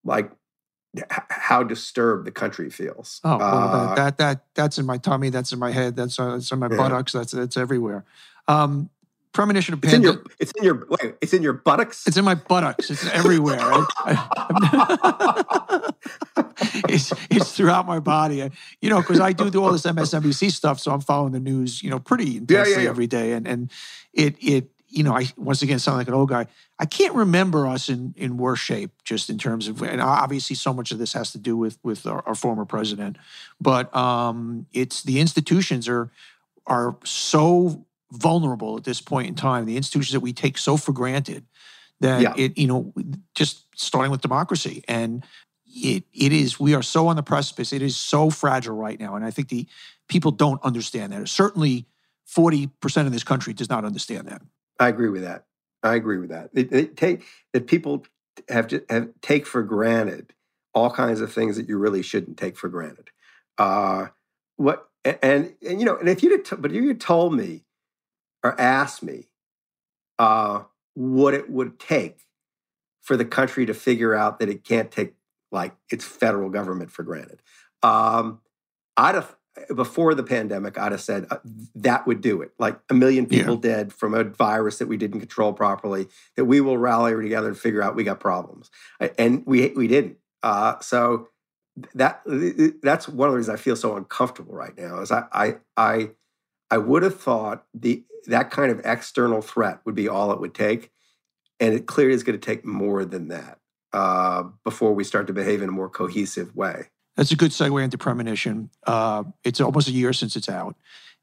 like 0.05 0.31
how 1.11 1.63
disturbed 1.63 2.27
the 2.27 2.31
country 2.31 2.71
feels. 2.71 3.21
Oh, 3.25 3.39
well, 3.39 3.45
uh, 3.45 3.95
that 3.95 4.19
that 4.19 4.45
that's 4.55 4.79
in 4.79 4.87
my 4.87 4.99
tummy. 4.99 5.31
That's 5.31 5.53
in 5.53 5.59
my 5.59 5.71
head. 5.71 5.97
That's, 5.97 6.19
uh, 6.19 6.33
that's 6.33 6.51
in 6.51 6.59
my 6.59 6.69
yeah. 6.71 6.77
buttocks. 6.77 7.13
That's 7.13 7.33
that's 7.33 7.57
everywhere. 7.57 8.05
Um, 8.49 8.91
premonition 9.33 9.75
of 9.75 9.83
pandemic. 9.83 10.27
It's 10.41 10.53
in 10.53 10.65
your. 10.65 10.79
It's 10.79 10.83
in 10.83 10.99
your. 10.99 10.99
Wait, 11.03 11.15
it's 11.21 11.33
in 11.35 11.43
your 11.43 11.53
buttocks. 11.53 12.07
It's 12.07 12.17
in 12.17 12.25
my 12.25 12.35
buttocks. 12.35 12.91
It's 12.91 13.07
everywhere. 13.11 13.59
it's 16.89 17.13
it's 17.31 17.53
throughout 17.53 17.87
my 17.87 18.01
body. 18.01 18.51
You 18.81 18.91
know, 18.91 19.01
because 19.01 19.21
I 19.21 19.33
do 19.33 19.51
do 19.51 19.63
all 19.63 19.73
this 19.73 19.83
MSNBC 19.83 20.51
stuff, 20.51 20.81
so 20.81 20.93
I'm 20.93 21.01
following 21.01 21.33
the 21.33 21.41
news. 21.41 21.83
You 21.83 21.91
know, 21.91 21.99
pretty 21.99 22.39
intensely 22.39 22.73
yeah, 22.75 22.81
yeah, 22.81 22.89
every 22.89 23.07
day, 23.07 23.33
and 23.33 23.47
and 23.47 23.71
it 24.13 24.37
it 24.41 24.71
you 24.97 25.03
know, 25.03 25.13
I 25.13 25.27
once 25.37 25.61
again 25.61 25.79
sound 25.79 25.99
like 25.99 26.09
an 26.09 26.15
old 26.15 26.31
guy. 26.31 26.47
I 26.79 26.87
can't 26.87 27.15
remember 27.15 27.67
us 27.67 27.91
in 27.91 28.15
in 28.17 28.39
worse 28.39 28.61
shape, 28.61 28.91
just 29.05 29.29
in 29.29 29.37
terms 29.37 29.69
of, 29.69 29.83
and 29.83 30.01
obviously 30.01 30.57
so 30.57 30.73
much 30.73 30.91
of 30.91 30.99
this 30.99 31.13
has 31.13 31.33
to 31.33 31.39
do 31.39 31.55
with 31.55 31.79
with 31.83 32.07
our, 32.07 32.27
our 32.27 32.35
former 32.35 32.65
president, 32.65 33.19
but 33.61 33.95
um, 33.95 34.67
it's 34.73 35.03
the 35.03 35.21
institutions 35.21 35.87
are 35.87 36.11
are 36.67 36.97
so 37.05 37.85
vulnerable 38.11 38.79
at 38.79 38.85
this 38.85 39.03
point 39.03 39.29
in 39.29 39.35
time. 39.35 39.67
The 39.67 39.77
institutions 39.77 40.13
that 40.13 40.21
we 40.21 40.33
take 40.33 40.57
so 40.57 40.79
for 40.79 40.93
granted 40.93 41.45
that 42.01 42.23
yeah. 42.23 42.35
it, 42.37 42.57
you 42.57 42.67
know, 42.67 42.95
just 43.35 43.67
starting 43.75 44.11
with 44.11 44.23
democracy 44.23 44.83
and 44.89 45.25
it 45.67 46.05
it 46.15 46.33
is 46.33 46.59
we 46.59 46.75
are 46.75 46.83
so 46.83 47.09
on 47.09 47.17
the 47.17 47.23
precipice. 47.23 47.75
It 47.75 47.83
is 47.83 47.97
so 47.97 48.31
fragile 48.31 48.77
right 48.77 48.99
now, 48.99 49.15
and 49.15 49.27
I 49.27 49.31
think 49.31 49.51
the 49.51 49.67
people 50.09 50.31
don't 50.31 50.63
understand 50.63 51.13
that. 51.13 51.29
Certainly, 51.29 51.85
forty 52.25 52.69
percent 52.81 53.07
of 53.07 53.13
this 53.13 53.25
country 53.25 53.53
does 53.53 53.69
not 53.69 53.85
understand 53.85 54.29
that. 54.29 54.41
I 54.79 54.89
agree 54.89 55.09
with 55.09 55.23
that. 55.23 55.45
I 55.83 55.95
agree 55.95 56.19
with 56.19 56.31
that. 56.31 56.97
Take 56.97 57.25
that 57.53 57.67
people 57.67 58.05
have 58.49 58.69
to 58.69 58.85
have 58.91 59.09
take 59.23 59.47
for 59.47 59.63
granted 59.63 60.33
all 60.75 60.91
kinds 60.91 61.21
of 61.21 61.33
things 61.33 61.57
that 61.57 61.69
you 61.69 61.79
really 61.79 62.03
shouldn't 62.03 62.37
take 62.37 62.57
for 62.57 62.69
granted. 62.69 63.11
Uh, 63.57 64.09
what 64.57 64.89
and, 65.05 65.55
and 65.67 65.81
you 65.81 65.87
know, 65.87 65.97
and 65.97 66.09
if 66.09 66.23
you 66.23 66.31
would 66.31 66.61
but 66.61 66.73
if 66.73 66.83
you 66.83 66.95
told 66.95 67.35
me 67.35 67.65
or 68.43 68.61
asked 68.61 69.03
me 69.03 69.29
uh, 70.19 70.63
what 70.95 71.35
it 71.35 71.49
would 71.51 71.79
take 71.79 72.21
for 73.03 73.17
the 73.17 73.25
country 73.25 73.67
to 73.67 73.75
figure 73.75 74.15
out 74.15 74.39
that 74.41 74.49
it 74.49 74.65
can't 74.65 74.91
take 74.91 75.15
like 75.53 75.75
its 75.91 76.05
federal 76.05 76.51
government 76.51 76.91
for 76.91 77.03
granted, 77.03 77.41
um, 77.83 78.41
I'd 78.97 79.15
have 79.15 79.36
before 79.75 80.15
the 80.15 80.23
pandemic, 80.23 80.79
I'd 80.79 80.93
have 80.93 81.01
said 81.01 81.27
uh, 81.31 81.39
that 81.75 82.07
would 82.07 82.21
do 82.21 82.43
it. 82.43 82.53
Like 82.59 82.79
a 82.91 82.95
million 82.95 83.27
people 83.27 83.55
yeah. 83.55 83.61
dead 83.61 83.93
from 83.93 84.15
a 84.15 84.25
virus 84.25 84.79
that 84.79 84.89
we 84.89 84.97
didn't 84.97 85.21
control 85.21 85.53
properly. 85.53 86.09
That 86.37 86.45
we 86.45 86.61
will 86.61 86.79
rally 86.79 87.15
together 87.21 87.49
and 87.49 87.59
figure 87.59 87.83
out 87.83 87.97
we 87.97 88.05
got 88.05 88.21
problems, 88.21 88.71
and 89.19 89.45
we 89.47 89.69
we 89.71 89.89
didn't. 89.89 90.19
Uh, 90.43 90.79
so 90.81 91.29
that 91.95 92.23
that's 92.83 93.09
one 93.09 93.29
of 93.29 93.33
the 93.33 93.39
reasons 93.39 93.59
I 93.59 93.63
feel 93.63 93.77
so 93.77 93.97
uncomfortable 93.97 94.55
right 94.55 94.77
now. 94.77 95.01
Is 95.01 95.11
I 95.11 95.25
I 95.33 95.57
I, 95.77 96.11
I 96.71 96.79
would 96.79 97.03
have 97.03 97.19
thought 97.19 97.65
the 97.75 98.05
that 98.27 98.51
kind 98.51 98.71
of 98.71 98.81
external 98.85 99.43
threat 99.43 99.81
would 99.85 99.95
be 99.95 100.09
all 100.09 100.33
it 100.33 100.41
would 100.41 100.55
take, 100.55 100.91
and 101.61 101.75
it 101.75 101.87
clearly 101.87 102.15
is 102.15 102.23
going 102.23 102.39
to 102.39 102.45
take 102.45 102.65
more 102.65 103.05
than 103.05 103.29
that 103.29 103.59
uh, 103.93 104.45
before 104.65 104.93
we 104.93 105.05
start 105.05 105.27
to 105.29 105.33
behave 105.33 105.63
in 105.63 105.69
a 105.69 105.73
more 105.73 105.89
cohesive 105.89 106.55
way. 106.55 106.91
That's 107.17 107.33
a 107.33 107.37
good 107.37 107.51
segue 107.51 107.83
into 107.83 107.99
Premonition. 107.99 108.71
Uh, 108.87 109.25
it's 109.43 109.61
almost 109.61 109.89
a 109.89 109.93
year 109.93 110.13
since 110.13 110.37
it's 110.37 110.49
out. 110.49 110.77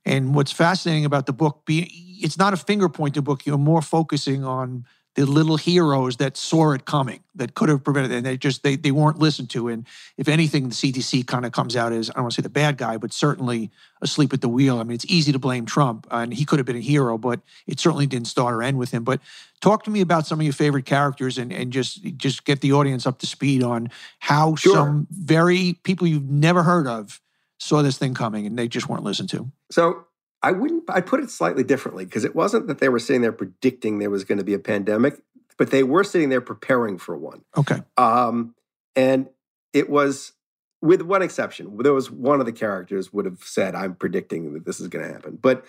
And 0.06 0.36
what's 0.36 0.52
fascinating 0.52 1.06
about 1.06 1.28
the 1.28 1.34
book, 1.34 1.66
be, 1.66 2.20
it's 2.22 2.38
not 2.38 2.54
a 2.54 2.58
finger 2.58 2.90
pointing 2.90 3.24
book. 3.24 3.46
You're 3.46 3.58
more 3.58 3.82
focusing 3.82 4.44
on 4.44 4.86
the 5.16 5.26
little 5.26 5.58
heroes 5.58 6.18
that 6.18 6.36
saw 6.36 6.72
it 6.72 6.86
coming, 6.86 7.20
that 7.36 7.54
could 7.54 7.70
have 7.70 7.84
prevented 7.84 8.12
it, 8.12 8.18
and 8.18 8.26
they 8.26 8.38
just 8.38 8.64
they 8.64 8.76
they 8.76 8.92
weren't 8.92 9.20
listened 9.20 9.50
to. 9.52 9.68
And 9.68 9.86
if 10.18 10.28
anything, 10.28 10.70
the 10.70 10.76
CDC 10.76 11.28
kind 11.28 11.46
of 11.46 11.52
comes 11.52 11.76
out 11.76 11.94
as 11.94 12.10
I 12.10 12.14
don't 12.14 12.24
want 12.24 12.34
to 12.34 12.42
say 12.42 12.44
the 12.44 12.50
bad 12.50 12.78
guy, 12.78 12.98
but 12.98 13.14
certainly 13.14 13.70
asleep 14.02 14.34
at 14.34 14.42
the 14.42 14.50
wheel. 14.50 14.80
I 14.80 14.84
mean, 14.84 14.96
it's 14.96 15.06
easy 15.06 15.32
to 15.32 15.40
blame 15.40 15.66
Trump, 15.66 16.08
and 16.10 16.34
he 16.34 16.46
could 16.46 16.60
have 16.60 16.66
been 16.66 16.76
a 16.76 16.82
hero, 16.82 17.18
but 17.18 17.42
it 17.68 17.80
certainly 17.80 18.08
didn't 18.08 18.28
start 18.28 18.56
or 18.56 18.64
end 18.64 18.78
with 18.80 18.92
him. 18.92 19.04
But 19.04 19.22
talk 19.62 19.84
to 19.84 19.92
me 19.92 20.02
about 20.02 20.26
some 20.26 20.40
of 20.40 20.44
your 20.44 20.54
favorite 20.54 20.86
characters, 20.86 21.38
and 21.38 21.54
and 21.54 21.72
just 21.72 22.04
just 22.18 22.46
get 22.46 22.62
the 22.62 22.74
audience 22.74 23.06
up 23.06 23.20
to 23.20 23.28
speed 23.28 23.62
on 23.62 23.90
how 24.20 24.56
sure. 24.56 24.74
some 24.74 25.08
very 25.12 25.78
people 25.84 26.08
you've 26.08 26.30
never 26.30 26.64
heard 26.64 26.88
of 26.88 27.22
saw 27.60 27.84
this 27.84 28.00
thing 28.00 28.16
coming, 28.16 28.48
and 28.48 28.58
they 28.58 28.68
just 28.68 28.90
weren't 28.90 29.04
listened 29.04 29.30
to. 29.30 29.52
So 29.70 30.06
I 30.44 30.52
wouldn't, 30.52 30.84
I 30.90 31.00
put 31.00 31.22
it 31.22 31.32
slightly 31.32 31.64
differently 31.64 32.06
because 32.06 32.26
it 32.26 32.36
wasn't 32.36 32.68
that 32.68 32.80
they 32.80 32.90
were 32.90 33.00
sitting 33.00 33.22
there 33.22 33.32
predicting 33.32 34.00
there 34.00 34.10
was 34.10 34.26
going 34.26 34.38
to 34.38 34.44
be 34.44 34.54
a 34.54 34.60
pandemic, 34.60 35.22
but 35.58 35.72
they 35.72 35.84
were 35.84 36.04
sitting 36.04 36.30
there 36.30 36.42
preparing 36.42 36.98
for 36.98 37.18
one. 37.18 37.44
Okay. 37.58 37.82
Um, 37.98 38.54
and 38.96 39.30
it 39.72 39.90
was, 39.90 40.34
with 40.82 41.02
one 41.02 41.22
exception, 41.22 41.78
there 41.78 41.94
was 41.94 42.12
one 42.12 42.42
of 42.42 42.46
the 42.46 42.52
characters 42.52 43.14
would 43.14 43.26
have 43.26 43.42
said, 43.42 43.74
I'm 43.74 43.96
predicting 43.96 44.54
that 44.54 44.66
this 44.66 44.82
is 44.82 44.90
going 44.90 45.08
to 45.08 45.14
happen. 45.14 45.40
But 45.42 45.66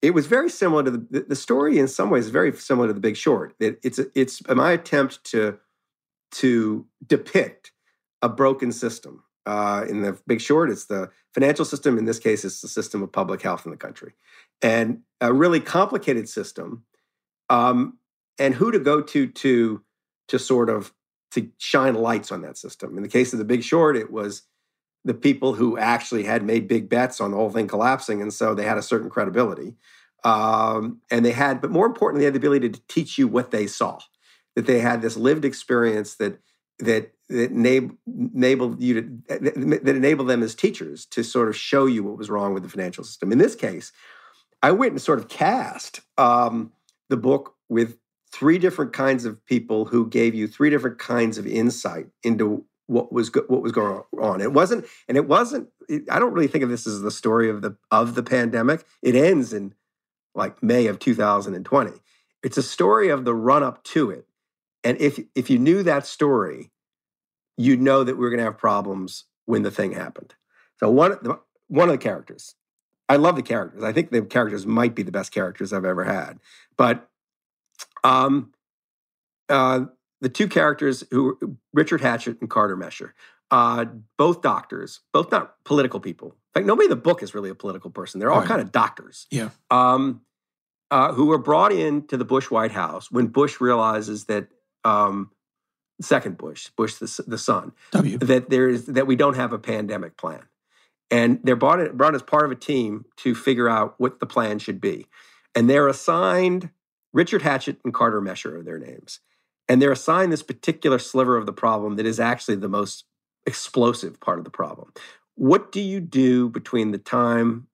it 0.00 0.14
was 0.14 0.26
very 0.26 0.48
similar 0.48 0.84
to 0.84 0.90
the, 0.92 1.26
the 1.28 1.36
story 1.36 1.78
in 1.78 1.88
some 1.88 2.08
ways, 2.08 2.28
very 2.28 2.52
similar 2.52 2.86
to 2.86 2.92
The 2.92 3.00
Big 3.00 3.16
Short. 3.16 3.54
It, 3.58 3.80
it's, 3.82 3.98
it's 4.14 4.46
my 4.48 4.72
attempt 4.72 5.24
to, 5.32 5.58
to 6.32 6.86
depict 7.06 7.72
a 8.22 8.28
broken 8.28 8.70
system 8.70 9.24
uh, 9.46 9.84
in 9.88 10.02
the 10.02 10.18
Big 10.26 10.40
Short, 10.40 10.70
it's 10.70 10.86
the 10.86 11.10
financial 11.34 11.64
system. 11.64 11.98
In 11.98 12.04
this 12.04 12.18
case, 12.18 12.44
it's 12.44 12.60
the 12.60 12.68
system 12.68 13.02
of 13.02 13.12
public 13.12 13.42
health 13.42 13.64
in 13.64 13.70
the 13.70 13.76
country, 13.76 14.12
and 14.60 15.02
a 15.20 15.32
really 15.32 15.60
complicated 15.60 16.28
system. 16.28 16.84
Um, 17.50 17.98
and 18.38 18.54
who 18.54 18.70
to 18.70 18.78
go 18.78 19.00
to 19.00 19.26
to 19.26 19.82
to 20.28 20.38
sort 20.38 20.70
of 20.70 20.92
to 21.32 21.50
shine 21.58 21.94
lights 21.94 22.30
on 22.30 22.42
that 22.42 22.58
system. 22.58 22.96
In 22.96 23.02
the 23.02 23.08
case 23.08 23.32
of 23.32 23.38
the 23.38 23.44
Big 23.44 23.62
Short, 23.62 23.96
it 23.96 24.10
was 24.10 24.42
the 25.04 25.14
people 25.14 25.54
who 25.54 25.76
actually 25.78 26.24
had 26.24 26.42
made 26.44 26.68
big 26.68 26.88
bets 26.88 27.20
on 27.20 27.30
the 27.30 27.36
whole 27.36 27.50
thing 27.50 27.66
collapsing, 27.66 28.22
and 28.22 28.32
so 28.32 28.54
they 28.54 28.64
had 28.64 28.78
a 28.78 28.82
certain 28.82 29.10
credibility. 29.10 29.74
Um, 30.24 31.00
and 31.10 31.24
they 31.24 31.32
had, 31.32 31.60
but 31.60 31.70
more 31.70 31.86
importantly, 31.86 32.20
they 32.20 32.26
had 32.26 32.34
the 32.34 32.38
ability 32.38 32.70
to 32.70 32.80
teach 32.86 33.18
you 33.18 33.26
what 33.26 33.50
they 33.50 33.66
saw. 33.66 33.98
That 34.54 34.66
they 34.66 34.80
had 34.80 35.02
this 35.02 35.16
lived 35.16 35.44
experience 35.44 36.14
that 36.16 36.38
that 36.84 37.12
that 37.28 37.50
enable, 37.50 37.96
enable 38.06 38.76
you 38.78 39.00
to 39.00 39.38
that 39.40 39.96
enable 39.96 40.24
them 40.24 40.42
as 40.42 40.54
teachers 40.54 41.06
to 41.06 41.22
sort 41.22 41.48
of 41.48 41.56
show 41.56 41.86
you 41.86 42.04
what 42.04 42.18
was 42.18 42.30
wrong 42.30 42.54
with 42.54 42.62
the 42.62 42.68
financial 42.68 43.04
system. 43.04 43.32
In 43.32 43.38
this 43.38 43.54
case, 43.54 43.92
I 44.62 44.70
went 44.72 44.92
and 44.92 45.00
sort 45.00 45.18
of 45.18 45.28
cast 45.28 46.00
um, 46.18 46.72
the 47.08 47.16
book 47.16 47.54
with 47.68 47.96
three 48.30 48.58
different 48.58 48.92
kinds 48.92 49.24
of 49.24 49.44
people 49.46 49.86
who 49.86 50.08
gave 50.08 50.34
you 50.34 50.46
three 50.46 50.70
different 50.70 50.98
kinds 50.98 51.38
of 51.38 51.46
insight 51.46 52.06
into 52.22 52.64
what 52.86 53.12
was 53.12 53.30
go- 53.30 53.44
what 53.48 53.62
was 53.62 53.72
going 53.72 54.02
on. 54.20 54.40
It 54.40 54.52
wasn't, 54.52 54.84
and 55.08 55.16
it 55.16 55.26
wasn't. 55.26 55.68
It, 55.88 56.02
I 56.10 56.18
don't 56.18 56.32
really 56.32 56.48
think 56.48 56.64
of 56.64 56.70
this 56.70 56.86
as 56.86 57.00
the 57.00 57.10
story 57.10 57.48
of 57.48 57.62
the 57.62 57.76
of 57.90 58.14
the 58.14 58.22
pandemic. 58.22 58.84
It 59.00 59.14
ends 59.14 59.52
in 59.52 59.74
like 60.34 60.62
May 60.62 60.86
of 60.86 60.98
2020. 60.98 61.92
It's 62.42 62.56
a 62.56 62.62
story 62.62 63.08
of 63.08 63.24
the 63.24 63.34
run 63.34 63.62
up 63.62 63.84
to 63.84 64.10
it. 64.10 64.26
And 64.84 64.98
if 64.98 65.20
if 65.34 65.48
you 65.48 65.58
knew 65.58 65.82
that 65.82 66.06
story, 66.06 66.71
you'd 67.64 67.80
know 67.80 68.04
that 68.04 68.14
we 68.14 68.20
were 68.20 68.30
going 68.30 68.38
to 68.38 68.44
have 68.44 68.58
problems 68.58 69.24
when 69.44 69.62
the 69.62 69.70
thing 69.70 69.92
happened. 69.92 70.34
So 70.78 70.90
one 70.90 71.18
one 71.68 71.88
of 71.88 71.92
the 71.92 71.98
characters, 71.98 72.54
I 73.08 73.16
love 73.16 73.36
the 73.36 73.42
characters. 73.42 73.82
I 73.82 73.92
think 73.92 74.10
the 74.10 74.22
characters 74.22 74.66
might 74.66 74.94
be 74.94 75.02
the 75.02 75.12
best 75.12 75.32
characters 75.32 75.72
I've 75.72 75.84
ever 75.84 76.04
had. 76.04 76.38
But 76.76 77.08
um, 78.04 78.52
uh, 79.48 79.86
the 80.20 80.28
two 80.28 80.48
characters 80.48 81.04
who 81.10 81.58
Richard 81.72 82.00
Hatchett 82.00 82.40
and 82.40 82.50
Carter 82.50 82.76
Mecher, 82.76 83.12
uh, 83.50 83.86
both 84.16 84.42
doctors, 84.42 85.00
both 85.12 85.30
not 85.30 85.62
political 85.64 86.00
people. 86.00 86.28
In 86.28 86.60
fact, 86.60 86.66
nobody 86.66 86.86
in 86.86 86.90
the 86.90 86.96
book 86.96 87.22
is 87.22 87.34
really 87.34 87.50
a 87.50 87.54
political 87.54 87.90
person. 87.90 88.18
They're 88.20 88.30
all 88.30 88.40
right. 88.40 88.48
kind 88.48 88.60
of 88.60 88.72
doctors. 88.72 89.26
Yeah. 89.30 89.50
Um, 89.70 90.22
uh, 90.90 91.10
who 91.12 91.24
were 91.24 91.38
brought 91.38 91.72
in 91.72 92.06
to 92.06 92.18
the 92.18 92.24
Bush 92.24 92.50
White 92.50 92.72
House 92.72 93.10
when 93.10 93.28
Bush 93.28 93.62
realizes 93.62 94.26
that 94.26 94.48
um, 94.84 95.30
second 96.02 96.36
Bush, 96.36 96.68
Bush 96.76 96.94
the, 96.94 97.24
the 97.26 97.38
son, 97.38 97.72
w. 97.92 98.18
that 98.18 98.50
there 98.50 98.68
is 98.68 98.86
that 98.86 99.06
we 99.06 99.16
don't 99.16 99.36
have 99.36 99.52
a 99.52 99.58
pandemic 99.58 100.16
plan, 100.16 100.42
and 101.10 101.40
they're 101.42 101.56
brought 101.56 101.80
in, 101.80 101.96
brought 101.96 102.14
as 102.14 102.22
part 102.22 102.44
of 102.44 102.50
a 102.50 102.56
team 102.56 103.04
to 103.18 103.34
figure 103.34 103.68
out 103.68 103.94
what 103.98 104.20
the 104.20 104.26
plan 104.26 104.58
should 104.58 104.80
be, 104.80 105.06
and 105.54 105.68
they're 105.70 105.88
assigned 105.88 106.70
Richard 107.12 107.42
Hatchett 107.42 107.78
and 107.84 107.92
Carter 107.92 108.20
Mecher 108.20 108.60
are 108.60 108.62
their 108.62 108.78
names. 108.78 109.20
And 109.68 109.80
they're 109.80 109.92
assigned 109.92 110.32
this 110.32 110.42
particular 110.42 110.98
sliver 110.98 111.36
of 111.36 111.46
the 111.46 111.52
problem 111.52 111.96
that 111.96 112.06
is 112.06 112.18
actually 112.18 112.56
the 112.56 112.68
most 112.68 113.04
explosive 113.46 114.20
part 114.20 114.38
of 114.38 114.44
the 114.44 114.50
problem. 114.50 114.92
What 115.34 115.72
do 115.72 115.80
you 115.80 116.00
do 116.00 116.48
between 116.48 116.90
the 116.90 116.98
time 116.98 117.68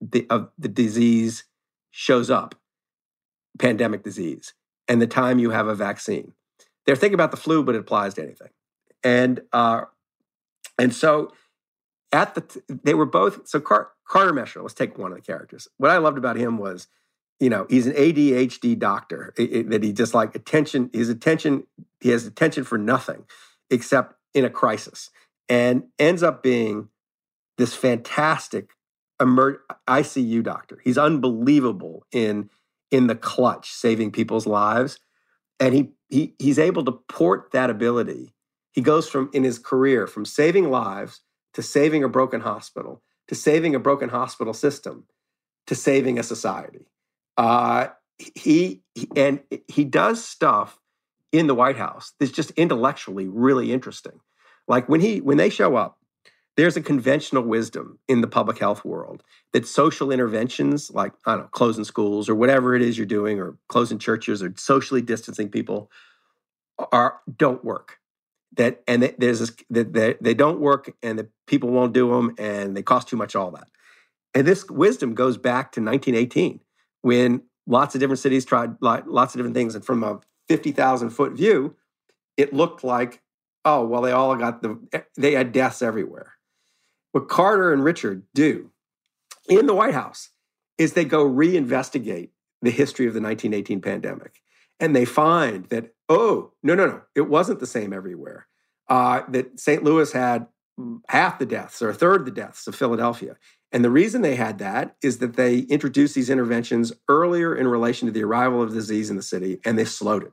the, 0.00 0.26
of 0.30 0.50
the 0.58 0.68
disease 0.68 1.44
shows 1.90 2.30
up, 2.30 2.54
pandemic 3.58 4.02
disease, 4.02 4.54
and 4.88 5.00
the 5.00 5.06
time 5.06 5.38
you 5.38 5.50
have 5.50 5.66
a 5.66 5.74
vaccine? 5.74 6.32
They're 6.86 6.96
thinking 6.96 7.14
about 7.14 7.30
the 7.30 7.36
flu, 7.36 7.62
but 7.62 7.74
it 7.74 7.78
applies 7.78 8.14
to 8.14 8.22
anything. 8.22 8.50
And 9.02 9.42
uh, 9.52 9.82
and 10.78 10.94
so 10.94 11.32
at 12.12 12.34
the 12.34 12.62
they 12.82 12.94
were 12.94 13.06
both 13.06 13.46
so 13.48 13.60
Car- 13.60 13.90
Carter 14.06 14.32
Mecher. 14.32 14.62
Let's 14.62 14.74
take 14.74 14.98
one 14.98 15.12
of 15.12 15.16
the 15.16 15.22
characters. 15.22 15.68
What 15.78 15.90
I 15.90 15.98
loved 15.98 16.18
about 16.18 16.36
him 16.36 16.58
was 16.58 16.88
you 17.40 17.50
know 17.50 17.66
he's 17.68 17.86
an 17.86 17.94
adhd 17.94 18.78
doctor 18.78 19.34
it, 19.36 19.52
it, 19.52 19.70
that 19.70 19.82
he 19.82 19.92
just 19.92 20.14
like 20.14 20.34
attention 20.34 20.90
his 20.92 21.08
attention 21.08 21.66
he 22.00 22.10
has 22.10 22.26
attention 22.26 22.64
for 22.64 22.78
nothing 22.78 23.24
except 23.70 24.14
in 24.34 24.44
a 24.44 24.50
crisis 24.50 25.10
and 25.48 25.84
ends 25.98 26.22
up 26.22 26.42
being 26.42 26.88
this 27.58 27.74
fantastic 27.74 28.70
emer- 29.20 29.60
icu 29.88 30.42
doctor 30.42 30.80
he's 30.84 30.98
unbelievable 30.98 32.06
in 32.12 32.48
in 32.90 33.08
the 33.08 33.16
clutch 33.16 33.70
saving 33.70 34.10
people's 34.10 34.46
lives 34.46 34.98
and 35.60 35.74
he, 35.74 35.90
he 36.08 36.34
he's 36.38 36.58
able 36.58 36.84
to 36.84 36.92
port 36.92 37.50
that 37.52 37.70
ability 37.70 38.34
he 38.72 38.80
goes 38.80 39.08
from 39.08 39.30
in 39.32 39.44
his 39.44 39.58
career 39.58 40.06
from 40.06 40.24
saving 40.24 40.70
lives 40.70 41.20
to 41.52 41.62
saving 41.62 42.02
a 42.04 42.08
broken 42.08 42.40
hospital 42.40 43.02
to 43.28 43.34
saving 43.34 43.74
a 43.74 43.78
broken 43.78 44.08
hospital 44.08 44.52
system 44.52 45.04
to 45.66 45.74
saving 45.74 46.18
a 46.18 46.22
society 46.22 46.86
uh, 47.36 47.88
he, 48.18 48.82
he 48.94 49.08
and 49.16 49.40
he 49.68 49.84
does 49.84 50.24
stuff 50.24 50.78
in 51.32 51.46
the 51.46 51.54
White 51.54 51.76
House 51.76 52.12
that's 52.18 52.30
just 52.30 52.50
intellectually 52.52 53.26
really 53.26 53.72
interesting. 53.72 54.20
Like 54.68 54.88
when 54.88 55.00
he 55.00 55.20
when 55.20 55.36
they 55.36 55.50
show 55.50 55.76
up, 55.76 55.98
there's 56.56 56.76
a 56.76 56.82
conventional 56.82 57.42
wisdom 57.42 57.98
in 58.08 58.20
the 58.20 58.26
public 58.26 58.58
health 58.58 58.84
world 58.84 59.22
that 59.52 59.66
social 59.66 60.12
interventions 60.12 60.90
like 60.90 61.12
I 61.26 61.32
don't 61.32 61.42
know, 61.42 61.48
closing 61.48 61.84
schools 61.84 62.28
or 62.28 62.34
whatever 62.34 62.74
it 62.74 62.82
is 62.82 62.96
you're 62.96 63.06
doing, 63.06 63.40
or 63.40 63.56
closing 63.68 63.98
churches 63.98 64.42
or 64.42 64.52
socially 64.56 65.02
distancing 65.02 65.48
people, 65.48 65.90
are 66.92 67.20
don't 67.36 67.64
work. 67.64 67.98
That 68.56 68.82
and 68.86 69.02
that 69.02 69.18
there's 69.18 69.40
this, 69.40 69.52
that 69.70 69.92
they, 69.92 70.14
they 70.20 70.34
don't 70.34 70.60
work 70.60 70.92
and 71.02 71.18
the 71.18 71.28
people 71.46 71.70
won't 71.70 71.92
do 71.92 72.10
them 72.10 72.34
and 72.38 72.76
they 72.76 72.82
cost 72.82 73.08
too 73.08 73.16
much. 73.16 73.34
All 73.34 73.50
that, 73.50 73.68
and 74.34 74.46
this 74.46 74.68
wisdom 74.68 75.14
goes 75.14 75.36
back 75.36 75.72
to 75.72 75.80
1918 75.80 76.60
when 77.02 77.42
lots 77.66 77.94
of 77.94 78.00
different 78.00 78.18
cities 78.18 78.44
tried 78.44 78.76
lots 78.80 79.34
of 79.34 79.38
different 79.38 79.54
things. 79.54 79.74
And 79.74 79.84
from 79.84 80.02
a 80.02 80.20
50,000 80.48 81.10
foot 81.10 81.32
view, 81.32 81.76
it 82.36 82.52
looked 82.52 82.84
like, 82.84 83.22
oh, 83.64 83.84
well, 83.86 84.02
they 84.02 84.12
all 84.12 84.36
got 84.36 84.62
the, 84.62 84.78
eh, 84.92 85.00
they 85.16 85.32
had 85.32 85.52
deaths 85.52 85.82
everywhere. 85.82 86.32
What 87.14 87.28
Carter 87.28 87.72
and 87.72 87.84
Richard 87.84 88.24
do 88.34 88.70
in 89.48 89.66
the 89.66 89.74
White 89.74 89.94
House 89.94 90.30
is 90.78 90.94
they 90.94 91.04
go 91.04 91.24
reinvestigate 91.24 92.30
the 92.60 92.72
history 92.72 93.06
of 93.06 93.14
the 93.14 93.20
1918 93.20 93.80
pandemic. 93.80 94.42
And 94.80 94.96
they 94.96 95.04
find 95.04 95.66
that, 95.66 95.94
oh, 96.08 96.50
no, 96.64 96.74
no, 96.74 96.86
no, 96.86 97.02
it 97.14 97.28
wasn't 97.28 97.60
the 97.60 97.68
same 97.68 97.92
everywhere. 97.92 98.48
Uh, 98.88 99.22
that 99.28 99.60
St. 99.60 99.84
Louis 99.84 100.10
had 100.10 100.48
half 101.08 101.38
the 101.38 101.46
deaths 101.46 101.80
or 101.80 101.88
a 101.88 101.94
third 101.94 102.22
of 102.22 102.24
the 102.26 102.32
deaths 102.32 102.66
of 102.66 102.74
Philadelphia. 102.74 103.36
And 103.70 103.84
the 103.84 103.90
reason 103.90 104.22
they 104.22 104.34
had 104.34 104.58
that 104.58 104.96
is 105.00 105.18
that 105.18 105.36
they 105.36 105.58
introduced 105.58 106.16
these 106.16 106.30
interventions 106.30 106.92
earlier 107.08 107.54
in 107.54 107.68
relation 107.68 108.06
to 108.06 108.12
the 108.12 108.24
arrival 108.24 108.60
of 108.60 108.70
the 108.70 108.76
disease 108.80 109.08
in 109.08 109.14
the 109.14 109.22
city, 109.22 109.60
and 109.64 109.78
they 109.78 109.84
slowed 109.84 110.24
it. 110.24 110.32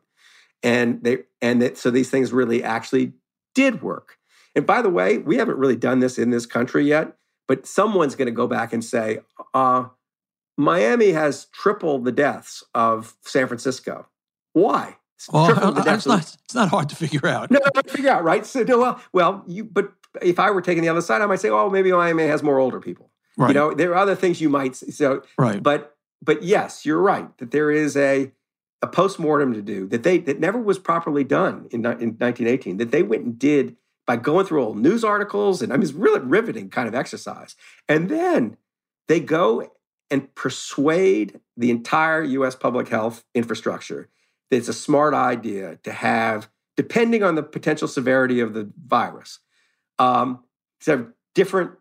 And 0.63 1.03
they 1.03 1.19
and 1.43 1.61
that 1.61 1.77
so 1.77 1.91
these 1.91 2.09
things 2.09 2.33
really 2.33 2.63
actually 2.63 3.13
did 3.53 3.83
work. 3.83 4.17
And 4.55 4.65
by 4.65 4.81
the 4.81 4.89
way, 4.89 5.17
we 5.17 5.37
haven't 5.37 5.57
really 5.57 5.75
done 5.75 5.99
this 5.99 6.17
in 6.17 6.29
this 6.29 6.45
country 6.45 6.85
yet, 6.85 7.13
but 7.47 7.65
someone's 7.65 8.15
going 8.15 8.27
to 8.27 8.33
go 8.33 8.47
back 8.47 8.73
and 8.73 8.83
say, 8.83 9.19
uh, 9.53 9.85
Miami 10.57 11.11
has 11.11 11.45
tripled 11.45 12.05
the 12.05 12.11
deaths 12.11 12.63
of 12.73 13.15
San 13.21 13.47
Francisco. 13.47 14.07
Why? 14.53 14.97
Well, 15.31 15.77
it's 15.87 16.05
not, 16.05 16.35
it's 16.43 16.55
not 16.55 16.69
hard 16.69 16.89
to 16.89 16.95
figure 16.95 17.27
out. 17.27 17.51
No, 17.51 17.59
no, 17.75 17.81
figure 17.85 18.09
out, 18.09 18.23
right? 18.23 18.45
So, 18.45 18.65
well, 18.65 19.01
well, 19.13 19.43
you, 19.47 19.63
but 19.63 19.93
if 20.21 20.39
I 20.39 20.49
were 20.51 20.61
taking 20.61 20.81
the 20.81 20.89
other 20.89 21.01
side, 21.01 21.21
I 21.21 21.25
might 21.27 21.39
say, 21.39 21.49
oh, 21.49 21.69
maybe 21.69 21.91
Miami 21.91 22.23
has 22.23 22.43
more 22.43 22.59
older 22.59 22.79
people. 22.79 23.11
Right. 23.37 23.49
You 23.49 23.53
know, 23.53 23.73
there 23.73 23.91
are 23.91 23.97
other 23.97 24.15
things 24.15 24.41
you 24.41 24.49
might 24.49 24.75
so 24.75 25.23
right. 25.37 25.61
But 25.61 25.95
but 26.21 26.43
yes, 26.43 26.85
you're 26.85 27.01
right 27.01 27.35
that 27.37 27.51
there 27.51 27.71
is 27.71 27.95
a 27.95 28.31
a 28.81 28.87
postmortem 28.87 29.53
to 29.53 29.61
do 29.61 29.87
that 29.87 30.03
they 30.03 30.17
that 30.19 30.39
never 30.39 30.59
was 30.59 30.77
properly 30.77 31.23
done 31.23 31.67
in, 31.71 31.79
in 31.85 32.17
1918 32.17 32.77
that 32.77 32.91
they 32.91 33.03
went 33.03 33.23
and 33.23 33.39
did 33.39 33.77
by 34.11 34.17
going 34.17 34.45
through 34.45 34.61
old 34.61 34.77
news 34.77 35.05
articles 35.05 35.61
and 35.61 35.71
I 35.71 35.77
mean 35.77 35.83
it's 35.83 35.93
really 35.93 36.19
riveting 36.19 36.69
kind 36.69 36.85
of 36.85 36.93
exercise. 36.93 37.55
And 37.87 38.09
then 38.09 38.57
they 39.07 39.21
go 39.21 39.71
and 40.09 40.35
persuade 40.35 41.39
the 41.55 41.71
entire 41.71 42.21
US 42.21 42.53
public 42.53 42.89
health 42.89 43.23
infrastructure 43.33 44.09
that 44.49 44.57
it's 44.57 44.67
a 44.67 44.73
smart 44.73 45.13
idea 45.13 45.77
to 45.83 45.93
have, 45.93 46.49
depending 46.75 47.23
on 47.23 47.35
the 47.35 47.41
potential 47.41 47.87
severity 47.87 48.41
of 48.41 48.53
the 48.53 48.69
virus, 48.85 49.39
um, 49.97 50.43
to 50.81 50.91
have 50.91 51.07
different 51.33 51.71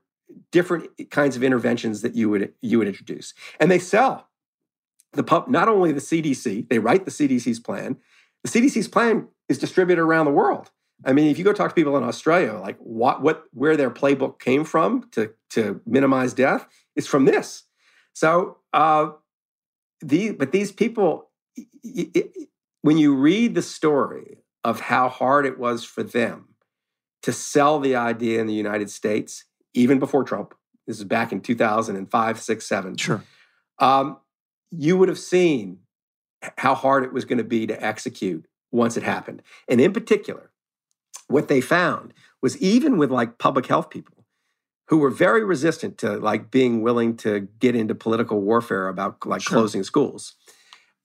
different 0.53 0.89
kinds 1.11 1.35
of 1.35 1.43
interventions 1.43 2.03
that 2.03 2.15
you 2.15 2.31
would 2.31 2.55
you 2.63 2.79
would 2.79 2.87
introduce. 2.87 3.35
And 3.59 3.73
they 3.73 3.81
sell 3.81 4.29
the 5.15 5.25
pub 5.25 5.49
not 5.49 5.67
only 5.67 5.91
the 5.91 5.99
cdc 5.99 6.69
they 6.69 6.79
write 6.79 7.07
the 7.07 7.11
cdc's 7.11 7.59
plan. 7.59 7.97
The 8.45 8.51
cdc's 8.51 8.87
plan 8.87 9.27
is 9.49 9.59
distributed 9.59 10.01
around 10.01 10.27
the 10.27 10.31
world 10.31 10.71
i 11.05 11.13
mean 11.13 11.31
if 11.31 11.39
you 11.39 11.45
go 11.45 11.53
talk 11.53 11.71
to 11.71 11.75
people 11.75 11.97
in 11.97 12.03
australia 12.03 12.55
like 12.55 12.79
what 12.79 13.23
what 13.23 13.45
where 13.53 13.77
their 13.77 13.91
playbook 13.91 14.39
came 14.39 14.65
from 14.65 15.09
to 15.11 15.33
to 15.49 15.81
minimize 15.87 16.33
death 16.33 16.67
is 16.97 17.07
from 17.07 17.25
this 17.25 17.65
so 18.13 18.59
uh 18.73 19.11
the 20.01 20.33
but 20.33 20.53
these 20.53 20.73
people 20.73 21.31
it, 21.57 22.11
it, 22.15 22.49
when 22.83 22.97
you 22.97 23.15
read 23.15 23.55
the 23.55 23.63
story 23.63 24.39
of 24.65 24.81
how 24.81 25.09
hard 25.09 25.47
it 25.47 25.59
was 25.59 25.85
for 25.85 26.03
them 26.03 26.49
to 27.23 27.33
sell 27.33 27.81
the 27.81 27.97
idea 27.97 28.41
in 28.41 28.47
the 28.47 28.55
united 28.55 28.91
states 28.91 29.45
even 29.75 29.99
before 29.99 30.25
Trump. 30.25 30.55
This 30.87 30.99
is 30.99 31.05
back 31.05 31.33
in 31.33 31.41
2005, 31.41 32.41
6, 32.41 32.67
7. 32.67 32.97
Sure. 32.97 33.23
Um, 33.79 34.19
you 34.71 34.97
would 34.97 35.09
have 35.09 35.19
seen 35.19 35.79
how 36.59 36.75
hard 36.75 37.05
it 37.05 37.13
was 37.13 37.25
going 37.25 37.39
to 37.39 37.45
be 37.45 37.67
to 37.67 37.85
execute 37.85 38.47
once 38.73 38.97
it 38.97 39.03
happened. 39.03 39.43
And 39.69 39.81
in 39.81 39.93
particular, 39.93 40.50
what 41.31 41.49
they 41.49 41.61
found 41.61 42.13
was 42.43 42.57
even 42.59 42.97
with 42.97 43.11
like 43.11 43.39
public 43.39 43.67
health 43.67 43.91
people 43.91 44.21
who 44.89 44.99
were 44.99 45.11
very 45.11 45.45
resistant 45.45 45.99
to 45.99 46.17
like 46.19 46.51
being 46.51 46.83
willing 46.83 47.17
to 47.17 47.49
get 47.61 47.77
into 47.77 47.95
political 47.95 48.41
warfare 48.41 48.89
about 48.89 49.25
like 49.25 49.41
sure. 49.41 49.59
closing 49.59 49.85
schools. 49.85 50.35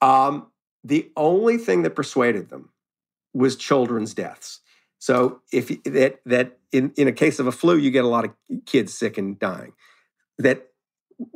Um, 0.01 0.47
the 0.84 1.11
only 1.15 1.59
thing 1.59 1.84
that 1.84 1.91
persuaded 1.91 2.49
them 2.49 2.69
was 3.34 3.55
children's 3.55 4.15
deaths. 4.15 4.61
So 4.97 5.41
if 5.51 5.67
that 5.84 6.19
that 6.26 6.57
in, 6.71 6.91
in 6.97 7.07
a 7.07 7.11
case 7.11 7.38
of 7.38 7.45
a 7.45 7.51
flu, 7.51 7.78
you 7.78 7.91
get 7.91 8.03
a 8.03 8.07
lot 8.07 8.26
of 8.26 8.32
kids 8.65 8.91
sick 8.91 9.19
and 9.19 9.38
dying. 9.38 9.73
That 10.39 10.67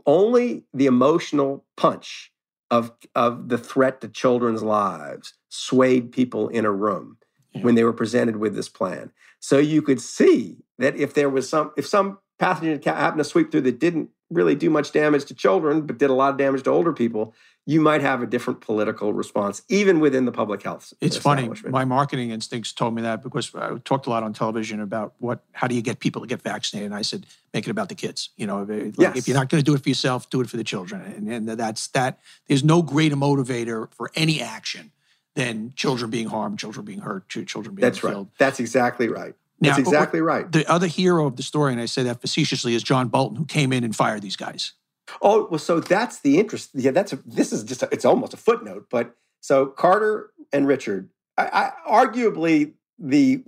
only 0.08 0.66
the 0.74 0.88
emotional 0.88 1.66
punch 1.78 2.32
of 2.72 2.92
of 3.14 3.50
the 3.50 3.60
threat 3.60 4.02
to 4.02 4.08
children's 4.08 4.64
lives 4.64 5.34
swayed 5.50 6.12
people 6.12 6.48
in 6.48 6.66
a 6.66 6.72
room 6.72 7.19
yeah. 7.54 7.62
when 7.62 7.76
they 7.76 7.84
were 7.84 7.94
presented 7.94 8.38
with 8.38 8.56
this 8.56 8.70
plan. 8.70 9.12
So 9.40 9.58
you 9.58 9.82
could 9.82 10.02
see 10.02 10.58
that 10.78 10.96
if 10.96 11.14
there 11.14 11.30
was 11.30 11.50
some, 11.50 11.72
if 11.78 11.88
some 11.88 12.20
pathogen 12.40 12.84
happened 12.84 13.20
to 13.20 13.24
sweep 13.24 13.52
through 13.52 13.62
that 13.62 13.80
didn't 13.80 14.10
really 14.30 14.56
do 14.56 14.70
much 14.70 14.92
damage 14.92 15.26
to 15.26 15.34
children, 15.34 15.82
but 15.82 15.98
did 15.98 16.10
a 16.10 16.14
lot 16.14 16.32
of 16.32 16.38
damage 16.38 16.64
to 16.64 16.70
older 16.70 16.94
people, 16.94 17.34
you 17.66 17.82
might 17.82 18.02
have 18.02 18.24
a 18.24 18.26
different 18.26 18.62
political 18.62 19.14
response, 19.14 19.62
even 19.70 20.00
within 20.00 20.26
the 20.26 20.32
public 20.32 20.64
health. 20.64 20.94
It's 21.02 21.18
funny. 21.18 21.52
My 21.68 21.86
marketing 21.86 22.32
instincts 22.32 22.74
told 22.74 22.96
me 22.96 23.02
that 23.04 23.22
because 23.22 23.54
I 23.54 23.78
talked 23.84 24.08
a 24.08 24.10
lot 24.10 24.24
on 24.24 24.34
television 24.34 24.80
about 24.80 25.14
what, 25.20 25.44
how 25.52 25.68
do 25.68 25.76
you 25.76 25.82
get 25.82 26.00
people 26.00 26.22
to 26.22 26.28
get 26.28 26.42
vaccinated? 26.42 26.88
And 26.88 26.96
I 26.96 27.04
said, 27.04 27.28
make 27.54 27.68
it 27.68 27.70
about 27.70 27.90
the 27.90 27.96
kids. 27.96 28.30
You 28.38 28.48
know, 28.48 28.64
like 28.64 28.96
yes. 28.98 29.18
if 29.18 29.28
you're 29.28 29.38
not 29.38 29.50
going 29.50 29.64
to 29.64 29.66
do 29.66 29.76
it 29.76 29.84
for 29.84 29.90
yourself, 29.90 30.30
do 30.30 30.42
it 30.42 30.50
for 30.50 30.58
the 30.58 30.64
children. 30.64 31.02
And, 31.02 31.28
and 31.30 31.48
that's 31.60 31.88
that. 31.90 32.20
There's 32.48 32.64
no 32.64 32.82
greater 32.82 33.16
motivator 33.16 33.94
for 33.94 34.10
any 34.16 34.42
action 34.42 34.92
than 35.36 35.74
children 35.76 36.10
being 36.10 36.28
harmed, 36.28 36.60
children 36.60 36.86
being 36.86 37.00
hurt, 37.00 37.30
children 37.30 37.76
being 37.76 37.84
that's 37.84 38.00
killed. 38.00 38.28
Right. 38.28 38.38
That's 38.38 38.60
exactly 38.60 39.08
right. 39.08 39.36
Now, 39.62 39.76
That's 39.76 39.80
exactly 39.80 40.22
right. 40.22 40.50
The 40.50 40.70
other 40.72 40.88
hero 40.88 41.26
of 41.26 41.36
the 41.36 41.44
story, 41.44 41.74
and 41.74 41.82
I 41.82 41.86
say 41.86 42.04
that 42.04 42.22
facetiously, 42.22 42.76
is 42.76 42.84
John 42.84 43.10
Bolton, 43.10 43.36
who 43.36 43.46
came 43.46 43.74
in 43.74 43.84
and 43.84 43.94
fired 43.94 44.22
these 44.22 44.38
guys. 44.38 44.74
Oh, 45.22 45.48
well, 45.50 45.60
so 45.60 45.80
that's 45.80 46.20
the 46.20 46.40
interest. 46.40 46.70
Yeah, 46.74 46.92
that's 46.92 47.12
a, 47.12 47.18
this 47.26 47.52
is 47.52 47.64
just 47.64 47.84
a, 47.84 47.90
it's 47.92 48.06
almost 48.06 48.34
a 48.34 48.38
footnote, 48.38 48.88
but 48.90 49.16
so 49.42 49.66
Carter 49.66 50.32
and 50.54 50.68
Richard, 50.68 51.10
I, 51.38 51.72
I, 51.88 52.06
arguably 52.06 52.74
the 52.98 53.44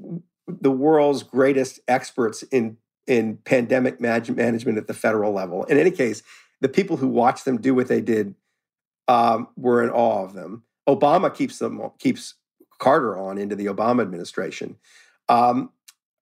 the 0.47 0.71
world's 0.71 1.23
greatest 1.23 1.79
experts 1.87 2.43
in 2.43 2.77
in 3.07 3.37
pandemic 3.37 4.01
management 4.01 4.77
at 4.77 4.87
the 4.87 4.93
federal 4.93 5.31
level. 5.31 5.63
In 5.65 5.77
any 5.77 5.91
case, 5.91 6.23
the 6.61 6.69
people 6.69 6.97
who 6.97 7.07
watched 7.07 7.45
them 7.45 7.59
do 7.59 7.73
what 7.73 7.87
they 7.87 8.01
did 8.01 8.35
um, 9.07 9.47
were 9.55 9.83
in 9.83 9.89
awe 9.89 10.23
of 10.23 10.33
them. 10.33 10.63
Obama 10.87 11.33
keeps 11.33 11.59
them 11.59 11.81
keeps 11.99 12.35
Carter 12.79 13.17
on 13.17 13.37
into 13.37 13.55
the 13.55 13.67
Obama 13.67 14.01
administration. 14.01 14.75
Um, 15.29 15.71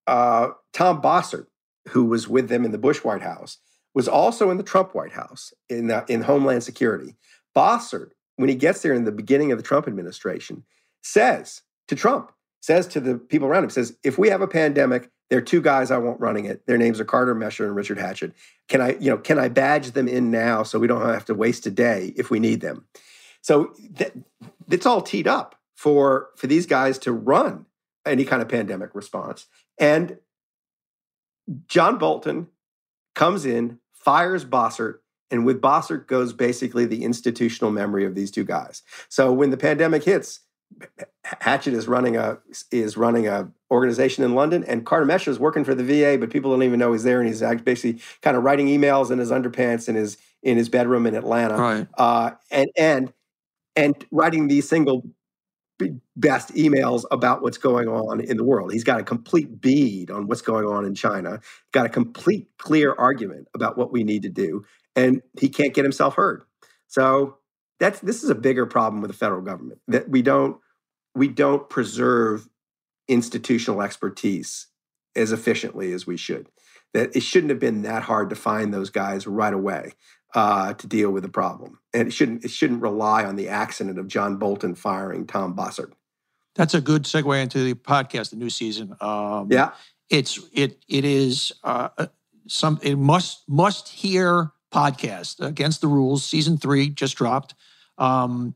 uh, 0.08 0.50
Tom 0.74 1.02
Bossert, 1.02 1.48
who 1.88 2.06
was 2.06 2.28
with 2.28 2.50
them 2.50 2.66
in 2.66 2.72
the 2.72 2.78
Bush 2.78 3.04
White 3.04 3.22
House, 3.22 3.58
was 3.94 4.08
also 4.08 4.50
in 4.52 4.58
the 4.58 4.64
Trump 4.64 4.94
White 4.94 5.14
House 5.14 5.54
in, 5.70 5.90
uh, 5.90 6.06
in 6.08 6.22
Homeland 6.22 6.64
Security. 6.64 7.16
Bossert, 7.56 8.12
when 8.36 8.50
he 8.50 8.56
gets 8.56 8.82
there 8.82 8.94
in 8.94 9.06
the 9.06 9.12
beginning 9.12 9.52
of 9.52 9.58
the 9.58 9.64
Trump 9.64 9.88
administration, 9.88 10.64
says 11.02 11.62
to 11.88 11.96
Trump, 11.96 12.32
says 12.62 12.88
to 12.88 13.00
the 13.00 13.18
people 13.18 13.48
around 13.48 13.64
him, 13.64 13.70
says, 13.70 13.98
if 14.04 14.18
we 14.18 14.30
have 14.30 14.42
a 14.42 14.48
pandemic, 14.48 15.10
there 15.30 15.40
are 15.40 15.44
two 15.44 15.62
guys 15.62 15.92
I 15.92 15.98
want 15.98 16.20
running 16.20 16.46
it. 16.46 16.66
Their 16.66 16.78
names 16.78 17.00
are 17.00 17.06
Carter 17.06 17.36
Mecher 17.36 17.66
and 17.66 17.76
Richard 17.76 18.00
Hatchett. 18.00 18.34
Can 18.68 18.82
I, 18.82 18.98
you 19.00 19.10
know, 19.10 19.18
can 19.18 19.40
I 19.40 19.48
badge 19.48 19.92
them 19.92 20.08
in 20.08 20.32
now 20.32 20.64
so 20.64 20.80
we 20.80 20.88
don't 20.88 21.08
have 21.08 21.26
to 21.26 21.36
waste 21.36 21.66
a 21.68 21.72
day 21.72 22.14
if 22.16 22.30
we 22.30 22.40
need 22.40 22.62
them? 22.62 22.86
So 23.42 23.74
th- 23.98 24.14
it's 24.70 24.86
all 24.86 25.02
teed 25.02 25.28
up 25.28 25.56
for 25.76 26.30
for 26.36 26.48
these 26.48 26.66
guys 26.66 26.98
to 27.00 27.12
run 27.12 27.66
any 28.06 28.26
kind 28.26 28.42
of 28.42 28.50
pandemic 28.50 28.94
response. 28.94 29.48
And 29.78 30.18
John 31.68 31.98
Bolton 31.98 32.48
comes 33.16 33.46
in, 33.46 33.80
fires 33.94 34.46
Bossert, 34.46 35.00
and 35.32 35.46
with 35.46 35.62
Bossert 35.62 36.08
goes 36.08 36.34
basically 36.34 36.86
the 36.86 37.04
institutional 37.04 37.72
memory 37.72 38.06
of 38.06 38.16
these 38.16 38.32
two 38.32 38.44
guys. 38.44 38.82
So 39.10 39.32
when 39.32 39.50
the 39.50 39.58
pandemic 39.58 40.04
hits, 40.04 40.42
Hatchett 41.24 41.74
is 41.74 41.88
running 41.88 42.16
a 42.16 42.40
is 42.72 42.98
running 42.98 43.28
a 43.28 43.50
organization 43.72 44.24
in 44.24 44.36
London, 44.36 44.64
and 44.66 44.86
Carter 44.86 45.06
Mecher 45.06 45.28
is 45.28 45.40
working 45.40 45.64
for 45.64 45.76
the 45.76 45.84
VA, 45.84 46.18
but 46.20 46.30
people 46.30 46.52
don't 46.52 46.64
even 46.64 46.80
know 46.80 46.92
he's 46.92 47.04
there, 47.04 47.20
and 47.20 47.28
he's 47.28 47.42
basically 47.64 48.02
kind 48.22 48.38
of 48.38 48.44
writing 48.44 48.68
emails 48.68 49.12
in 49.12 49.20
his 49.20 49.32
underpants 49.32 49.90
in 49.90 49.96
his 49.96 50.18
in 50.44 50.58
his 50.58 50.70
bedroom 50.70 51.06
in 51.06 51.16
Atlanta, 51.16 51.58
right. 51.58 51.88
uh, 51.98 52.32
and 52.52 52.70
and 52.78 53.14
and 53.76 54.06
writing 54.12 54.48
these 54.48 54.68
single 54.68 55.04
best 56.16 56.54
emails 56.56 57.06
about 57.12 57.42
what's 57.42 57.58
going 57.58 57.88
on 57.88 58.20
in 58.20 58.38
the 58.38 58.44
world. 58.44 58.72
He's 58.74 58.84
got 58.84 59.00
a 59.00 59.04
complete 59.04 59.62
bead 59.62 60.12
on 60.12 60.28
what's 60.28 60.42
going 60.42 60.66
on 60.66 60.86
in 60.86 60.94
China, 60.96 61.40
got 61.72 61.86
a 61.86 61.90
complete 61.90 62.50
clear 62.58 62.94
argument 62.94 63.48
about 63.54 63.78
what 63.78 63.92
we 63.92 64.04
need 64.04 64.24
to 64.24 64.30
do, 64.30 64.66
and 64.96 65.22
he 65.40 65.50
can't 65.50 65.74
get 65.74 65.86
himself 65.86 66.16
heard. 66.16 66.44
So 66.88 67.38
that's 67.80 68.00
this 68.02 68.24
is 68.24 68.30
a 68.30 68.36
bigger 68.36 68.66
problem 68.66 69.02
with 69.02 69.12
the 69.12 69.18
federal 69.18 69.42
government 69.42 69.80
that 69.88 70.10
we 70.10 70.22
don't 70.22 70.58
we 71.16 71.28
don't 71.28 71.70
preserve 71.70 72.50
institutional 73.08 73.82
expertise 73.82 74.68
as 75.16 75.32
efficiently 75.32 75.94
as 75.94 76.06
we 76.06 76.18
should. 76.18 76.50
That 76.94 77.16
it 77.16 77.22
shouldn't 77.22 77.52
have 77.52 77.60
been 77.60 77.84
that 77.84 78.04
hard 78.04 78.30
to 78.32 78.36
find 78.36 78.74
those 78.74 78.90
guys 78.90 79.28
right 79.28 79.54
away 79.54 79.94
uh, 80.36 80.74
to 80.74 80.88
deal 80.88 81.12
with 81.12 81.24
the 81.24 81.30
problem, 81.30 81.80
and 81.94 82.08
it 82.08 82.12
shouldn't 82.12 82.46
it 82.46 82.52
shouldn't 82.52 82.82
rely 82.82 83.26
on 83.26 83.36
the 83.36 83.50
accident 83.50 83.98
of 83.98 84.08
John 84.08 84.38
Bolton 84.38 84.76
firing 84.76 85.26
Tom 85.26 85.56
Bossert. 85.56 85.92
That's 86.56 86.74
a 86.74 86.82
good 86.82 87.04
segue 87.04 87.42
into 87.42 87.64
the 87.64 87.74
podcast, 87.74 88.32
the 88.32 88.36
new 88.36 88.50
season. 88.50 88.96
Um, 89.02 89.48
yeah, 89.52 89.72
it's 90.10 90.40
it 90.54 90.84
it 90.88 91.06
is 91.06 91.52
uh, 91.64 91.90
uh 91.98 92.08
some 92.48 92.80
it 92.82 92.98
must 92.98 93.48
must 93.48 93.90
hear 93.90 94.52
podcast 94.72 95.46
against 95.46 95.82
the 95.82 95.88
rules. 95.88 96.24
Season 96.24 96.58
three 96.58 96.90
just 96.90 97.16
dropped. 97.16 97.56
Um, 97.98 98.56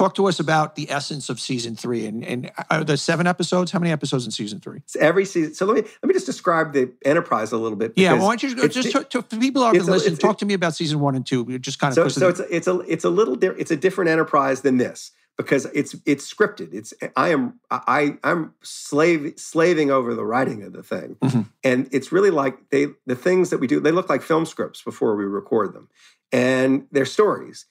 talk 0.00 0.14
to 0.14 0.26
us 0.26 0.40
about 0.40 0.76
the 0.76 0.90
essence 0.90 1.28
of 1.28 1.38
season 1.38 1.76
three 1.76 2.06
and 2.06 2.24
and 2.24 2.50
are 2.70 2.84
the 2.84 2.96
seven 2.96 3.26
episodes? 3.26 3.70
How 3.70 3.78
many 3.78 3.92
episodes 3.92 4.24
in 4.24 4.30
season 4.30 4.60
three? 4.60 4.78
It's 4.78 4.96
every 4.96 5.24
season 5.24 5.54
so 5.54 5.66
let 5.66 5.76
me 5.76 5.90
let 6.02 6.08
me 6.08 6.14
just 6.14 6.26
describe 6.26 6.72
the 6.72 6.92
enterprise 7.04 7.52
a 7.52 7.58
little 7.58 7.76
bit 7.76 7.92
yeah 7.96 8.12
well, 8.12 8.26
why 8.26 8.36
don't 8.36 8.42
you 8.42 8.68
just 8.68 8.92
to, 8.92 9.04
to, 9.04 9.22
for 9.22 9.36
people 9.36 9.62
who 9.62 9.68
are 9.68 9.72
listen 9.72 10.16
talk 10.16 10.38
to 10.38 10.46
me 10.46 10.54
about 10.54 10.74
season 10.74 11.00
one 11.00 11.14
and 11.14 11.26
two. 11.26 11.44
We 11.44 11.58
just 11.58 11.78
kind 11.78 11.90
of 11.90 11.94
so, 11.94 12.08
so 12.08 12.28
it's 12.28 12.40
a, 12.40 12.54
it's 12.54 12.66
a 12.66 12.80
it's 12.80 13.04
a 13.04 13.10
little 13.10 13.42
it's 13.42 13.70
a 13.70 13.76
different 13.76 14.10
enterprise 14.10 14.62
than 14.62 14.78
this 14.78 15.12
because 15.36 15.66
it's 15.66 15.94
it's 16.06 16.32
scripted. 16.32 16.74
It's 16.74 16.92
i 17.16 17.30
am 17.30 17.60
i 17.70 18.16
i'm 18.24 18.54
slave 18.62 19.34
slaving 19.36 19.90
over 19.90 20.14
the 20.14 20.24
writing 20.24 20.62
of 20.62 20.72
the 20.72 20.82
thing. 20.82 21.16
Mm-hmm. 21.22 21.42
and 21.64 21.88
it's 21.92 22.12
really 22.12 22.30
like 22.30 22.70
they 22.70 22.88
the 23.06 23.16
things 23.16 23.50
that 23.50 23.58
we 23.58 23.66
do 23.66 23.80
they 23.80 23.92
look 23.92 24.08
like 24.08 24.22
film 24.22 24.46
scripts 24.46 24.82
before 24.82 25.16
we 25.16 25.24
record 25.24 25.74
them. 25.74 25.88
And 26.32 26.86
they're 26.92 27.06
stories 27.06 27.66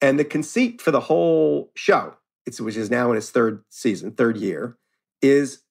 and 0.00 0.18
the 0.18 0.24
conceit 0.24 0.80
for 0.80 0.90
the 0.90 1.00
whole 1.00 1.70
show, 1.74 2.14
which 2.58 2.76
is 2.76 2.90
now 2.90 3.10
in 3.10 3.16
its 3.16 3.30
third 3.30 3.62
season, 3.70 4.12
third 4.12 4.36
year, 4.36 4.76
is 5.22 5.62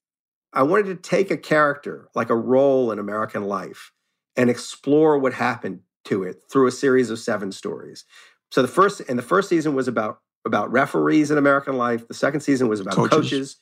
I 0.54 0.64
wanted 0.64 0.86
to 0.86 0.96
take 0.96 1.32
a 1.32 1.38
character, 1.38 2.10
like 2.16 2.30
a 2.30 2.36
role 2.36 2.92
in 2.92 3.00
American 3.00 3.46
life, 3.46 3.92
and 4.36 4.50
explore 4.50 5.18
what 5.18 5.34
happened 5.34 5.82
to 6.06 6.24
it 6.24 6.42
through 6.52 6.68
a 6.68 6.72
series 6.72 7.10
of 7.10 7.20
seven 7.20 7.52
stories. 7.52 8.06
So 8.52 8.62
the 8.62 8.68
first 8.68 9.02
and 9.02 9.18
the 9.18 9.24
first 9.24 9.50
season 9.50 9.76
was 9.76 9.88
about 9.88 10.20
about 10.46 10.72
referees 10.72 11.30
in 11.30 11.38
American 11.38 11.78
life. 11.78 12.08
The 12.08 12.14
second 12.14 12.42
season 12.42 12.68
was 12.68 12.80
about 12.80 12.96
coaches, 12.96 13.12
coaches 13.12 13.58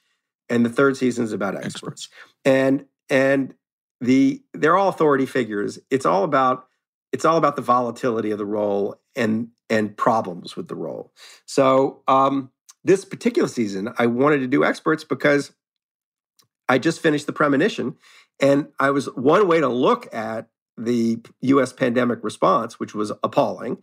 and 0.49 0.65
the 0.65 0.69
third 0.69 0.97
season 0.97 1.25
is 1.25 1.33
about 1.33 1.55
experts. 1.55 1.75
experts. 1.75 2.09
And 2.45 2.85
and 3.09 3.53
the 3.99 4.43
they're 4.53 4.77
all 4.77 4.89
authority 4.89 5.25
figures. 5.25 5.79
It's 5.89 6.05
all 6.05 6.23
about 6.23 6.66
it's 7.11 7.25
all 7.25 7.37
about 7.37 7.55
the 7.55 7.61
volatility 7.61 8.31
of 8.31 8.37
the 8.37 8.45
role 8.45 8.99
and 9.15 9.49
and 9.69 9.97
problems 9.97 10.55
with 10.55 10.67
the 10.67 10.75
role. 10.75 11.11
So 11.45 12.01
um, 12.07 12.51
this 12.83 13.03
particular 13.03 13.49
season, 13.49 13.93
I 13.97 14.05
wanted 14.05 14.39
to 14.39 14.47
do 14.47 14.63
experts 14.63 15.03
because 15.03 15.51
I 16.69 16.77
just 16.77 17.01
finished 17.01 17.25
the 17.25 17.33
premonition, 17.33 17.95
and 18.39 18.67
I 18.79 18.91
was 18.91 19.07
one 19.15 19.47
way 19.47 19.59
to 19.59 19.67
look 19.67 20.13
at 20.13 20.47
the 20.77 21.19
U.S. 21.41 21.73
pandemic 21.73 22.19
response, 22.23 22.79
which 22.79 22.93
was 22.93 23.11
appalling, 23.23 23.79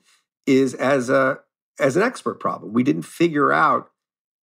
is 0.46 0.74
as 0.74 1.10
a 1.10 1.38
as 1.80 1.96
an 1.96 2.02
expert 2.02 2.38
problem. 2.38 2.72
We 2.72 2.82
didn't 2.82 3.02
figure 3.02 3.52
out. 3.52 3.90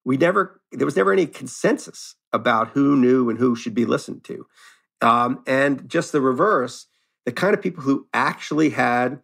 We 0.05 0.17
never. 0.17 0.61
There 0.73 0.87
was 0.87 0.97
never 0.97 1.13
any 1.13 1.27
consensus 1.27 2.17
about 2.33 2.71
who 2.71 2.97
knew 2.97 3.29
and 3.29 3.39
who 3.39 3.55
should 3.55 3.75
be 3.75 3.85
listened 3.85 4.25
to, 4.25 4.47
um, 5.01 5.43
and 5.47 5.89
just 5.89 6.13
the 6.13 6.21
reverse. 6.21 6.87
The 7.27 7.33
kind 7.33 7.55
of 7.55 7.63
people 7.63 7.83
who 7.83 8.07
actually 8.13 8.71
had 8.71 9.21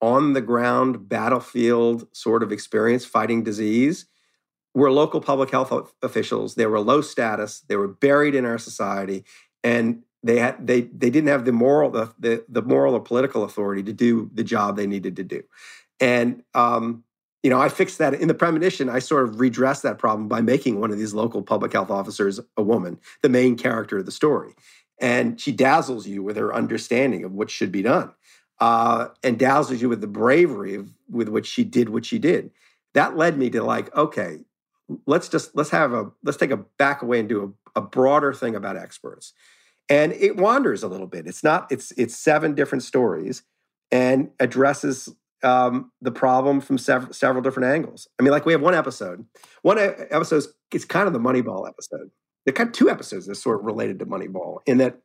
on 0.00 0.34
the 0.34 0.40
ground 0.40 1.08
battlefield 1.08 2.06
sort 2.12 2.42
of 2.42 2.52
experience 2.52 3.04
fighting 3.04 3.42
disease 3.42 4.06
were 4.74 4.90
local 4.90 5.20
public 5.20 5.50
health 5.50 5.72
officials. 6.02 6.54
They 6.54 6.66
were 6.66 6.80
low 6.80 7.00
status. 7.00 7.60
They 7.60 7.76
were 7.76 7.88
buried 7.88 8.34
in 8.34 8.44
our 8.44 8.58
society, 8.58 9.24
and 9.64 10.02
they 10.22 10.38
had 10.38 10.66
they 10.66 10.82
they 10.82 11.08
didn't 11.08 11.28
have 11.28 11.44
the 11.44 11.52
moral 11.52 11.90
the 11.90 12.12
the, 12.18 12.44
the 12.48 12.62
moral 12.62 12.94
or 12.94 13.00
political 13.00 13.44
authority 13.44 13.82
to 13.84 13.92
do 13.92 14.30
the 14.34 14.44
job 14.44 14.76
they 14.76 14.86
needed 14.86 15.16
to 15.16 15.24
do. 15.24 15.42
And 15.98 16.42
um, 16.54 17.04
you 17.42 17.50
know, 17.50 17.60
I 17.60 17.68
fixed 17.68 17.98
that 17.98 18.12
in 18.12 18.28
the 18.28 18.34
premonition. 18.34 18.88
I 18.88 18.98
sort 18.98 19.22
of 19.28 19.40
redressed 19.40 19.82
that 19.84 19.98
problem 19.98 20.28
by 20.28 20.40
making 20.40 20.80
one 20.80 20.90
of 20.90 20.98
these 20.98 21.14
local 21.14 21.42
public 21.42 21.72
health 21.72 21.90
officers 21.90 22.40
a 22.56 22.62
woman, 22.62 22.98
the 23.22 23.28
main 23.28 23.56
character 23.56 23.98
of 23.98 24.04
the 24.04 24.12
story, 24.12 24.52
and 25.00 25.40
she 25.40 25.52
dazzles 25.52 26.06
you 26.06 26.22
with 26.22 26.36
her 26.36 26.54
understanding 26.54 27.24
of 27.24 27.32
what 27.32 27.50
should 27.50 27.70
be 27.70 27.82
done 27.82 28.12
uh, 28.60 29.08
and 29.22 29.38
dazzles 29.38 29.80
you 29.82 29.88
with 29.88 30.00
the 30.00 30.06
bravery 30.06 30.74
of, 30.74 30.90
with 31.10 31.28
which 31.28 31.46
she 31.46 31.64
did 31.64 31.88
what 31.88 32.04
she 32.04 32.18
did. 32.18 32.50
That 32.94 33.16
led 33.16 33.36
me 33.36 33.50
to 33.50 33.62
like, 33.62 33.94
okay, 33.94 34.38
let's 35.06 35.28
just 35.28 35.54
let's 35.54 35.70
have 35.70 35.92
a 35.92 36.10
let's 36.24 36.38
take 36.38 36.50
a 36.50 36.56
back 36.56 37.02
away 37.02 37.20
and 37.20 37.28
do 37.28 37.54
a, 37.76 37.80
a 37.80 37.82
broader 37.82 38.32
thing 38.32 38.54
about 38.54 38.76
experts. 38.76 39.32
And 39.88 40.12
it 40.14 40.36
wanders 40.36 40.82
a 40.82 40.88
little 40.88 41.06
bit. 41.06 41.26
It's 41.26 41.44
not. 41.44 41.70
It's 41.70 41.92
it's 41.92 42.16
seven 42.16 42.54
different 42.54 42.82
stories 42.82 43.42
and 43.92 44.30
addresses 44.40 45.14
um, 45.42 45.92
the 46.00 46.10
problem 46.10 46.60
from 46.60 46.78
several 46.78 47.12
several 47.12 47.42
different 47.42 47.68
angles. 47.72 48.08
I 48.18 48.22
mean, 48.22 48.32
like 48.32 48.46
we 48.46 48.52
have 48.52 48.62
one 48.62 48.74
episode. 48.74 49.24
One 49.62 49.78
episode 49.78 50.44
is 50.72 50.84
kind 50.86 51.06
of 51.06 51.12
the 51.12 51.20
Moneyball 51.20 51.68
episode. 51.68 52.10
The 52.46 52.52
kind 52.52 52.68
of 52.68 52.72
two 52.72 52.88
episodes 52.88 53.26
that 53.26 53.34
sort 53.34 53.60
of 53.60 53.66
related 53.66 53.98
to 53.98 54.06
Moneyball 54.06 54.60
in 54.66 54.78
that 54.78 55.00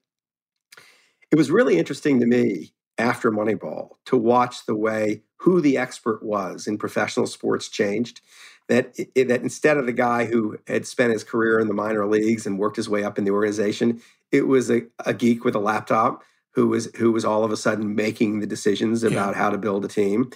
it 1.31 1.35
was 1.35 1.51
really 1.51 1.77
interesting 1.77 2.19
to 2.19 2.25
me 2.25 2.73
after 2.97 3.31
Moneyball 3.31 3.89
to 4.05 4.15
watch 4.15 4.65
the 4.65 4.75
way 4.75 5.23
who 5.37 5.59
the 5.59 5.77
expert 5.77 6.23
was 6.23 6.67
in 6.67 6.77
professional 6.77 7.25
sports 7.25 7.67
changed. 7.67 8.21
That 8.69 8.93
it, 9.15 9.27
that 9.27 9.41
instead 9.41 9.77
of 9.77 9.85
the 9.85 9.91
guy 9.91 10.25
who 10.25 10.57
had 10.67 10.85
spent 10.85 11.11
his 11.11 11.23
career 11.23 11.59
in 11.59 11.67
the 11.67 11.73
minor 11.73 12.05
leagues 12.05 12.45
and 12.45 12.59
worked 12.59 12.77
his 12.77 12.87
way 12.87 13.03
up 13.03 13.17
in 13.17 13.25
the 13.25 13.31
organization, 13.31 14.01
it 14.31 14.47
was 14.47 14.69
a, 14.69 14.83
a 15.05 15.13
geek 15.13 15.43
with 15.43 15.55
a 15.55 15.59
laptop 15.59 16.23
who 16.51 16.67
was 16.67 16.85
who 16.95 17.11
was 17.11 17.25
all 17.25 17.43
of 17.43 17.51
a 17.51 17.57
sudden 17.57 17.95
making 17.95 18.39
the 18.39 18.47
decisions 18.47 19.03
about 19.03 19.33
yeah. 19.33 19.41
how 19.41 19.49
to 19.49 19.57
build 19.57 19.83
a 19.83 19.89
team. 19.89 20.29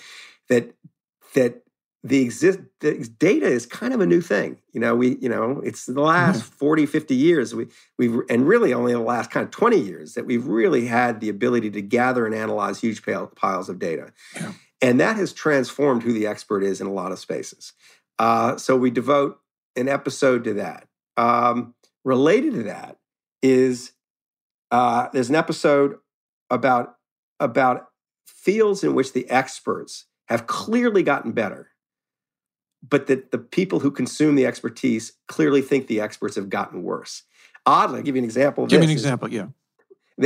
That 0.49 0.73
that 1.33 1.61
the 2.05 2.21
exist 2.21 2.59
the 2.81 2.93
data 3.17 3.47
is 3.47 3.65
kind 3.65 3.91
of 3.91 3.99
a 3.99 4.05
new 4.05 4.21
thing 4.21 4.57
you 4.73 4.79
know 4.79 4.95
we 4.95 5.17
you 5.17 5.27
know 5.27 5.59
it's 5.63 5.87
the 5.87 5.99
last 5.99 6.41
mm-hmm. 6.41 6.57
40 6.57 6.85
50 6.85 7.15
years 7.15 7.55
we 7.55 7.67
we've 7.97 8.19
and 8.29 8.47
really 8.47 8.73
only 8.73 8.93
the 8.93 8.99
last 8.99 9.31
kind 9.31 9.43
of 9.43 9.51
20 9.51 9.79
years 9.79 10.13
that 10.13 10.25
we've 10.25 10.45
really 10.45 10.85
had 10.85 11.19
the 11.19 11.29
ability 11.29 11.71
to 11.71 11.81
gather 11.81 12.27
and 12.27 12.35
analyze 12.35 12.79
huge 12.79 13.01
piles 13.35 13.69
of 13.69 13.79
data 13.79 14.13
yeah. 14.35 14.53
and 14.81 14.99
that 14.99 15.15
has 15.15 15.33
transformed 15.33 16.03
who 16.03 16.13
the 16.13 16.27
expert 16.27 16.63
is 16.63 16.79
in 16.79 16.85
a 16.85 16.93
lot 16.93 17.11
of 17.11 17.17
spaces 17.17 17.73
uh, 18.19 18.55
so 18.55 18.77
we 18.77 18.91
devote 18.91 19.39
an 19.75 19.89
episode 19.89 20.43
to 20.43 20.53
that 20.53 20.87
um, 21.17 21.73
related 22.03 22.53
to 22.53 22.63
that 22.63 22.97
is 23.41 23.93
uh, 24.69 25.07
there's 25.11 25.29
an 25.29 25.35
episode 25.35 25.97
about 26.51 26.97
about 27.39 27.87
fields 28.27 28.83
in 28.83 28.93
which 28.93 29.13
the 29.13 29.27
experts 29.27 30.05
have 30.27 30.45
clearly 30.45 31.01
gotten 31.01 31.31
better 31.31 31.71
but 32.89 33.07
that 33.07 33.31
the 33.31 33.37
people 33.37 33.79
who 33.79 33.91
consume 33.91 34.35
the 34.35 34.45
expertise 34.45 35.13
clearly 35.27 35.61
think 35.61 35.87
the 35.87 36.01
experts 36.01 36.35
have 36.35 36.49
gotten 36.49 36.83
worse. 36.83 37.23
Oddly, 37.65 37.97
I'll 37.97 38.03
give 38.03 38.15
you 38.15 38.21
an 38.21 38.25
example. 38.25 38.67
Give 38.67 38.79
me 38.79 38.85
an 38.85 38.91
example, 38.91 39.31
yeah. 39.31 39.47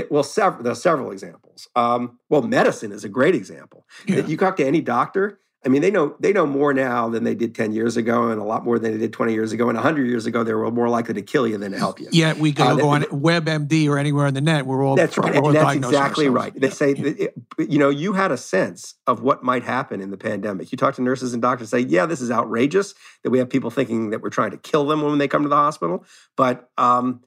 well, 0.10 0.24
several, 0.24 0.64
there 0.64 0.72
are 0.74 0.76
several 0.76 1.12
examples. 1.12 1.68
Um, 1.76 2.20
well, 2.30 2.42
medicine 2.42 2.92
is 2.92 3.04
a 3.04 3.10
great 3.10 3.36
example. 3.36 3.86
Yeah. 4.06 4.26
You 4.26 4.38
talk 4.38 4.58
to 4.58 4.66
any 4.66 4.82
doctor, 4.82 5.40
I 5.66 5.68
mean, 5.68 5.82
they 5.82 5.92
know 5.92 6.16
they 6.22 6.32
know 6.32 6.46
more 6.46 6.74
now 6.74 7.10
than 7.10 7.26
they 7.26 7.36
did 7.36 7.54
10 7.54 7.74
years 7.74 7.98
ago, 7.98 8.30
and 8.30 8.40
a 8.40 8.46
lot 8.46 8.64
more 8.64 8.80
than 8.80 8.94
they 8.94 8.98
did 8.98 9.12
20 9.12 9.34
years 9.34 9.52
ago. 9.52 9.68
And 9.68 9.76
100 9.76 10.08
years 10.08 10.26
ago, 10.26 10.42
they 10.42 10.54
were 10.54 10.72
more 10.72 10.88
likely 10.88 11.16
to 11.16 11.22
kill 11.22 11.46
you 11.46 11.58
than 11.58 11.74
to 11.74 11.78
help 11.78 12.00
you. 12.00 12.08
Yeah, 12.14 12.34
we 12.34 12.54
go, 12.54 12.64
uh, 12.64 12.76
go 12.76 12.90
on 12.90 13.02
WebMD 13.04 13.90
or 13.90 13.98
anywhere 13.98 14.26
on 14.26 14.34
the 14.34 14.42
net. 14.42 14.66
We're 14.66 14.86
all 14.86 14.96
that's 14.96 15.18
right. 15.18 15.36
All 15.36 15.52
that's 15.52 15.76
exactly 15.76 16.30
right. 16.30 16.54
They 16.54 16.68
yeah. 16.68 16.74
say, 16.74 16.94
that 16.94 17.20
it, 17.20 17.34
you 17.58 17.78
know, 17.78 17.90
you 17.90 18.14
had 18.14 18.32
a 18.32 18.38
sense 18.38 18.96
of 19.06 19.22
what 19.22 19.44
might 19.44 19.64
happen 19.64 20.00
in 20.00 20.12
the 20.12 20.18
pandemic. 20.18 20.72
You 20.72 20.78
talk 20.78 20.96
to 20.96 21.02
nurses 21.02 21.34
and 21.34 21.42
doctors, 21.42 21.74
and 21.74 21.84
say, 21.84 21.90
yeah, 21.90 22.06
this 22.06 22.22
is 22.22 22.32
outrageous 22.32 22.96
that 23.24 23.30
we 23.30 23.40
have 23.40 23.50
people 23.50 23.70
thinking 23.70 24.12
that 24.12 24.22
we're 24.22 24.30
trying 24.30 24.52
to 24.52 24.58
kill 24.58 24.88
them 24.88 25.02
when 25.02 25.18
they 25.18 25.28
come 25.28 25.44
to 25.44 25.50
the 25.50 25.58
hospital. 25.58 26.06
But 26.38 26.70
um, 26.78 27.22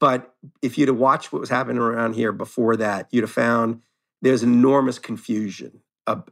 but 0.00 0.34
if 0.62 0.78
you'd 0.78 0.88
have 0.88 0.96
watched 0.96 1.34
what 1.34 1.40
was 1.40 1.50
happening 1.50 1.78
around 1.78 2.14
here 2.14 2.32
before 2.32 2.76
that, 2.76 3.08
you'd 3.10 3.24
have 3.24 3.30
found 3.30 3.82
there's 4.22 4.42
enormous 4.42 4.98
confusion 4.98 5.80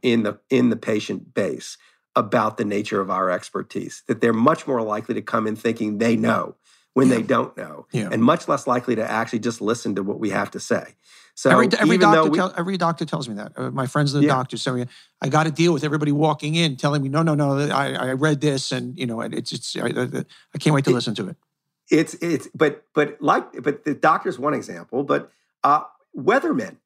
in 0.01 0.23
the 0.23 0.39
in 0.49 0.69
the 0.69 0.75
patient 0.75 1.33
base 1.33 1.77
about 2.15 2.57
the 2.57 2.65
nature 2.65 3.01
of 3.01 3.09
our 3.09 3.29
expertise 3.29 4.03
that 4.07 4.21
they're 4.21 4.33
much 4.33 4.67
more 4.67 4.81
likely 4.81 5.15
to 5.15 5.21
come 5.21 5.47
in 5.47 5.55
thinking 5.55 5.97
they 5.97 6.15
know 6.15 6.55
when 6.93 7.07
yeah. 7.07 7.15
they 7.15 7.21
don't 7.23 7.57
know 7.57 7.87
yeah. 7.91 8.09
and 8.11 8.21
much 8.21 8.47
less 8.47 8.67
likely 8.67 8.95
to 8.95 9.09
actually 9.09 9.39
just 9.39 9.61
listen 9.61 9.95
to 9.95 10.03
what 10.03 10.19
we 10.19 10.29
have 10.29 10.51
to 10.51 10.59
say 10.59 10.95
so 11.35 11.49
every, 11.49 11.67
every 11.79 11.97
doctor 11.97 12.29
we, 12.29 12.37
tell, 12.37 12.53
every 12.55 12.77
doctor 12.77 13.03
tells 13.03 13.27
me 13.27 13.33
that 13.33 13.51
uh, 13.55 13.71
my 13.71 13.87
friends 13.87 14.13
are 14.13 14.19
the 14.19 14.25
yeah. 14.25 14.33
doctors 14.33 14.65
me 14.67 14.85
i 15.21 15.29
got 15.29 15.45
to 15.45 15.51
deal 15.51 15.73
with 15.73 15.83
everybody 15.83 16.11
walking 16.11 16.53
in 16.53 16.75
telling 16.75 17.01
me 17.01 17.09
no 17.09 17.23
no 17.23 17.33
no 17.33 17.57
I, 17.69 17.93
I 17.93 18.11
read 18.13 18.41
this 18.41 18.71
and 18.71 18.97
you 18.97 19.07
know 19.07 19.21
it's 19.21 19.51
it's 19.51 19.75
i, 19.75 19.87
I 19.87 20.57
can't 20.59 20.75
wait 20.75 20.85
to 20.85 20.91
it, 20.91 20.93
listen 20.93 21.15
to 21.15 21.29
it 21.29 21.37
it's 21.89 22.13
it's 22.15 22.47
but 22.53 22.85
but 22.93 23.17
like 23.21 23.63
but 23.63 23.85
the 23.85 23.95
doctor's 23.95 24.37
one 24.37 24.53
example 24.53 25.03
but 25.03 25.31
uh 25.63 25.83
weathermen 26.15 26.77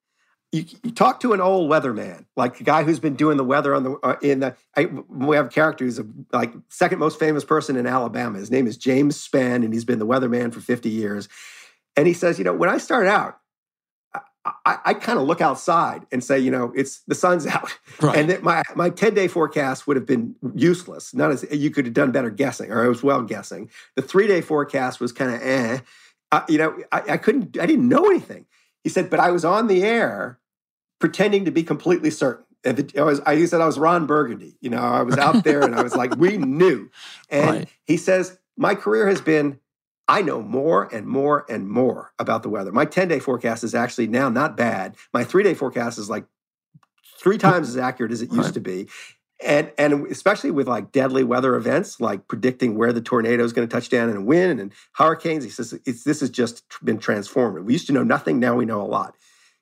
you, 0.52 0.66
you, 0.84 0.91
talk 0.91 1.20
to 1.22 1.34
an 1.34 1.41
old 1.41 1.70
weatherman, 1.70 2.26
like 2.38 2.60
a 2.62 2.64
guy 2.64 2.84
who's 2.84 3.00
been 3.00 3.16
doing 3.16 3.38
the 3.38 3.43
weather 3.43 3.76
on 3.76 3.84
the 3.84 3.91
uh, 4.04 4.16
in 4.22 4.39
the. 4.39 4.56
I, 4.76 4.86
we 4.86 5.36
have 5.36 5.50
characters 5.50 6.00
of 6.00 6.08
like 6.32 6.54
second 6.70 7.00
most 7.00 7.20
famous 7.20 7.43
person 7.43 7.76
in 7.76 7.86
Alabama. 7.86 8.39
His 8.39 8.50
name 8.50 8.66
is 8.66 8.78
James 8.78 9.18
Spann, 9.18 9.66
and 9.66 9.74
he's 9.74 9.84
been 9.84 10.00
the 10.00 10.08
weatherman 10.08 10.54
for 10.54 10.62
fifty 10.62 10.89
years. 10.89 11.28
And 11.98 12.08
he 12.08 12.14
says, 12.14 12.38
you 12.38 12.45
know, 12.45 12.54
when 12.54 12.70
I 12.70 12.78
started 12.78 13.10
out, 13.10 13.39
I, 14.14 14.22
I, 14.66 14.78
I 14.86 14.93
kind 14.93 15.20
of 15.20 15.26
look 15.26 15.41
outside 15.41 16.06
and 16.12 16.24
say, 16.24 16.39
you 16.39 16.52
know, 16.52 16.72
it's 16.76 17.00
the 17.08 17.16
sun's 17.16 17.45
out, 17.48 17.78
right. 18.02 18.18
and 18.18 18.30
that 18.30 18.41
my 18.41 18.64
my 18.74 18.89
ten 18.89 19.14
day 19.14 19.28
forecast 19.28 19.86
would 19.86 19.98
have 19.98 20.06
been 20.06 20.34
useless. 20.56 21.14
Not 21.14 21.32
as 21.32 21.45
you 21.52 21.72
could 21.72 21.86
have 21.86 21.93
done 21.93 22.12
better 22.12 22.30
guessing, 22.30 22.72
or 22.72 22.86
I 22.86 22.88
was 22.88 23.04
well 23.04 23.22
guessing. 23.22 23.70
The 23.95 24.02
three 24.02 24.28
day 24.28 24.39
forecast 24.39 25.02
was 25.02 25.12
kind 25.12 25.36
of 25.36 25.41
eh. 25.41 25.80
Uh, 26.30 26.41
you 26.50 26.58
know, 26.58 26.78
I, 26.91 27.04
I 27.12 27.18
couldn't, 27.18 27.58
I 27.58 27.66
didn't 27.66 27.88
know 27.88 28.04
anything. 28.06 28.45
He 28.88 28.89
said, 28.89 29.09
but 29.09 29.19
I 29.19 29.31
was 29.31 29.43
on 29.43 29.67
the 29.67 29.83
air 29.83 30.39
pretending 31.01 31.43
to 31.43 31.51
be 31.51 31.61
completely 31.61 32.09
certain. 32.09 32.45
I 32.65 33.01
was, 33.01 33.19
I 33.25 33.43
said 33.43 33.59
I 33.59 33.65
was 33.65 33.77
Ron 33.77 34.07
Burgundy. 34.07 34.55
You 34.61 34.69
know, 34.69 34.77
I 34.77 35.01
was 35.01 35.17
out 35.17 35.43
there 35.43 35.61
and 35.61 35.75
I 35.75 35.83
was 35.83 35.93
like, 35.93 36.15
we 36.15 36.38
knew. 36.38 36.89
And 37.29 37.49
right. 37.49 37.69
he 37.83 37.97
says, 37.97 38.39
my 38.55 38.75
career 38.75 39.05
has 39.09 39.19
been, 39.19 39.59
I 40.07 40.21
know 40.21 40.41
more 40.41 40.88
and 40.95 41.05
more 41.05 41.45
and 41.49 41.67
more 41.67 42.13
about 42.17 42.43
the 42.43 42.49
weather. 42.49 42.71
My 42.71 42.85
10 42.85 43.09
day 43.09 43.19
forecast 43.19 43.65
is 43.65 43.75
actually 43.75 44.07
now 44.07 44.29
not 44.29 44.55
bad. 44.55 44.95
My 45.13 45.25
three 45.25 45.43
day 45.43 45.53
forecast 45.53 45.99
is 45.99 46.09
like 46.09 46.23
three 47.19 47.38
times 47.38 47.67
as 47.67 47.75
accurate 47.75 48.13
as 48.13 48.21
it 48.21 48.31
used 48.31 48.41
right. 48.41 48.53
to 48.53 48.61
be. 48.61 48.88
And, 49.43 49.71
and 49.77 50.07
especially 50.07 50.49
with 50.49 50.67
like 50.67 50.91
deadly 50.91 51.23
weather 51.23 51.55
events, 51.55 52.01
like 52.01 52.27
predicting 52.27 52.75
where 52.75 52.91
the 52.91 53.01
tornado 53.01 53.43
is 53.43 53.53
going 53.53 53.67
to 53.67 53.71
touch 53.71 53.89
down 53.89 54.09
and 54.09 54.25
wind 54.25 54.59
and 54.59 54.73
hurricanes, 54.93 55.43
he 55.43 55.49
says 55.51 55.71
this 55.85 56.19
has 56.21 56.29
just 56.31 56.63
been 56.83 56.97
transformative. 56.97 57.65
We 57.65 57.73
used 57.73 57.88
to 57.88 57.93
know 57.93 58.03
nothing, 58.03 58.39
now 58.39 58.55
we 58.55 58.65
know 58.65 58.81
a 58.81 58.88
lot. 58.88 59.15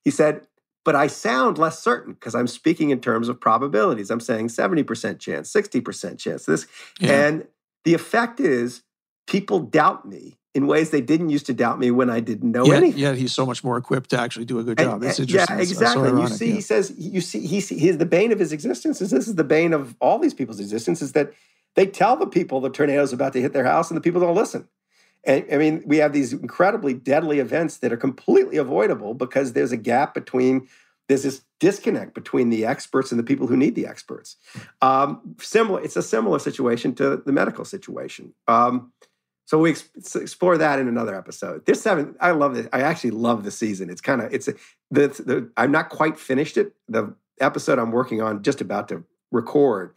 He 0.03 0.11
said, 0.11 0.47
but 0.85 0.95
I 0.95 1.07
sound 1.07 1.57
less 1.57 1.79
certain 1.79 2.13
because 2.13 2.35
I'm 2.35 2.47
speaking 2.47 2.91
in 2.91 3.01
terms 3.01 3.27
of 3.27 3.41
probabilities. 3.41 4.11
I'm 4.11 4.19
saying 4.21 4.47
70% 4.47 5.19
chance, 5.19 5.51
60% 5.51 6.19
chance. 6.19 6.45
This 6.45 6.67
yeah. 6.99 7.25
and 7.25 7.47
the 7.83 7.95
effect 7.95 8.39
is 8.39 8.83
people 9.27 9.59
doubt 9.59 10.07
me 10.07 10.37
in 10.55 10.67
ways 10.67 10.89
they 10.89 11.01
didn't 11.01 11.29
used 11.29 11.45
to 11.47 11.53
doubt 11.53 11.77
me 11.77 11.91
when 11.91 12.09
I 12.09 12.21
didn't 12.21 12.49
know 12.49 12.65
yet, 12.65 12.77
anything. 12.77 12.99
Yeah, 12.99 13.13
he's 13.13 13.33
so 13.33 13.45
much 13.45 13.61
more 13.61 13.77
equipped 13.77 14.09
to 14.11 14.19
actually 14.19 14.45
do 14.45 14.57
a 14.57 14.63
good 14.63 14.77
job. 14.77 15.01
And, 15.01 15.11
it's 15.11 15.19
interesting. 15.19 15.57
Yeah, 15.57 15.61
exactly. 15.61 16.03
So 16.03 16.09
ironic, 16.09 16.29
you 16.29 16.35
see, 16.35 16.47
yeah. 16.47 16.53
he 16.55 16.61
says, 16.61 16.93
you 16.97 17.21
see, 17.21 17.45
he's, 17.45 17.67
he's 17.69 17.97
the 17.97 18.05
bane 18.05 18.31
of 18.31 18.39
his 18.39 18.53
existence. 18.53 19.01
Is 19.01 19.11
this 19.11 19.27
is 19.27 19.35
the 19.35 19.43
bane 19.43 19.73
of 19.73 19.95
all 19.99 20.17
these 20.17 20.33
people's 20.33 20.61
existence? 20.61 21.01
Is 21.01 21.11
that 21.11 21.33
they 21.75 21.85
tell 21.85 22.15
the 22.15 22.25
people 22.25 22.61
the 22.61 22.69
tornado 22.69 23.03
is 23.03 23.11
about 23.11 23.33
to 23.33 23.41
hit 23.41 23.51
their 23.51 23.65
house, 23.65 23.91
and 23.91 23.97
the 23.97 24.01
people 24.01 24.21
don't 24.21 24.35
listen. 24.35 24.67
And, 25.25 25.45
I 25.51 25.57
mean, 25.57 25.83
we 25.85 25.97
have 25.97 26.13
these 26.13 26.31
incredibly 26.31 26.93
deadly 26.93 27.39
events 27.39 27.77
that 27.79 27.91
are 27.91 27.97
completely 27.97 28.55
avoidable 28.55 29.13
because 29.13 29.53
there's 29.53 29.73
a 29.73 29.77
gap 29.77 30.13
between 30.13 30.69
there's 31.07 31.23
this 31.23 31.41
disconnect 31.59 32.13
between 32.15 32.49
the 32.49 32.65
experts 32.65 33.11
and 33.11 33.19
the 33.19 33.23
people 33.23 33.45
who 33.45 33.57
need 33.57 33.75
the 33.75 33.85
experts. 33.85 34.37
Um, 34.81 35.35
similar, 35.39 35.81
it's 35.83 35.95
a 35.95 36.01
similar 36.01 36.39
situation 36.39 36.95
to 36.95 37.17
the 37.17 37.31
medical 37.31 37.65
situation. 37.65 38.33
Um, 38.47 38.91
so 39.45 39.59
we 39.59 39.71
ex- 39.71 40.15
explore 40.15 40.57
that 40.57 40.79
in 40.79 40.87
another 40.87 41.15
episode. 41.15 41.65
This 41.65 41.81
seven, 41.81 42.15
I 42.19 42.31
love 42.31 42.55
this. 42.55 42.67
I 42.73 42.81
actually 42.81 43.11
love 43.11 43.43
the 43.43 43.51
season. 43.51 43.89
It's 43.89 44.01
kind 44.01 44.21
of 44.21 44.33
it's 44.33 44.45
the, 44.45 45.07
the 45.07 45.51
I'm 45.55 45.71
not 45.71 45.89
quite 45.89 46.17
finished 46.17 46.57
it. 46.57 46.73
The 46.87 47.13
episode 47.39 47.79
I'm 47.79 47.91
working 47.91 48.21
on, 48.21 48.43
just 48.43 48.61
about 48.61 48.87
to 48.89 49.03
record, 49.31 49.93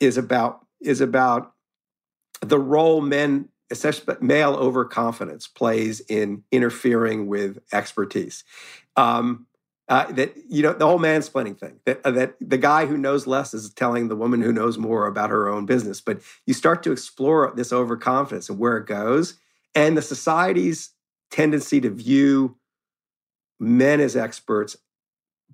is 0.00 0.18
about 0.18 0.66
is 0.80 1.00
about 1.00 1.52
the 2.40 2.58
role 2.58 3.00
men 3.00 3.48
especially 3.72 4.14
male 4.20 4.54
overconfidence 4.54 5.46
plays 5.48 6.00
in 6.00 6.44
interfering 6.52 7.26
with 7.26 7.58
expertise. 7.72 8.44
Um, 8.96 9.46
uh, 9.88 10.10
that 10.12 10.34
you 10.48 10.62
know 10.62 10.72
the 10.72 10.86
whole 10.86 10.98
mansplaining 10.98 11.58
thing 11.58 11.80
that 11.84 12.00
uh, 12.04 12.10
that 12.10 12.34
the 12.40 12.58
guy 12.58 12.86
who 12.86 12.96
knows 12.96 13.26
less 13.26 13.52
is 13.52 13.72
telling 13.74 14.08
the 14.08 14.16
woman 14.16 14.40
who 14.40 14.52
knows 14.52 14.78
more 14.78 15.06
about 15.06 15.30
her 15.30 15.48
own 15.48 15.66
business. 15.66 16.00
But 16.00 16.20
you 16.46 16.54
start 16.54 16.82
to 16.84 16.92
explore 16.92 17.52
this 17.54 17.72
overconfidence 17.72 18.48
and 18.48 18.58
where 18.58 18.76
it 18.76 18.86
goes 18.86 19.38
and 19.74 19.96
the 19.96 20.02
society's 20.02 20.90
tendency 21.30 21.80
to 21.80 21.90
view 21.90 22.56
men 23.58 24.00
as 24.00 24.16
experts 24.16 24.76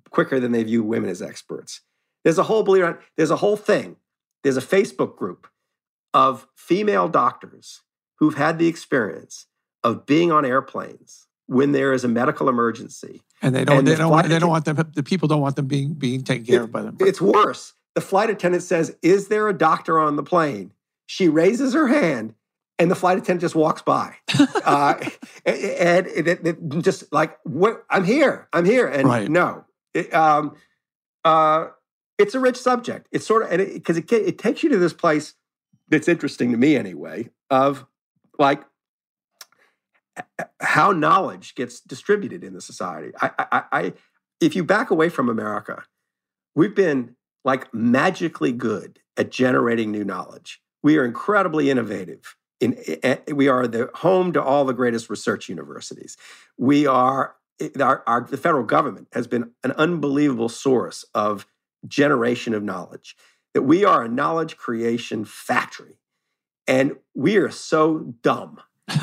quicker 0.09 0.39
than 0.39 0.51
they 0.51 0.63
view 0.63 0.83
women 0.83 1.09
as 1.09 1.21
experts. 1.21 1.81
There's 2.23 2.37
a 2.37 2.43
whole 2.43 2.63
believe 2.63 2.97
there's 3.17 3.31
a 3.31 3.37
whole 3.37 3.57
thing 3.57 3.95
there's 4.43 4.57
a 4.57 4.61
facebook 4.61 5.15
group 5.15 5.47
of 6.13 6.47
female 6.55 7.07
doctors 7.07 7.81
who've 8.15 8.35
had 8.35 8.57
the 8.57 8.67
experience 8.67 9.45
of 9.83 10.05
being 10.05 10.31
on 10.31 10.45
airplanes 10.45 11.27
when 11.49 11.71
there 11.71 11.93
is 11.93 12.03
a 12.03 12.07
medical 12.07 12.47
emergency. 12.47 13.23
And 13.41 13.55
they 13.55 13.65
don't. 13.65 13.79
And 13.79 13.87
they 13.87 13.93
the 13.93 13.97
don't. 13.97 14.11
Want, 14.11 14.29
they 14.29 14.39
don't 14.39 14.49
want 14.49 14.65
them. 14.65 14.91
The 14.93 15.03
people 15.03 15.27
don't 15.27 15.41
want 15.41 15.55
them 15.55 15.65
being 15.65 15.93
being 15.93 16.23
taken 16.23 16.45
care 16.45 16.61
it, 16.61 16.65
of 16.65 16.71
by 16.71 16.83
them. 16.83 16.97
It's 16.99 17.19
worse. 17.19 17.73
The 17.95 18.01
flight 18.01 18.29
attendant 18.29 18.63
says, 18.63 18.95
"Is 19.01 19.27
there 19.27 19.47
a 19.47 19.53
doctor 19.53 19.99
on 19.99 20.15
the 20.15 20.23
plane?" 20.23 20.71
She 21.07 21.27
raises 21.27 21.73
her 21.73 21.87
hand, 21.87 22.35
and 22.77 22.91
the 22.91 22.95
flight 22.95 23.17
attendant 23.17 23.41
just 23.41 23.55
walks 23.55 23.81
by, 23.81 24.15
uh, 24.63 24.95
and, 25.45 25.57
and 25.57 26.07
it, 26.07 26.45
it, 26.45 26.69
just 26.81 27.11
like, 27.11 27.37
what, 27.43 27.83
"I'm 27.89 28.03
here. 28.03 28.47
I'm 28.53 28.65
here." 28.65 28.87
And 28.87 29.07
right. 29.07 29.27
no, 29.27 29.65
it, 29.95 30.13
um, 30.13 30.55
uh, 31.25 31.67
it's 32.19 32.35
a 32.35 32.39
rich 32.39 32.57
subject. 32.57 33.07
It's 33.11 33.25
sort 33.25 33.51
of 33.51 33.57
because 33.57 33.97
it, 33.97 34.11
it 34.11 34.37
takes 34.37 34.61
you 34.61 34.69
to 34.69 34.77
this 34.77 34.93
place 34.93 35.33
that's 35.87 36.07
interesting 36.07 36.51
to 36.51 36.57
me 36.57 36.75
anyway. 36.75 37.29
Of 37.49 37.87
like 38.37 38.63
how 40.61 40.91
knowledge 40.91 41.55
gets 41.55 41.79
distributed 41.79 42.43
in 42.43 42.53
the 42.53 42.61
society. 42.61 43.11
I, 43.21 43.31
I, 43.37 43.63
I, 43.71 43.93
if 44.39 44.55
you 44.55 44.63
back 44.63 44.91
away 44.91 45.09
from 45.09 45.29
America, 45.29 45.83
we've 46.55 46.75
been 46.75 47.15
like 47.45 47.73
magically 47.73 48.51
good 48.51 48.99
at 49.17 49.31
generating 49.31 49.91
new 49.91 50.03
knowledge. 50.03 50.61
We 50.83 50.97
are 50.97 51.05
incredibly 51.05 51.69
innovative. 51.69 52.35
In, 52.59 52.77
eh, 52.87 52.97
eh, 53.03 53.33
we 53.33 53.47
are 53.47 53.67
the 53.67 53.89
home 53.95 54.33
to 54.33 54.43
all 54.43 54.65
the 54.65 54.73
greatest 54.73 55.09
research 55.09 55.47
universities. 55.49 56.17
We 56.57 56.85
are 56.85 57.35
eh, 57.61 57.69
our, 57.79 58.03
our, 58.07 58.21
the 58.29 58.37
federal 58.37 58.65
government 58.65 59.07
has 59.13 59.27
been 59.27 59.51
an 59.63 59.71
unbelievable 59.73 60.49
source 60.49 61.05
of 61.13 61.45
generation 61.87 62.53
of 62.53 62.63
knowledge. 62.63 63.15
That 63.53 63.63
we 63.63 63.83
are 63.83 64.03
a 64.03 64.09
knowledge 64.09 64.57
creation 64.57 65.25
factory, 65.25 65.97
and 66.67 66.97
we 67.15 67.37
are 67.37 67.49
so 67.49 68.13
dumb. 68.21 68.61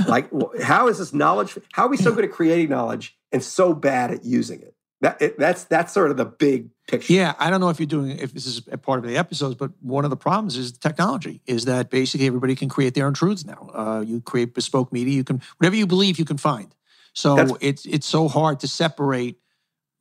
Like, 0.09 0.31
how 0.63 0.89
is 0.89 0.99
this 0.99 1.13
knowledge? 1.13 1.59
How 1.73 1.87
are 1.87 1.89
we 1.89 1.97
so 1.97 2.13
good 2.13 2.25
at 2.25 2.33
creating 2.33 2.71
knowledge 2.71 3.17
and 3.33 3.43
so 3.43 3.75
bad 3.75 4.11
at 4.11 4.25
using 4.25 4.61
it? 4.61 4.75
That 5.03 5.21
it, 5.21 5.39
that's 5.39 5.65
that's 5.65 5.93
sort 5.93 6.11
of 6.11 6.17
the 6.17 6.25
big 6.25 6.71
picture. 6.89 7.13
Yeah, 7.13 7.35
I 7.39 7.51
don't 7.51 7.61
know 7.61 7.69
if 7.69 7.79
you're 7.79 7.87
doing 7.87 8.19
if 8.19 8.33
this 8.33 8.47
is 8.47 8.63
a 8.73 8.79
part 8.79 8.99
of 8.99 9.05
the 9.05 9.19
episodes, 9.19 9.55
but 9.55 9.73
one 9.81 10.05
of 10.05 10.11
the 10.11 10.17
problems 10.17 10.57
is 10.57 10.73
technology. 10.73 11.43
Is 11.47 11.67
that 11.67 11.91
basically 11.91 12.27
everybody 12.27 12.55
can 12.55 12.71
create 12.71 12.95
their 12.95 13.07
own 13.07 13.13
truths 13.13 13.45
now? 13.45 13.71
Uh, 13.75 14.01
you 14.01 14.23
create 14.23 14.55
bespoke 14.55 14.93
media. 14.93 15.15
You 15.15 15.25
can 15.25 15.43
whatever 15.59 15.77
you 15.77 15.87
believe, 15.87 16.19
you 16.19 16.25
can 16.25 16.39
find. 16.39 16.75
So 17.13 17.37
that's, 17.37 17.53
it's 17.61 17.87
it's 17.87 18.07
so 18.07 18.29
hard 18.29 18.61
to 18.61 18.69
separate 18.69 19.39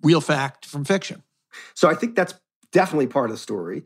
real 0.01 0.21
fact 0.21 0.65
from 0.65 0.85
fiction. 0.85 1.23
So 1.73 1.89
I 1.89 1.95
think 1.95 2.15
that's 2.15 2.33
definitely 2.71 3.07
part 3.07 3.29
of 3.29 3.35
the 3.35 3.41
story. 3.41 3.83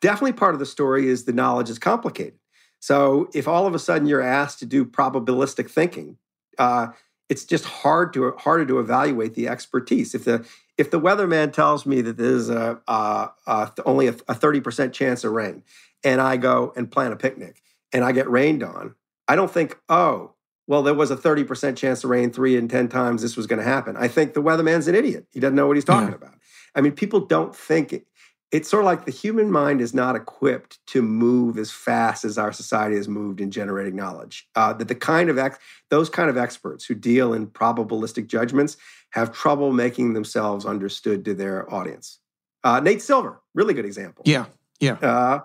Definitely 0.00 0.32
part 0.32 0.54
of 0.54 0.60
the 0.60 0.66
story 0.66 1.08
is 1.08 1.24
the 1.24 1.32
knowledge 1.32 1.70
is 1.70 1.78
complicated. 1.78 2.38
So 2.80 3.28
if 3.34 3.48
all 3.48 3.66
of 3.66 3.74
a 3.74 3.78
sudden 3.78 4.06
you're 4.06 4.22
asked 4.22 4.58
to 4.60 4.66
do 4.66 4.84
probabilistic 4.84 5.68
thinking, 5.70 6.16
uh, 6.58 6.88
it's 7.28 7.44
just 7.44 7.64
hard 7.64 8.12
to 8.14 8.32
harder 8.38 8.64
to 8.66 8.78
evaluate 8.78 9.34
the 9.34 9.48
expertise. 9.48 10.14
If 10.14 10.24
the 10.24 10.46
if 10.76 10.90
the 10.90 11.00
weatherman 11.00 11.52
tells 11.52 11.84
me 11.84 12.00
that 12.02 12.16
there's 12.16 12.48
a, 12.48 12.80
a, 12.86 13.30
a 13.46 13.72
only 13.84 14.06
a 14.06 14.12
thirty 14.12 14.60
percent 14.60 14.94
chance 14.94 15.24
of 15.24 15.32
rain, 15.32 15.62
and 16.04 16.20
I 16.20 16.36
go 16.36 16.72
and 16.76 16.90
plan 16.90 17.12
a 17.12 17.16
picnic 17.16 17.62
and 17.92 18.04
I 18.04 18.12
get 18.12 18.30
rained 18.30 18.62
on, 18.62 18.94
I 19.26 19.36
don't 19.36 19.50
think, 19.50 19.78
oh, 19.88 20.32
well, 20.66 20.82
there 20.82 20.94
was 20.94 21.10
a 21.10 21.16
30% 21.16 21.76
chance 21.76 22.04
of 22.04 22.10
rain 22.10 22.30
three 22.30 22.56
and 22.56 22.68
10 22.68 22.88
times 22.88 23.22
this 23.22 23.36
was 23.36 23.46
going 23.46 23.58
to 23.58 23.64
happen. 23.64 23.96
I 23.96 24.06
think 24.06 24.34
the 24.34 24.42
weatherman's 24.42 24.86
an 24.86 24.94
idiot. 24.94 25.26
He 25.32 25.40
doesn't 25.40 25.54
know 25.54 25.66
what 25.66 25.76
he's 25.76 25.84
talking 25.84 26.10
yeah. 26.10 26.16
about. 26.16 26.34
I 26.74 26.82
mean, 26.82 26.92
people 26.92 27.20
don't 27.20 27.56
think. 27.56 28.04
It's 28.50 28.68
sort 28.68 28.82
of 28.82 28.86
like 28.86 29.04
the 29.04 29.12
human 29.12 29.50
mind 29.50 29.80
is 29.80 29.92
not 29.92 30.16
equipped 30.16 30.78
to 30.88 31.02
move 31.02 31.58
as 31.58 31.70
fast 31.70 32.24
as 32.24 32.38
our 32.38 32.50
society 32.50 32.96
has 32.96 33.06
moved 33.06 33.40
in 33.40 33.50
generating 33.50 33.94
knowledge. 33.94 34.48
Uh, 34.54 34.72
that 34.72 34.88
the 34.88 34.94
kind 34.94 35.28
of 35.28 35.36
ex- 35.36 35.58
those 35.90 36.08
kind 36.08 36.30
of 36.30 36.38
experts 36.38 36.86
who 36.86 36.94
deal 36.94 37.34
in 37.34 37.46
probabilistic 37.46 38.26
judgments 38.26 38.78
have 39.10 39.32
trouble 39.32 39.72
making 39.72 40.14
themselves 40.14 40.64
understood 40.64 41.24
to 41.26 41.34
their 41.34 41.72
audience. 41.72 42.20
Uh, 42.64 42.80
Nate 42.80 43.02
Silver, 43.02 43.40
really 43.54 43.74
good 43.74 43.84
example. 43.84 44.22
Yeah, 44.26 44.46
yeah. 44.80 44.94
Uh, 44.94 45.40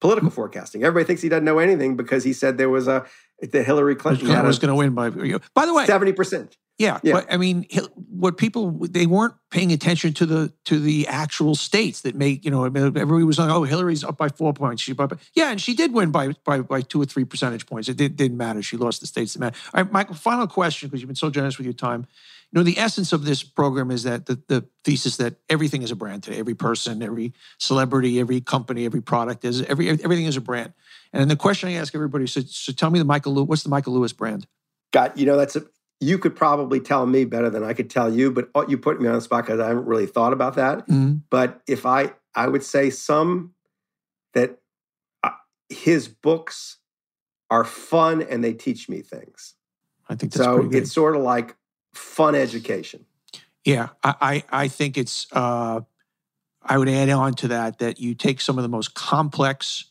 political 0.00 0.30
forecasting. 0.30 0.82
Everybody 0.82 1.06
thinks 1.06 1.22
he 1.22 1.28
doesn't 1.28 1.44
know 1.44 1.58
anything 1.58 1.96
because 1.96 2.24
he 2.24 2.32
said 2.32 2.58
there 2.58 2.70
was 2.70 2.88
a 2.88 3.06
that 3.42 3.64
Hillary 3.64 3.96
Clinton 3.96 4.28
was 4.28 4.58
going 4.58 4.68
to 4.68 4.74
win 4.74 4.94
by. 4.94 5.10
By 5.54 5.66
the 5.66 5.74
way, 5.74 5.86
seventy 5.86 6.12
percent. 6.12 6.56
Yeah, 6.80 6.98
yeah, 7.02 7.12
but 7.12 7.30
I 7.30 7.36
mean, 7.36 7.66
what 8.08 8.38
people 8.38 8.70
they 8.70 9.04
weren't 9.04 9.34
paying 9.50 9.70
attention 9.70 10.14
to 10.14 10.24
the 10.24 10.50
to 10.64 10.78
the 10.78 11.06
actual 11.08 11.54
states 11.54 12.00
that 12.00 12.14
make 12.14 12.42
you 12.42 12.50
know 12.50 12.64
everybody 12.64 13.22
was 13.22 13.38
like, 13.38 13.50
oh, 13.50 13.64
Hillary's 13.64 14.02
up 14.02 14.16
by 14.16 14.30
four 14.30 14.54
points. 14.54 14.80
She 14.80 14.94
by, 14.94 15.06
yeah, 15.34 15.50
and 15.50 15.60
she 15.60 15.74
did 15.74 15.92
win 15.92 16.10
by 16.10 16.32
by 16.42 16.62
by 16.62 16.80
two 16.80 17.02
or 17.02 17.04
three 17.04 17.26
percentage 17.26 17.66
points. 17.66 17.90
It 17.90 17.98
did, 17.98 18.16
didn't 18.16 18.38
matter. 18.38 18.62
She 18.62 18.78
lost 18.78 19.02
the 19.02 19.06
states 19.06 19.34
that 19.34 19.40
matter. 19.40 19.58
All 19.74 19.82
right, 19.82 19.92
Michael. 19.92 20.14
Final 20.14 20.46
question 20.46 20.88
because 20.88 21.02
you've 21.02 21.08
been 21.08 21.16
so 21.16 21.28
generous 21.28 21.58
with 21.58 21.66
your 21.66 21.74
time. 21.74 22.06
You 22.50 22.60
know, 22.60 22.62
the 22.62 22.78
essence 22.78 23.12
of 23.12 23.26
this 23.26 23.42
program 23.42 23.90
is 23.90 24.04
that 24.04 24.24
the, 24.24 24.40
the 24.48 24.66
thesis 24.82 25.18
that 25.18 25.34
everything 25.50 25.82
is 25.82 25.90
a 25.90 25.96
brand 25.96 26.22
today. 26.22 26.38
Every 26.38 26.54
person, 26.54 27.02
every 27.02 27.34
celebrity, 27.58 28.18
every 28.20 28.40
company, 28.40 28.86
every 28.86 29.02
product 29.02 29.44
is 29.44 29.60
every 29.64 29.90
everything 29.90 30.24
is 30.24 30.38
a 30.38 30.40
brand. 30.40 30.72
And 31.12 31.30
the 31.30 31.36
question 31.36 31.68
I 31.68 31.74
ask 31.74 31.94
everybody 31.94 32.24
is, 32.24 32.32
so, 32.32 32.40
so 32.40 32.72
tell 32.72 32.88
me 32.88 32.98
the 32.98 33.04
Michael 33.04 33.44
what's 33.44 33.64
the 33.64 33.68
Michael 33.68 33.92
Lewis 33.92 34.14
brand? 34.14 34.46
Got 34.92 35.18
you 35.18 35.26
know 35.26 35.36
that's 35.36 35.56
a 35.56 35.66
you 36.00 36.18
could 36.18 36.34
probably 36.34 36.80
tell 36.80 37.06
me 37.06 37.24
better 37.24 37.50
than 37.50 37.62
I 37.62 37.74
could 37.74 37.90
tell 37.90 38.12
you, 38.12 38.30
but 38.30 38.48
oh, 38.54 38.66
you 38.66 38.78
put 38.78 39.00
me 39.00 39.08
on 39.08 39.14
the 39.14 39.20
spot 39.20 39.44
because 39.44 39.60
I 39.60 39.68
haven't 39.68 39.86
really 39.86 40.06
thought 40.06 40.32
about 40.32 40.54
that. 40.56 40.80
Mm-hmm. 40.80 41.16
But 41.28 41.60
if 41.66 41.84
I 41.84 42.12
I 42.34 42.48
would 42.48 42.64
say 42.64 42.90
some 42.90 43.54
that 44.34 44.58
uh, 45.22 45.30
his 45.68 46.08
books 46.08 46.78
are 47.50 47.64
fun 47.64 48.22
and 48.22 48.42
they 48.42 48.54
teach 48.54 48.88
me 48.88 49.02
things. 49.02 49.54
I 50.08 50.14
think 50.14 50.32
that's 50.32 50.44
so. 50.44 50.68
It's 50.72 50.92
sort 50.92 51.16
of 51.16 51.22
like 51.22 51.56
fun 51.92 52.34
education. 52.34 53.04
Yeah, 53.64 53.88
I, 54.02 54.14
I, 54.20 54.64
I 54.64 54.68
think 54.68 54.96
it's. 54.96 55.26
Uh, 55.32 55.82
I 56.62 56.78
would 56.78 56.88
add 56.88 57.08
on 57.10 57.34
to 57.34 57.48
that 57.48 57.78
that 57.78 58.00
you 58.00 58.14
take 58.14 58.40
some 58.40 58.58
of 58.58 58.62
the 58.62 58.68
most 58.68 58.94
complex 58.94 59.86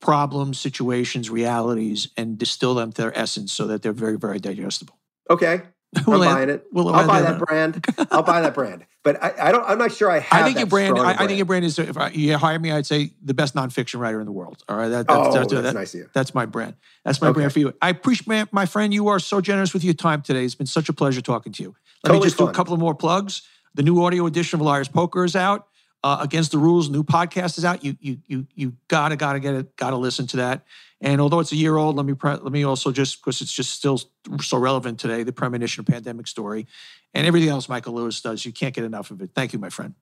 problems, 0.00 0.58
situations, 0.58 1.30
realities, 1.30 2.08
and 2.16 2.38
distill 2.38 2.74
them 2.74 2.92
to 2.92 3.02
their 3.02 3.18
essence 3.18 3.52
so 3.52 3.66
that 3.66 3.82
they're 3.82 3.92
very, 3.92 4.18
very 4.18 4.38
digestible. 4.38 4.98
Okay, 5.30 5.62
I'm 5.96 6.04
buying 6.04 6.50
it. 6.50 6.66
We'll 6.72 6.88
I'll 6.88 7.06
buy 7.06 7.20
that 7.22 7.38
brand. 7.38 7.84
I'll 8.10 8.22
buy 8.22 8.40
that 8.40 8.54
brand. 8.54 8.86
But 9.04 9.22
I, 9.22 9.34
I, 9.38 9.52
don't. 9.52 9.62
I'm 9.68 9.76
not 9.76 9.92
sure 9.92 10.10
I 10.10 10.20
have. 10.20 10.40
I 10.40 10.44
think 10.46 10.56
your 10.56 10.66
brand, 10.66 10.98
I, 10.98 11.12
I, 11.12 11.26
think 11.26 11.36
your 11.36 11.44
brand 11.44 11.66
is. 11.66 11.78
If 11.78 11.98
I, 11.98 12.08
you 12.08 12.38
hire 12.38 12.58
me, 12.58 12.72
I'd 12.72 12.86
say 12.86 13.10
the 13.22 13.34
best 13.34 13.54
nonfiction 13.54 14.00
writer 14.00 14.18
in 14.18 14.24
the 14.24 14.32
world. 14.32 14.62
All 14.66 14.78
right. 14.78 14.88
That, 14.88 15.06
that's, 15.06 15.18
oh, 15.18 15.24
that's, 15.30 15.52
that's, 15.52 15.62
that, 15.62 15.74
nice 15.74 15.94
That's 16.14 16.34
my 16.34 16.46
brand. 16.46 16.76
That's 17.04 17.20
my 17.20 17.28
okay. 17.28 17.34
brand 17.34 17.52
for 17.52 17.58
you. 17.58 17.74
I 17.82 17.90
appreciate, 17.90 18.50
my 18.50 18.64
friend. 18.64 18.94
You 18.94 19.08
are 19.08 19.18
so 19.18 19.42
generous 19.42 19.74
with 19.74 19.84
your 19.84 19.92
time 19.92 20.22
today. 20.22 20.42
It's 20.42 20.54
been 20.54 20.66
such 20.66 20.88
a 20.88 20.94
pleasure 20.94 21.20
talking 21.20 21.52
to 21.52 21.62
you. 21.62 21.76
Let 22.02 22.12
totally 22.12 22.20
me 22.20 22.24
just 22.28 22.38
fun. 22.38 22.46
do 22.46 22.50
a 22.50 22.54
couple 22.54 22.72
of 22.72 22.80
more 22.80 22.94
plugs. 22.94 23.42
The 23.74 23.82
new 23.82 24.02
audio 24.02 24.24
edition 24.24 24.58
of 24.58 24.64
Liar's 24.64 24.88
Poker 24.88 25.22
is 25.22 25.36
out. 25.36 25.68
Uh, 26.04 26.18
Against 26.20 26.52
the 26.52 26.58
Rules, 26.58 26.90
new 26.90 27.02
podcast 27.02 27.56
is 27.56 27.64
out. 27.64 27.82
You 27.82 27.96
you 27.98 28.18
you 28.26 28.46
you 28.54 28.76
gotta 28.88 29.16
gotta 29.16 29.40
get 29.40 29.54
it. 29.54 29.74
Gotta 29.76 29.96
listen 29.96 30.26
to 30.28 30.36
that. 30.36 30.66
And 31.00 31.18
although 31.18 31.40
it's 31.40 31.50
a 31.50 31.56
year 31.56 31.78
old, 31.78 31.96
let 31.96 32.04
me 32.04 32.12
pre- 32.12 32.32
let 32.32 32.52
me 32.52 32.62
also 32.62 32.92
just 32.92 33.22
because 33.22 33.40
it's 33.40 33.52
just 33.52 33.70
still 33.70 33.98
so 34.42 34.58
relevant 34.58 35.00
today, 35.00 35.22
the 35.22 35.32
premonition 35.32 35.80
of 35.80 35.86
pandemic 35.86 36.26
story, 36.26 36.66
and 37.14 37.26
everything 37.26 37.48
else 37.48 37.70
Michael 37.70 37.94
Lewis 37.94 38.20
does. 38.20 38.44
You 38.44 38.52
can't 38.52 38.74
get 38.74 38.84
enough 38.84 39.10
of 39.10 39.22
it. 39.22 39.30
Thank 39.34 39.54
you, 39.54 39.58
my 39.58 39.70
friend. 39.70 39.94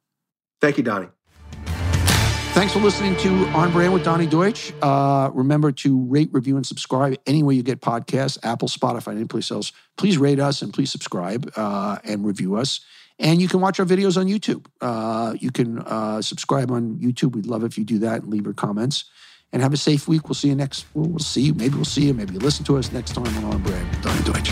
Thank 0.60 0.76
you, 0.76 0.82
Donny. 0.82 1.06
Thanks 2.52 2.72
for 2.72 2.80
listening 2.80 3.16
to 3.18 3.46
On 3.50 3.70
Brand 3.70 3.94
with 3.94 4.02
Donny 4.02 4.26
Deutsch. 4.26 4.72
Uh, 4.82 5.30
remember 5.32 5.70
to 5.70 6.04
rate, 6.06 6.30
review, 6.32 6.56
and 6.56 6.66
subscribe 6.66 7.16
anywhere 7.28 7.54
you 7.54 7.62
get 7.62 7.80
podcasts, 7.80 8.38
Apple, 8.42 8.66
Spotify, 8.66 9.12
any 9.12 9.24
place 9.24 9.52
else. 9.52 9.70
Please 9.96 10.18
rate 10.18 10.40
us 10.40 10.62
and 10.62 10.74
please 10.74 10.90
subscribe 10.90 11.48
uh, 11.54 11.98
and 12.02 12.26
review 12.26 12.56
us. 12.56 12.80
And 13.22 13.40
you 13.40 13.46
can 13.46 13.60
watch 13.60 13.78
our 13.78 13.86
videos 13.86 14.16
on 14.16 14.26
YouTube. 14.26 14.66
Uh, 14.80 15.34
you 15.38 15.52
can 15.52 15.78
uh, 15.78 16.20
subscribe 16.20 16.72
on 16.72 16.98
YouTube. 16.98 17.36
We'd 17.36 17.46
love 17.46 17.62
if 17.62 17.78
you 17.78 17.84
do 17.84 18.00
that 18.00 18.22
and 18.22 18.32
leave 18.32 18.44
your 18.44 18.52
comments 18.52 19.04
and 19.52 19.62
have 19.62 19.72
a 19.72 19.76
safe 19.76 20.08
week. 20.08 20.28
We'll 20.28 20.34
see 20.34 20.48
you 20.48 20.56
next. 20.56 20.86
We'll, 20.92 21.08
we'll 21.08 21.18
see 21.20 21.42
you. 21.42 21.54
Maybe 21.54 21.76
we'll 21.76 21.84
see 21.84 22.06
you. 22.06 22.14
Maybe 22.14 22.34
you 22.34 22.40
listen 22.40 22.64
to 22.64 22.76
us 22.78 22.90
next 22.90 23.12
time 23.12 23.28
on 23.38 23.44
On 23.44 23.62
Brand. 23.62 24.02
Donny 24.02 24.22
Deutsch. 24.24 24.50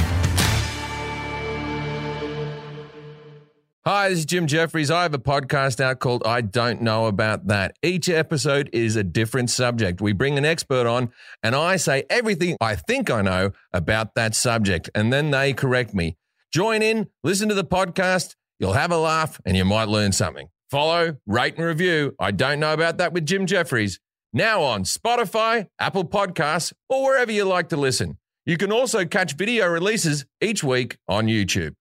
Hi, 3.84 4.10
this 4.10 4.20
is 4.20 4.26
Jim 4.26 4.46
Jeffries. 4.46 4.90
I 4.90 5.02
have 5.02 5.14
a 5.14 5.18
podcast 5.18 5.80
out 5.80 5.98
called 5.98 6.22
I 6.24 6.40
Don't 6.40 6.80
Know 6.80 7.06
About 7.06 7.48
That. 7.48 7.76
Each 7.82 8.08
episode 8.08 8.70
is 8.72 8.94
a 8.94 9.02
different 9.02 9.50
subject. 9.50 10.00
We 10.00 10.12
bring 10.12 10.38
an 10.38 10.44
expert 10.44 10.86
on, 10.86 11.10
and 11.42 11.56
I 11.56 11.74
say 11.74 12.04
everything 12.08 12.56
I 12.60 12.76
think 12.76 13.10
I 13.10 13.22
know 13.22 13.50
about 13.72 14.14
that 14.14 14.36
subject, 14.36 14.90
and 14.94 15.12
then 15.12 15.32
they 15.32 15.54
correct 15.54 15.92
me. 15.92 16.18
Join 16.52 16.82
in, 16.82 17.08
listen 17.24 17.48
to 17.48 17.54
the 17.54 17.64
podcast. 17.64 18.36
You'll 18.60 18.74
have 18.74 18.92
a 18.92 18.98
laugh, 18.98 19.40
and 19.46 19.56
you 19.56 19.64
might 19.64 19.88
learn 19.88 20.12
something. 20.12 20.48
Follow, 20.70 21.16
rate, 21.26 21.56
and 21.56 21.64
review. 21.64 22.14
I 22.20 22.30
Don't 22.30 22.60
Know 22.60 22.74
About 22.74 22.98
That 22.98 23.14
with 23.14 23.24
Jim 23.24 23.46
Jeffries 23.46 23.98
now 24.34 24.62
on 24.62 24.84
Spotify, 24.84 25.66
Apple 25.78 26.04
Podcasts, 26.04 26.74
or 26.88 27.02
wherever 27.02 27.32
you 27.32 27.44
like 27.44 27.70
to 27.70 27.78
listen. 27.78 28.18
You 28.44 28.58
can 28.58 28.70
also 28.70 29.06
catch 29.06 29.34
video 29.34 29.66
releases 29.66 30.26
each 30.42 30.62
week 30.62 30.98
on 31.08 31.26
YouTube. 31.26 31.72